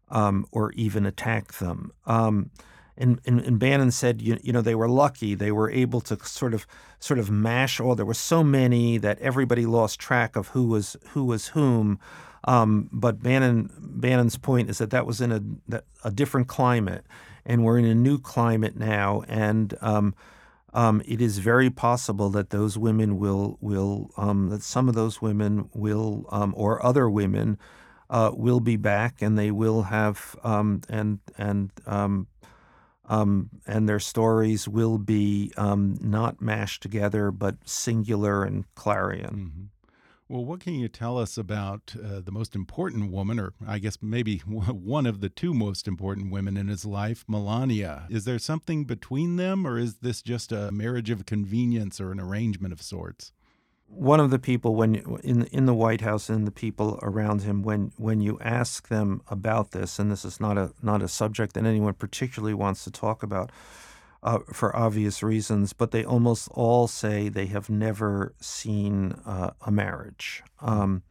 um, 0.08 0.46
or 0.50 0.72
even 0.72 1.06
attacked 1.06 1.60
them. 1.60 1.92
Um, 2.06 2.50
and, 2.98 3.20
and, 3.26 3.40
and 3.40 3.58
Bannon 3.58 3.90
said, 3.90 4.22
you, 4.22 4.38
you 4.42 4.52
know, 4.52 4.62
they 4.62 4.74
were 4.74 4.88
lucky. 4.88 5.34
They 5.34 5.52
were 5.52 5.70
able 5.70 6.00
to 6.02 6.18
sort 6.24 6.54
of 6.54 6.66
sort 6.98 7.18
of 7.18 7.30
mash 7.30 7.78
all. 7.78 7.94
There 7.94 8.06
were 8.06 8.14
so 8.14 8.42
many 8.42 8.98
that 8.98 9.18
everybody 9.18 9.66
lost 9.66 10.00
track 10.00 10.36
of 10.36 10.48
who 10.48 10.66
was 10.68 10.96
who 11.10 11.24
was 11.24 11.48
whom. 11.48 11.98
Um, 12.44 12.88
but 12.92 13.22
Bannon 13.22 13.70
Bannon's 13.78 14.38
point 14.38 14.70
is 14.70 14.78
that 14.78 14.90
that 14.90 15.06
was 15.06 15.20
in 15.20 15.32
a 15.70 15.82
a 16.04 16.10
different 16.10 16.48
climate, 16.48 17.04
and 17.44 17.64
we're 17.64 17.78
in 17.78 17.84
a 17.84 17.94
new 17.94 18.18
climate 18.18 18.76
now, 18.76 19.22
and 19.28 19.74
um, 19.80 20.14
um, 20.72 21.02
it 21.06 21.20
is 21.20 21.38
very 21.38 21.70
possible 21.70 22.30
that 22.30 22.50
those 22.50 22.78
women 22.78 23.18
will 23.18 23.58
will 23.60 24.10
um, 24.16 24.48
that 24.50 24.62
some 24.62 24.88
of 24.88 24.94
those 24.94 25.20
women 25.20 25.68
will 25.74 26.26
um, 26.30 26.54
or 26.56 26.84
other 26.84 27.10
women 27.10 27.58
uh, 28.10 28.30
will 28.34 28.60
be 28.60 28.76
back, 28.76 29.20
and 29.20 29.38
they 29.38 29.50
will 29.50 29.82
have 29.82 30.36
um, 30.44 30.82
and 30.88 31.18
and 31.36 31.70
um, 33.06 33.50
and 33.66 33.88
their 33.88 34.00
stories 34.00 34.68
will 34.68 34.98
be 34.98 35.52
um, 35.56 35.98
not 36.00 36.40
mashed 36.40 36.82
together, 36.82 37.30
but 37.30 37.56
singular 37.64 38.44
and 38.44 38.64
clarion. 38.74 39.28
hmm 39.28 39.64
Well, 40.28 40.44
what 40.44 40.60
can 40.60 40.74
you 40.74 40.88
tell 40.88 41.18
us 41.18 41.38
about 41.38 41.94
uh, 41.96 42.20
the 42.20 42.32
most 42.32 42.54
important 42.56 43.12
woman, 43.12 43.38
or 43.38 43.52
I 43.66 43.78
guess 43.78 43.98
maybe 44.02 44.38
one 44.46 45.06
of 45.06 45.20
the 45.20 45.28
two 45.28 45.54
most 45.54 45.86
important 45.86 46.32
women 46.32 46.56
in 46.56 46.68
his 46.68 46.84
life, 46.84 47.24
Melania? 47.28 48.06
Is 48.10 48.24
there 48.24 48.38
something 48.38 48.84
between 48.84 49.36
them, 49.36 49.66
or 49.66 49.78
is 49.78 49.96
this 49.96 50.22
just 50.22 50.50
a 50.52 50.72
marriage 50.72 51.10
of 51.10 51.26
convenience 51.26 52.00
or 52.00 52.10
an 52.12 52.20
arrangement 52.20 52.72
of 52.72 52.82
sorts? 52.82 53.32
One 53.88 54.20
of 54.20 54.30
the 54.30 54.38
people 54.38 54.74
when 54.74 54.96
in 55.22 55.44
in 55.46 55.66
the 55.66 55.74
White 55.74 56.00
House 56.00 56.28
and 56.28 56.46
the 56.46 56.50
people 56.50 56.98
around 57.02 57.42
him, 57.42 57.62
when 57.62 57.92
when 57.96 58.20
you 58.20 58.38
ask 58.40 58.88
them 58.88 59.22
about 59.28 59.70
this, 59.70 59.98
and 59.98 60.10
this 60.10 60.24
is 60.24 60.40
not 60.40 60.58
a 60.58 60.72
not 60.82 61.02
a 61.02 61.08
subject 61.08 61.54
that 61.54 61.64
anyone 61.64 61.94
particularly 61.94 62.54
wants 62.54 62.84
to 62.84 62.90
talk 62.90 63.22
about, 63.22 63.50
uh, 64.22 64.40
for 64.52 64.74
obvious 64.76 65.22
reasons, 65.22 65.72
but 65.72 65.92
they 65.92 66.04
almost 66.04 66.48
all 66.52 66.88
say 66.88 67.28
they 67.28 67.46
have 67.46 67.70
never 67.70 68.34
seen 68.40 69.12
uh, 69.24 69.50
a 69.64 69.70
marriage. 69.70 70.42
Um, 70.60 71.02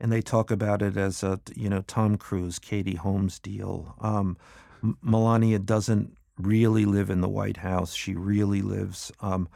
and 0.00 0.12
they 0.12 0.22
talk 0.22 0.50
about 0.50 0.82
it 0.82 0.96
as 0.96 1.22
a 1.22 1.40
you 1.56 1.68
know 1.68 1.82
Tom 1.82 2.16
Cruise, 2.16 2.58
Katie 2.58 2.96
Holmes 2.96 3.38
deal. 3.38 3.96
Um, 4.00 4.36
Melania 5.02 5.58
doesn't 5.58 6.16
really 6.38 6.84
live 6.84 7.10
in 7.10 7.20
the 7.20 7.28
White 7.28 7.58
House. 7.58 7.94
She 7.94 8.14
really 8.14 8.62
lives 8.62 9.10
um, 9.20 9.48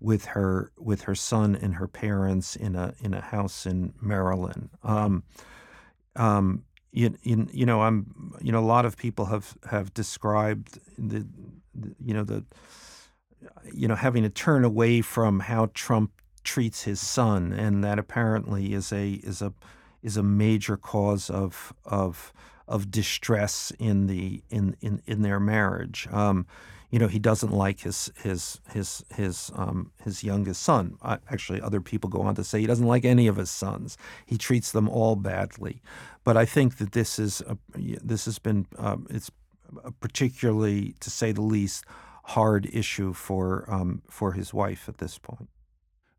with 0.00 0.24
her 0.26 0.72
with 0.78 1.02
her 1.02 1.14
son 1.14 1.54
and 1.54 1.74
her 1.74 1.86
parents 1.86 2.56
in 2.56 2.74
a 2.74 2.94
in 3.00 3.14
a 3.14 3.20
house 3.20 3.66
in 3.66 3.92
Maryland. 4.00 4.70
Um, 4.82 5.22
um, 6.16 6.64
you, 6.92 7.16
you, 7.22 7.46
you 7.52 7.66
know, 7.66 7.82
I'm 7.82 8.34
you 8.40 8.50
know 8.50 8.58
a 8.58 8.66
lot 8.66 8.84
of 8.84 8.96
people 8.96 9.26
have 9.26 9.56
have 9.70 9.94
described 9.94 10.78
the, 10.98 11.26
the 11.74 11.94
you 12.04 12.14
know 12.14 12.24
the 12.24 12.44
you 13.72 13.86
know 13.86 13.94
having 13.94 14.22
to 14.22 14.30
turn 14.30 14.64
away 14.64 15.00
from 15.02 15.40
how 15.40 15.70
Trump 15.74 16.12
treats 16.42 16.82
his 16.82 17.00
son, 17.00 17.52
and 17.52 17.84
that 17.84 17.98
apparently 17.98 18.72
is 18.72 18.92
a 18.92 19.12
is 19.12 19.42
a 19.42 19.52
is 20.02 20.16
a 20.16 20.22
major 20.22 20.76
cause 20.76 21.30
of 21.30 21.72
of 21.84 22.32
of 22.66 22.90
distress 22.90 23.72
in 23.78 24.06
the 24.06 24.42
in 24.50 24.76
in, 24.80 25.02
in 25.06 25.22
their 25.22 25.38
marriage. 25.38 26.08
Um, 26.10 26.46
you 26.90 26.98
know, 26.98 27.06
he 27.06 27.18
doesn't 27.18 27.52
like 27.52 27.80
his 27.80 28.10
his 28.22 28.60
his 28.72 29.04
his 29.14 29.50
um, 29.54 29.92
his 30.02 30.24
youngest 30.24 30.62
son. 30.62 30.96
Uh, 31.02 31.18
actually, 31.30 31.60
other 31.60 31.80
people 31.80 32.10
go 32.10 32.22
on 32.22 32.34
to 32.34 32.44
say 32.44 32.60
he 32.60 32.66
doesn't 32.66 32.86
like 32.86 33.04
any 33.04 33.26
of 33.28 33.36
his 33.36 33.50
sons. 33.50 33.96
He 34.26 34.36
treats 34.36 34.72
them 34.72 34.88
all 34.88 35.16
badly. 35.16 35.82
But 36.24 36.36
I 36.36 36.44
think 36.44 36.78
that 36.78 36.92
this 36.92 37.18
is 37.18 37.42
a, 37.42 37.56
this 37.74 38.24
has 38.24 38.38
been 38.38 38.66
um, 38.76 39.06
it's 39.08 39.30
particularly, 40.00 40.94
to 41.00 41.10
say 41.10 41.32
the 41.32 41.42
least, 41.42 41.84
hard 42.24 42.68
issue 42.72 43.12
for 43.12 43.64
um, 43.68 44.02
for 44.08 44.32
his 44.32 44.52
wife 44.52 44.88
at 44.88 44.98
this 44.98 45.18
point. 45.18 45.48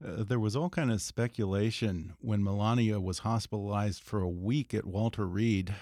Uh, 0.03 0.24
there 0.24 0.39
was 0.39 0.55
all 0.55 0.69
kind 0.69 0.91
of 0.91 1.01
speculation 1.01 2.13
when 2.19 2.43
Melania 2.43 2.99
was 2.99 3.19
hospitalized 3.19 4.01
for 4.01 4.19
a 4.19 4.30
week 4.30 4.74
at 4.74 4.86
Walter 4.86 5.28
Reed. 5.28 5.76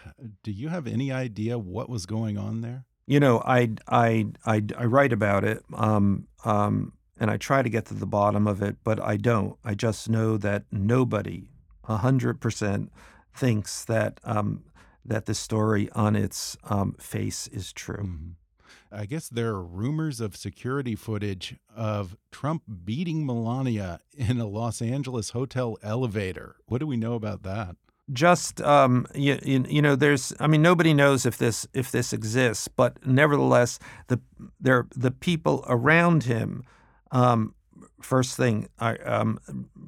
Do 0.44 0.52
you 0.52 0.68
have 0.68 0.88
any 0.88 1.12
idea 1.12 1.58
what 1.58 1.90
was 1.90 2.06
going 2.06 2.38
on 2.38 2.62
there? 2.62 2.86
You 3.10 3.20
know, 3.20 3.42
I 3.44 3.72
I 3.88 4.28
I, 4.46 4.62
I 4.78 4.86
write 4.86 5.12
about 5.12 5.44
it, 5.44 5.64
um, 5.74 6.28
um, 6.46 6.94
and 7.20 7.32
I 7.32 7.38
try 7.38 7.64
to 7.64 7.70
get 7.70 7.86
to 7.88 7.96
the 7.96 8.06
bottom 8.06 8.46
of 8.46 8.62
it, 8.62 8.78
but 8.84 9.00
I 9.00 9.18
don't. 9.18 9.58
I 9.66 9.74
just 9.74 10.08
know 10.10 10.38
that 10.38 10.66
nobody, 10.72 11.50
hundred 11.84 12.40
percent, 12.40 12.92
thinks 13.34 13.84
that 13.86 14.20
um, 14.24 14.64
that 15.04 15.26
the 15.26 15.34
story 15.34 15.90
on 15.94 16.16
its 16.16 16.56
um, 16.66 16.96
face 17.00 17.48
is 17.48 17.74
true. 17.74 18.04
Mm 18.04 18.20
-hmm. 18.20 19.02
I 19.02 19.06
guess 19.08 19.30
there 19.30 19.50
are 19.56 19.78
rumors 19.82 20.22
of 20.22 20.36
security 20.36 20.96
footage 20.96 21.56
of 21.76 22.16
Trump 22.32 22.62
beating 22.86 23.26
Melania 23.26 24.00
in 24.30 24.40
a 24.40 24.46
Los 24.46 24.82
Angeles 24.82 25.32
hotel 25.32 25.78
elevator. 25.82 26.56
What 26.68 26.80
do 26.82 26.88
we 26.88 26.98
know 26.98 27.16
about 27.16 27.42
that? 27.44 27.76
Just 28.12 28.62
um, 28.62 29.06
you, 29.14 29.38
you, 29.44 29.82
know, 29.82 29.96
there's. 29.96 30.34
I 30.40 30.48
mean, 30.48 30.62
nobody 30.62 30.94
knows 30.94 31.26
if 31.26 31.38
this 31.38 31.68
if 31.74 31.92
this 31.92 32.12
exists, 32.14 32.68
but 32.68 33.06
nevertheless, 33.06 33.80
the 34.08 34.20
there 34.60 34.88
the 34.96 35.12
people 35.12 35.64
around 35.68 36.24
him. 36.24 36.64
Um, 37.12 37.54
first 38.02 38.36
thing, 38.38 38.68
I, 38.80 38.96
um, 38.98 39.40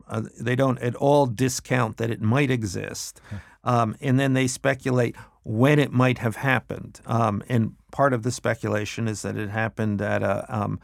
uh, 0.08 0.24
they 0.40 0.56
don't 0.56 0.80
at 0.80 0.96
all 0.96 1.26
discount 1.26 1.98
that 1.98 2.12
it 2.12 2.22
might 2.22 2.52
exist, 2.52 3.20
um, 3.64 3.96
and 4.02 4.20
then 4.20 4.34
they 4.34 4.48
speculate 4.48 5.16
when 5.44 5.80
it 5.80 5.92
might 5.92 6.20
have 6.20 6.36
happened. 6.36 7.02
Um, 7.06 7.44
and 7.50 7.76
part 7.92 8.14
of 8.14 8.24
the 8.24 8.32
speculation 8.32 9.08
is 9.08 9.24
that 9.24 9.36
it 9.36 9.50
happened 9.50 10.02
at 10.02 10.22
a 10.22 10.46
um, 10.48 10.80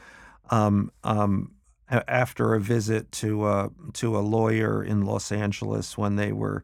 um, 0.50 0.92
um 1.04 1.52
after 1.90 2.54
a 2.54 2.60
visit 2.60 3.12
to 3.14 3.48
a, 3.48 3.70
to 3.94 4.18
a 4.18 4.20
lawyer 4.20 4.84
in 4.84 5.06
Los 5.06 5.32
Angeles 5.32 5.98
when 5.98 6.18
they 6.18 6.32
were 6.32 6.64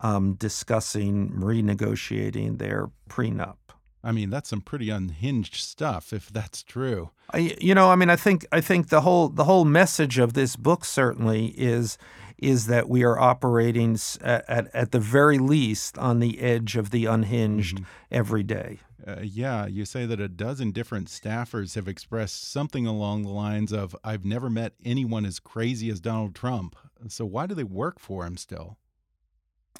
um, 0.00 0.34
discussing 0.34 1.30
renegotiating 1.32 2.58
their 2.58 2.90
prenup. 3.08 3.56
I 4.02 4.12
mean, 4.12 4.30
that's 4.30 4.48
some 4.48 4.62
pretty 4.62 4.88
unhinged 4.88 5.56
stuff, 5.56 6.12
if 6.12 6.30
that's 6.30 6.62
true. 6.62 7.10
I, 7.32 7.54
you 7.60 7.74
know, 7.74 7.90
I 7.90 7.96
mean, 7.96 8.08
I 8.08 8.16
think 8.16 8.46
I 8.50 8.60
think 8.60 8.88
the 8.88 9.02
whole 9.02 9.28
the 9.28 9.44
whole 9.44 9.64
message 9.64 10.18
of 10.18 10.32
this 10.32 10.56
book 10.56 10.84
certainly 10.84 11.48
is 11.48 11.98
is 12.38 12.66
that 12.68 12.88
we 12.88 13.04
are 13.04 13.18
operating 13.18 13.98
at, 14.22 14.48
at, 14.48 14.74
at 14.74 14.92
the 14.92 14.98
very 14.98 15.38
least 15.38 15.98
on 15.98 16.20
the 16.20 16.40
edge 16.40 16.74
of 16.74 16.90
the 16.90 17.04
unhinged 17.04 17.78
mm 17.78 17.84
-hmm. 17.84 18.16
every 18.16 18.42
day. 18.42 18.78
Uh, 19.06 19.20
yeah, 19.22 19.66
you 19.66 19.84
say 19.84 20.06
that 20.06 20.20
a 20.20 20.28
dozen 20.28 20.72
different 20.72 21.08
staffers 21.08 21.74
have 21.74 21.90
expressed 21.90 22.50
something 22.50 22.86
along 22.86 23.22
the 23.22 23.30
lines 23.30 23.72
of, 23.72 23.94
I've 24.04 24.24
never 24.24 24.50
met 24.50 24.72
anyone 24.84 25.28
as 25.28 25.40
crazy 25.40 25.90
as 25.90 26.00
Donald 26.00 26.34
Trump. 26.34 26.76
So 27.08 27.24
why 27.24 27.46
do 27.46 27.54
they 27.54 27.64
work 27.64 27.98
for 27.98 28.26
him 28.26 28.36
still? 28.36 28.76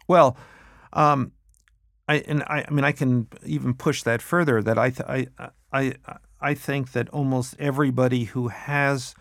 Well, 0.09 0.37
um, 0.93 1.33
I, 2.09 2.17
and 2.27 2.43
I, 2.45 2.65
I 2.67 2.71
mean, 2.71 2.85
I 2.85 2.93
can 2.93 3.29
even 3.45 3.75
push 3.75 4.03
that 4.03 4.21
further. 4.21 4.63
That 4.63 4.79
I, 4.79 4.93
I, 5.09 5.27
I, 5.73 5.95
I 6.41 6.55
think 6.55 6.93
that 6.93 7.09
almost 7.11 7.55
everybody 7.59 8.25
who 8.25 8.49
has 8.49 9.15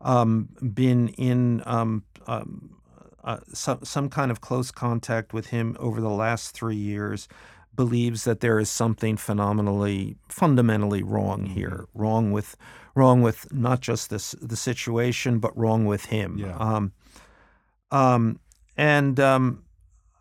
um, 0.00 0.50
been 0.74 1.08
in 1.08 1.62
um, 1.64 2.04
um, 2.26 2.76
uh, 3.24 3.38
some 3.52 3.82
some 3.82 4.10
kind 4.10 4.30
of 4.30 4.40
close 4.40 4.70
contact 4.70 5.32
with 5.32 5.46
him 5.46 5.76
over 5.80 6.00
the 6.00 6.10
last 6.10 6.50
three 6.50 6.76
years 6.76 7.28
believes 7.74 8.24
that 8.24 8.40
there 8.40 8.58
is 8.58 8.68
something 8.68 9.16
phenomenally 9.16 10.16
fundamentally 10.28 11.02
wrong 11.02 11.44
mm-hmm. 11.44 11.54
here 11.54 11.86
wrong 11.94 12.30
with 12.30 12.56
wrong 12.94 13.22
with 13.22 13.52
not 13.52 13.80
just 13.80 14.10
this 14.10 14.32
the 14.40 14.56
situation 14.56 15.38
but 15.38 15.56
wrong 15.56 15.86
with 15.86 16.04
him 16.06 16.36
yeah. 16.38 16.56
um, 16.58 16.92
um, 17.90 18.38
and 18.76 19.18
um, 19.18 19.63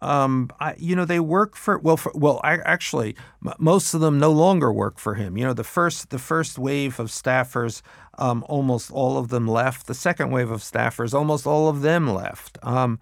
um, 0.04 0.50
I, 0.60 0.76
you 0.78 0.96
know, 0.96 1.06
they 1.06 1.20
work 1.20 1.56
for 1.56 1.80
well, 1.80 1.98
for, 1.98 2.12
well, 2.14 2.42
I, 2.44 2.58
actually, 2.58 3.16
m- 3.46 3.54
most 3.58 3.94
of 3.94 4.02
them 4.02 4.20
no 4.20 4.32
longer 4.32 4.72
work 4.72 5.00
for 5.00 5.16
him. 5.16 5.38
You 5.38 5.46
know, 5.46 5.54
the 5.54 5.64
first 5.64 6.10
the 6.10 6.20
first 6.20 6.60
wave 6.60 7.00
of 7.00 7.08
staffers, 7.08 7.82
um, 8.18 8.44
almost 8.50 8.92
all 8.92 9.18
of 9.18 9.30
them 9.30 9.48
left. 9.48 9.88
The 9.88 9.94
second 9.94 10.32
wave 10.32 10.52
of 10.52 10.62
staffers, 10.62 11.14
almost 11.14 11.48
all 11.48 11.70
of 11.70 11.82
them 11.82 12.14
left. 12.14 12.58
Um, 12.64 13.00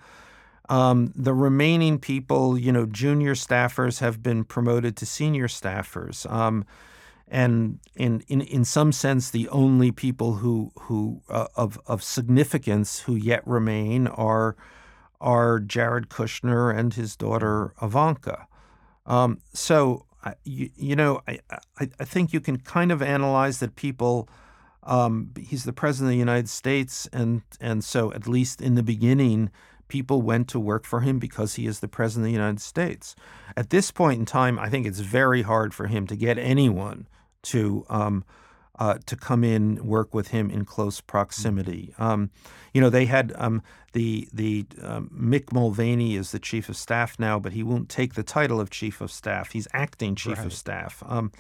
um 0.70 1.12
the 1.16 1.34
remaining 1.34 2.00
people, 2.00 2.58
you 2.58 2.72
know, 2.72 2.86
junior 2.86 3.34
staffers 3.34 4.00
have 4.00 4.22
been 4.22 4.44
promoted 4.44 4.96
to 4.98 5.06
senior 5.06 5.48
staffers. 5.48 6.30
Um, 6.32 6.66
and 7.28 7.80
in, 7.96 8.24
in 8.28 8.42
in 8.42 8.66
some 8.66 8.92
sense, 8.92 9.32
the 9.32 9.50
only 9.50 9.92
people 9.92 10.36
who 10.36 10.72
who 10.82 11.22
uh, 11.30 11.48
of 11.56 11.80
of 11.88 12.04
significance 12.04 13.00
who 13.00 13.16
yet 13.16 13.42
remain 13.48 14.08
are 14.08 14.56
are 15.22 15.60
Jared 15.60 16.10
Kushner 16.10 16.76
and 16.76 16.94
his 16.94 17.16
daughter 17.16 17.74
Ivanka. 17.82 18.48
Um, 19.06 19.40
so, 19.54 20.06
you, 20.44 20.70
you, 20.76 20.96
know, 20.96 21.22
I, 21.28 21.40
I, 21.50 21.90
I, 22.00 22.06
think 22.06 22.34
you 22.34 22.40
can 22.40 22.58
kind 22.58 22.92
of 22.92 23.02
analyze 23.02 23.60
that 23.60 23.76
people. 23.76 24.28
Um, 24.84 25.32
he's 25.40 25.64
the 25.64 25.74
president 25.74 26.10
of 26.10 26.14
the 26.14 26.20
United 26.20 26.50
States, 26.50 27.08
and 27.14 27.42
and 27.60 27.84
so 27.84 28.12
at 28.14 28.28
least 28.28 28.62
in 28.62 28.76
the 28.76 28.84
beginning, 28.84 29.52
people 29.88 30.22
went 30.22 30.48
to 30.48 30.60
work 30.60 30.86
for 30.86 31.02
him 31.02 31.20
because 31.20 31.56
he 31.56 31.68
is 31.68 31.80
the 31.80 31.88
president 31.88 32.26
of 32.26 32.30
the 32.30 32.40
United 32.40 32.62
States. 32.62 33.16
At 33.56 33.70
this 33.70 33.92
point 33.92 34.20
in 34.20 34.26
time, 34.26 34.58
I 34.58 34.70
think 34.70 34.88
it's 34.88 35.00
very 35.00 35.44
hard 35.44 35.74
for 35.74 35.88
him 35.88 36.08
to 36.08 36.16
get 36.16 36.38
anyone 36.38 37.08
to 37.44 37.86
um, 37.90 38.24
uh, 38.82 38.98
to 39.06 39.16
come 39.16 39.44
in 39.44 39.76
work 39.86 40.12
with 40.12 40.30
him 40.30 40.50
in 40.50 40.66
close 40.66 41.02
proximity. 41.02 41.94
Um, 42.00 42.32
you 42.74 42.82
know, 42.82 42.90
they 42.90 43.06
had 43.06 43.32
um, 43.36 43.62
the 43.94 44.28
the 44.34 44.66
um, 44.82 45.12
Mick 45.16 45.54
Mulvaney 45.54 46.16
is 46.16 46.32
the 46.32 46.40
chief 46.40 46.68
of 46.68 46.76
staff 46.76 47.20
now, 47.20 47.38
but 47.38 47.54
he 47.54 47.62
won't 47.62 47.90
take 47.90 48.16
the 48.16 48.24
title 48.24 48.60
of 48.60 48.72
chief 48.72 49.00
of 49.00 49.12
staff. 49.12 49.52
He's 49.52 49.68
acting 49.72 50.16
chief 50.16 50.40
right. 50.40 50.48
of 50.48 50.54
staff. 50.54 51.04
Um, 51.06 51.32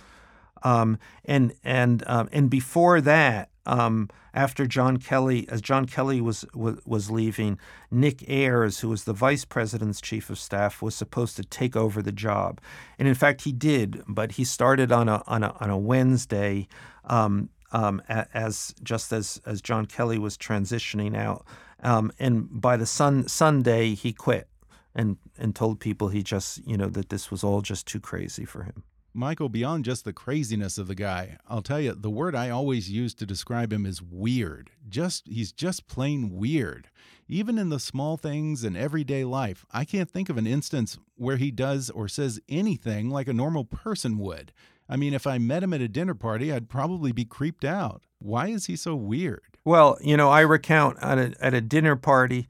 um, 0.61 0.99
and 1.25 1.55
and 1.63 2.03
um, 2.05 2.29
and 2.31 2.47
before 2.47 3.01
that, 3.01 3.49
um, 3.65 4.09
after 4.33 4.65
John 4.65 4.97
Kelly, 4.97 5.47
as 5.49 5.61
John 5.61 5.85
Kelly 5.85 6.21
was, 6.21 6.45
was, 6.53 6.79
was 6.85 7.11
leaving, 7.11 7.59
Nick 7.89 8.27
Ayers, 8.29 8.79
who 8.79 8.89
was 8.89 9.03
the 9.03 9.13
vice 9.13 9.45
president's 9.45 10.01
chief 10.01 10.29
of 10.29 10.39
staff, 10.39 10.81
was 10.81 10.95
supposed 10.95 11.35
to 11.35 11.43
take 11.43 11.75
over 11.75 12.01
the 12.01 12.11
job, 12.11 12.59
and 12.97 13.07
in 13.07 13.15
fact 13.15 13.41
he 13.41 13.51
did. 13.51 14.03
But 14.07 14.33
he 14.33 14.43
started 14.43 14.91
on 14.91 15.09
a 15.09 15.23
on 15.27 15.43
a 15.43 15.55
on 15.59 15.69
a 15.69 15.77
Wednesday 15.77 16.67
um, 17.05 17.49
um, 17.71 18.01
as 18.07 18.73
just 18.83 19.11
as 19.13 19.41
as 19.45 19.61
John 19.61 19.85
Kelly 19.85 20.17
was 20.17 20.37
transitioning 20.37 21.15
out, 21.15 21.45
um, 21.81 22.11
and 22.19 22.47
by 22.49 22.77
the 22.77 22.85
sun 22.85 23.27
Sunday 23.27 23.93
he 23.93 24.11
quit 24.13 24.47
and 24.95 25.17
and 25.37 25.55
told 25.55 25.79
people 25.79 26.09
he 26.09 26.23
just 26.23 26.65
you 26.65 26.77
know 26.77 26.87
that 26.87 27.09
this 27.09 27.29
was 27.29 27.43
all 27.43 27.61
just 27.61 27.85
too 27.85 27.99
crazy 27.99 28.45
for 28.45 28.63
him. 28.63 28.83
Michael, 29.13 29.49
beyond 29.49 29.83
just 29.83 30.05
the 30.05 30.13
craziness 30.13 30.77
of 30.77 30.87
the 30.87 30.95
guy, 30.95 31.37
I'll 31.49 31.61
tell 31.61 31.81
you 31.81 31.93
the 31.93 32.09
word 32.09 32.33
I 32.35 32.49
always 32.49 32.89
use 32.89 33.13
to 33.15 33.25
describe 33.25 33.73
him 33.73 33.85
is 33.85 34.01
weird. 34.01 34.71
Just 34.87 35.27
he's 35.27 35.51
just 35.51 35.87
plain 35.87 36.31
weird. 36.31 36.89
Even 37.27 37.57
in 37.57 37.69
the 37.69 37.79
small 37.79 38.17
things 38.17 38.63
in 38.63 38.75
everyday 38.75 39.23
life, 39.23 39.65
I 39.71 39.85
can't 39.85 40.09
think 40.09 40.29
of 40.29 40.37
an 40.37 40.47
instance 40.47 40.97
where 41.15 41.37
he 41.37 41.51
does 41.51 41.89
or 41.89 42.07
says 42.07 42.39
anything 42.49 43.09
like 43.09 43.27
a 43.27 43.33
normal 43.33 43.65
person 43.65 44.17
would. 44.17 44.53
I 44.89 44.97
mean, 44.97 45.13
if 45.13 45.25
I 45.25 45.37
met 45.37 45.63
him 45.63 45.73
at 45.73 45.81
a 45.81 45.87
dinner 45.87 46.13
party, 46.13 46.51
I'd 46.51 46.69
probably 46.69 47.11
be 47.11 47.23
creeped 47.23 47.63
out. 47.63 48.03
Why 48.19 48.47
is 48.47 48.65
he 48.65 48.75
so 48.75 48.95
weird? 48.95 49.57
Well, 49.63 49.97
you 50.01 50.17
know, 50.17 50.29
I 50.29 50.41
recount 50.41 50.97
at 51.01 51.17
a, 51.17 51.33
at 51.39 51.53
a 51.53 51.61
dinner 51.61 51.95
party. 51.95 52.47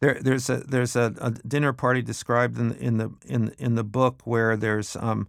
There, 0.00 0.18
there's 0.20 0.48
a 0.48 0.58
there's 0.58 0.96
a, 0.96 1.14
a, 1.20 1.30
dinner 1.30 1.72
party 1.72 2.02
described 2.02 2.58
in 2.58 2.68
the, 2.68 2.78
in 2.78 2.96
the 2.98 3.10
in 3.26 3.54
in 3.58 3.74
the 3.74 3.84
book 3.84 4.22
where 4.24 4.56
there's 4.56 4.96
um, 4.96 5.28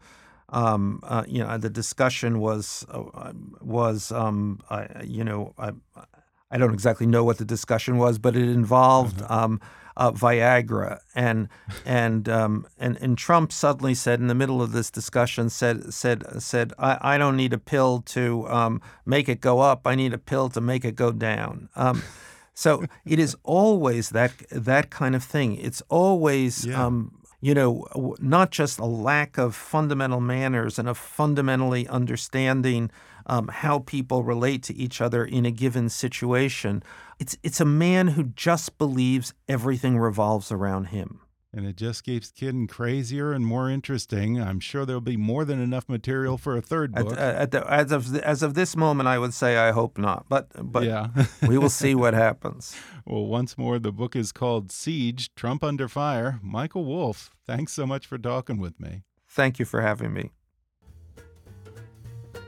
um, 0.49 0.99
uh, 1.03 1.23
you 1.27 1.43
know 1.43 1.57
the 1.57 1.69
discussion 1.69 2.39
was 2.39 2.85
uh, 2.89 3.33
was 3.61 4.11
um, 4.11 4.59
uh, 4.69 4.85
you 5.03 5.23
know 5.23 5.53
I, 5.57 5.71
I 6.51 6.57
don't 6.57 6.73
exactly 6.73 7.05
know 7.05 7.23
what 7.23 7.37
the 7.37 7.45
discussion 7.45 7.97
was, 7.97 8.17
but 8.17 8.35
it 8.35 8.49
involved 8.49 9.21
uh-huh. 9.21 9.43
um, 9.45 9.61
uh, 9.97 10.11
Viagra, 10.11 10.99
and 11.13 11.49
and 11.85 12.27
um, 12.29 12.65
and 12.79 12.97
and 13.01 13.17
Trump 13.17 13.51
suddenly 13.51 13.93
said 13.93 14.19
in 14.19 14.27
the 14.27 14.35
middle 14.35 14.61
of 14.61 14.71
this 14.71 14.89
discussion 14.89 15.49
said 15.49 15.93
said 15.93 16.23
said 16.41 16.73
I, 16.79 17.15
I 17.15 17.17
don't 17.17 17.35
need 17.35 17.53
a 17.53 17.57
pill 17.57 18.01
to 18.07 18.47
um, 18.47 18.81
make 19.05 19.29
it 19.29 19.41
go 19.41 19.59
up. 19.59 19.85
I 19.85 19.95
need 19.95 20.13
a 20.13 20.17
pill 20.17 20.49
to 20.49 20.61
make 20.61 20.85
it 20.85 20.95
go 20.95 21.11
down. 21.11 21.69
Um, 21.75 22.01
so 22.53 22.83
it 23.05 23.19
is 23.19 23.37
always 23.43 24.09
that 24.09 24.31
that 24.49 24.89
kind 24.89 25.15
of 25.15 25.23
thing. 25.23 25.55
It's 25.55 25.81
always 25.89 26.65
yeah. 26.65 26.85
Um, 26.85 27.18
you 27.41 27.53
know, 27.53 28.15
not 28.19 28.51
just 28.51 28.79
a 28.79 28.85
lack 28.85 29.37
of 29.37 29.55
fundamental 29.55 30.19
manners 30.19 30.77
and 30.77 30.89
of 30.89 30.97
fundamentally 30.97 31.87
understanding 31.87 32.91
um, 33.25 33.47
how 33.47 33.79
people 33.79 34.23
relate 34.23 34.63
to 34.63 34.75
each 34.75 34.99
other 34.99 35.23
in 35.23 35.45
a 35.45 35.51
given 35.51 35.87
situation. 35.87 36.83
It's 37.19 37.37
it's 37.43 37.61
a 37.61 37.65
man 37.65 38.09
who 38.09 38.23
just 38.23 38.77
believes 38.77 39.33
everything 39.47 39.97
revolves 39.97 40.51
around 40.51 40.85
him. 40.85 41.21
And 41.51 41.65
it 41.65 41.77
just 41.77 42.03
keeps 42.03 42.29
getting 42.29 42.67
crazier 42.67 43.33
and 43.33 43.43
more 43.43 43.71
interesting. 43.71 44.39
I'm 44.39 44.59
sure 44.59 44.85
there'll 44.85 45.01
be 45.01 45.17
more 45.17 45.45
than 45.45 45.59
enough 45.59 45.89
material 45.89 46.37
for 46.37 46.55
a 46.55 46.61
third 46.61 46.93
book. 46.93 47.13
At, 47.13 47.35
at 47.35 47.51
the, 47.51 47.67
as 47.71 47.91
of 47.91 48.15
as 48.17 48.43
of 48.43 48.53
this 48.53 48.75
moment, 48.75 49.09
I 49.09 49.17
would 49.17 49.33
say 49.33 49.57
I 49.57 49.71
hope 49.71 49.97
not, 49.97 50.25
but 50.29 50.47
but 50.71 50.83
yeah. 50.83 51.07
we 51.47 51.57
will 51.57 51.69
see 51.69 51.95
what 51.95 52.13
happens. 52.13 52.75
Well, 53.03 53.25
once 53.25 53.57
more, 53.57 53.79
the 53.79 53.91
book 53.91 54.15
is 54.15 54.31
called 54.31 54.71
Siege: 54.71 55.33
Trump 55.33 55.63
Under 55.63 55.87
Fire. 55.87 56.39
Michael 56.43 56.85
Wolff, 56.85 57.31
thanks 57.47 57.73
so 57.73 57.87
much 57.87 58.05
for 58.05 58.19
talking 58.19 58.59
with 58.59 58.79
me. 58.79 59.01
Thank 59.27 59.57
you 59.57 59.65
for 59.65 59.81
having 59.81 60.13
me. 60.13 60.29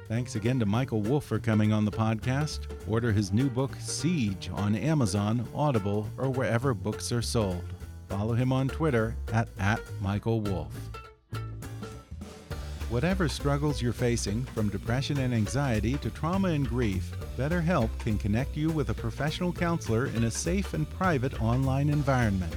Thanks 0.08 0.36
again 0.36 0.60
to 0.60 0.66
Michael 0.66 1.02
Wolff 1.02 1.24
for 1.24 1.40
coming 1.40 1.72
on 1.72 1.86
the 1.86 1.92
podcast. 1.92 2.68
Order 2.88 3.12
his 3.14 3.32
new 3.32 3.50
book, 3.50 3.72
Siege, 3.80 4.52
on 4.54 4.76
Amazon, 4.76 5.48
Audible, 5.56 6.06
or 6.18 6.30
wherever 6.30 6.74
books 6.74 7.12
are 7.12 7.22
sold. 7.22 7.64
Follow 8.12 8.34
him 8.34 8.52
on 8.52 8.68
Twitter 8.68 9.16
at, 9.32 9.48
at 9.58 9.80
Michael 10.02 10.42
Wolff. 10.42 10.74
Whatever 12.90 13.30
struggles 13.30 13.82
you're 13.82 13.94
facing, 13.94 14.44
from 14.48 14.68
depression 14.68 15.20
and 15.20 15.34
anxiety 15.34 15.98
to 16.00 16.10
trauma 16.10 16.50
and 16.50 16.68
grief, 16.68 17.10
BetterHelp 17.38 17.90
can 18.00 18.18
connect 18.18 18.58
you 18.58 18.70
with 18.70 18.90
a 18.90 18.94
professional 18.94 19.54
counselor 19.54 20.08
in 20.08 20.26
a 20.26 20.32
safe 20.32 20.74
and 20.74 20.90
private 20.90 21.42
online 21.42 21.88
environment. 21.88 22.54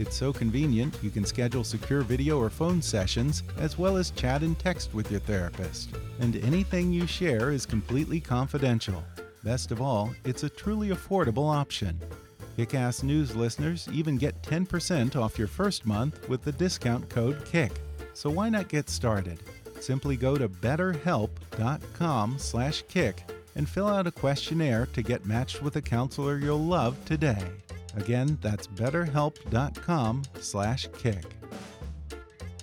It's 0.00 0.16
so 0.16 0.32
convenient, 0.32 0.98
you 1.02 1.10
can 1.10 1.24
schedule 1.24 1.62
secure 1.62 2.02
video 2.02 2.40
or 2.40 2.50
phone 2.50 2.82
sessions, 2.82 3.44
as 3.58 3.78
well 3.78 3.96
as 3.96 4.10
chat 4.10 4.42
and 4.42 4.58
text 4.58 4.92
with 4.92 5.08
your 5.08 5.20
therapist. 5.20 5.90
And 6.18 6.34
anything 6.44 6.92
you 6.92 7.06
share 7.06 7.52
is 7.52 7.64
completely 7.64 8.18
confidential. 8.18 9.04
Best 9.44 9.70
of 9.70 9.80
all, 9.80 10.10
it's 10.24 10.42
a 10.42 10.48
truly 10.48 10.88
affordable 10.88 11.48
option. 11.48 11.96
Kickass 12.56 13.02
News 13.02 13.36
listeners 13.36 13.86
even 13.92 14.16
get 14.16 14.42
10% 14.42 15.14
off 15.14 15.38
your 15.38 15.48
first 15.48 15.84
month 15.84 16.26
with 16.28 16.42
the 16.42 16.52
discount 16.52 17.10
code 17.10 17.44
KICK. 17.44 17.72
So 18.14 18.30
why 18.30 18.48
not 18.48 18.68
get 18.68 18.88
started? 18.88 19.42
Simply 19.80 20.16
go 20.16 20.36
to 20.36 20.48
betterhelp.com/kick 20.48 23.30
and 23.56 23.68
fill 23.68 23.88
out 23.88 24.06
a 24.06 24.10
questionnaire 24.10 24.86
to 24.86 25.02
get 25.02 25.26
matched 25.26 25.60
with 25.60 25.76
a 25.76 25.82
counselor 25.82 26.38
you'll 26.38 26.64
love 26.64 26.96
today. 27.04 27.44
Again, 27.94 28.38
that's 28.40 28.66
betterhelp.com/kick. 28.68 31.24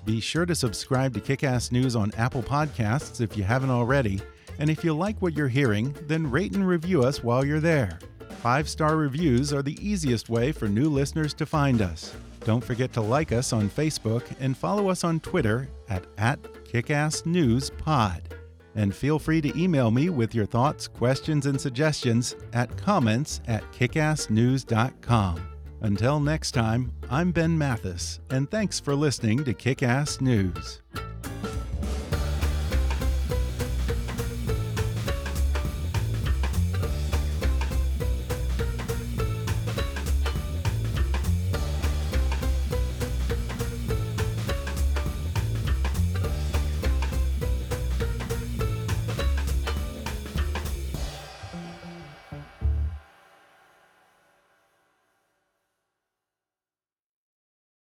Be 0.05 0.19
sure 0.19 0.45
to 0.45 0.55
subscribe 0.55 1.13
to 1.13 1.21
Kickass 1.21 1.71
News 1.71 1.95
on 1.95 2.11
Apple 2.17 2.43
Podcasts 2.43 3.21
if 3.21 3.37
you 3.37 3.43
haven't 3.43 3.69
already, 3.69 4.19
and 4.57 4.71
if 4.71 4.83
you 4.83 4.95
like 4.95 5.21
what 5.21 5.33
you're 5.33 5.47
hearing, 5.47 5.95
then 6.07 6.29
rate 6.29 6.55
and 6.55 6.67
review 6.67 7.03
us 7.03 7.23
while 7.23 7.45
you're 7.45 7.59
there. 7.59 7.99
Five 8.43 8.67
star 8.67 8.97
reviews 8.97 9.53
are 9.53 9.61
the 9.61 9.77
easiest 9.79 10.27
way 10.27 10.51
for 10.51 10.67
new 10.67 10.89
listeners 10.89 11.33
to 11.35 11.45
find 11.45 11.81
us. 11.81 12.13
Don't 12.41 12.61
forget 12.61 12.91
to 12.91 12.99
like 12.99 13.31
us 13.31 13.53
on 13.53 13.69
Facebook 13.69 14.25
and 14.41 14.57
follow 14.57 14.89
us 14.89 15.05
on 15.05 15.21
Twitter 15.21 15.69
at, 15.87 16.05
at 16.17 16.43
KickassNewsPod. 16.65 18.19
And 18.75 18.93
feel 18.93 19.17
free 19.17 19.39
to 19.39 19.57
email 19.57 19.91
me 19.91 20.09
with 20.09 20.35
your 20.35 20.45
thoughts, 20.45 20.89
questions, 20.89 21.45
and 21.45 21.61
suggestions 21.61 22.35
at 22.51 22.75
comments 22.75 23.39
at 23.47 23.63
kickassnews.com. 23.71 25.47
Until 25.79 26.19
next 26.19 26.51
time, 26.51 26.91
I'm 27.09 27.31
Ben 27.31 27.57
Mathis, 27.57 28.19
and 28.29 28.51
thanks 28.51 28.77
for 28.77 28.93
listening 28.93 29.45
to 29.45 29.53
Kickass 29.53 30.19
News. 30.19 30.81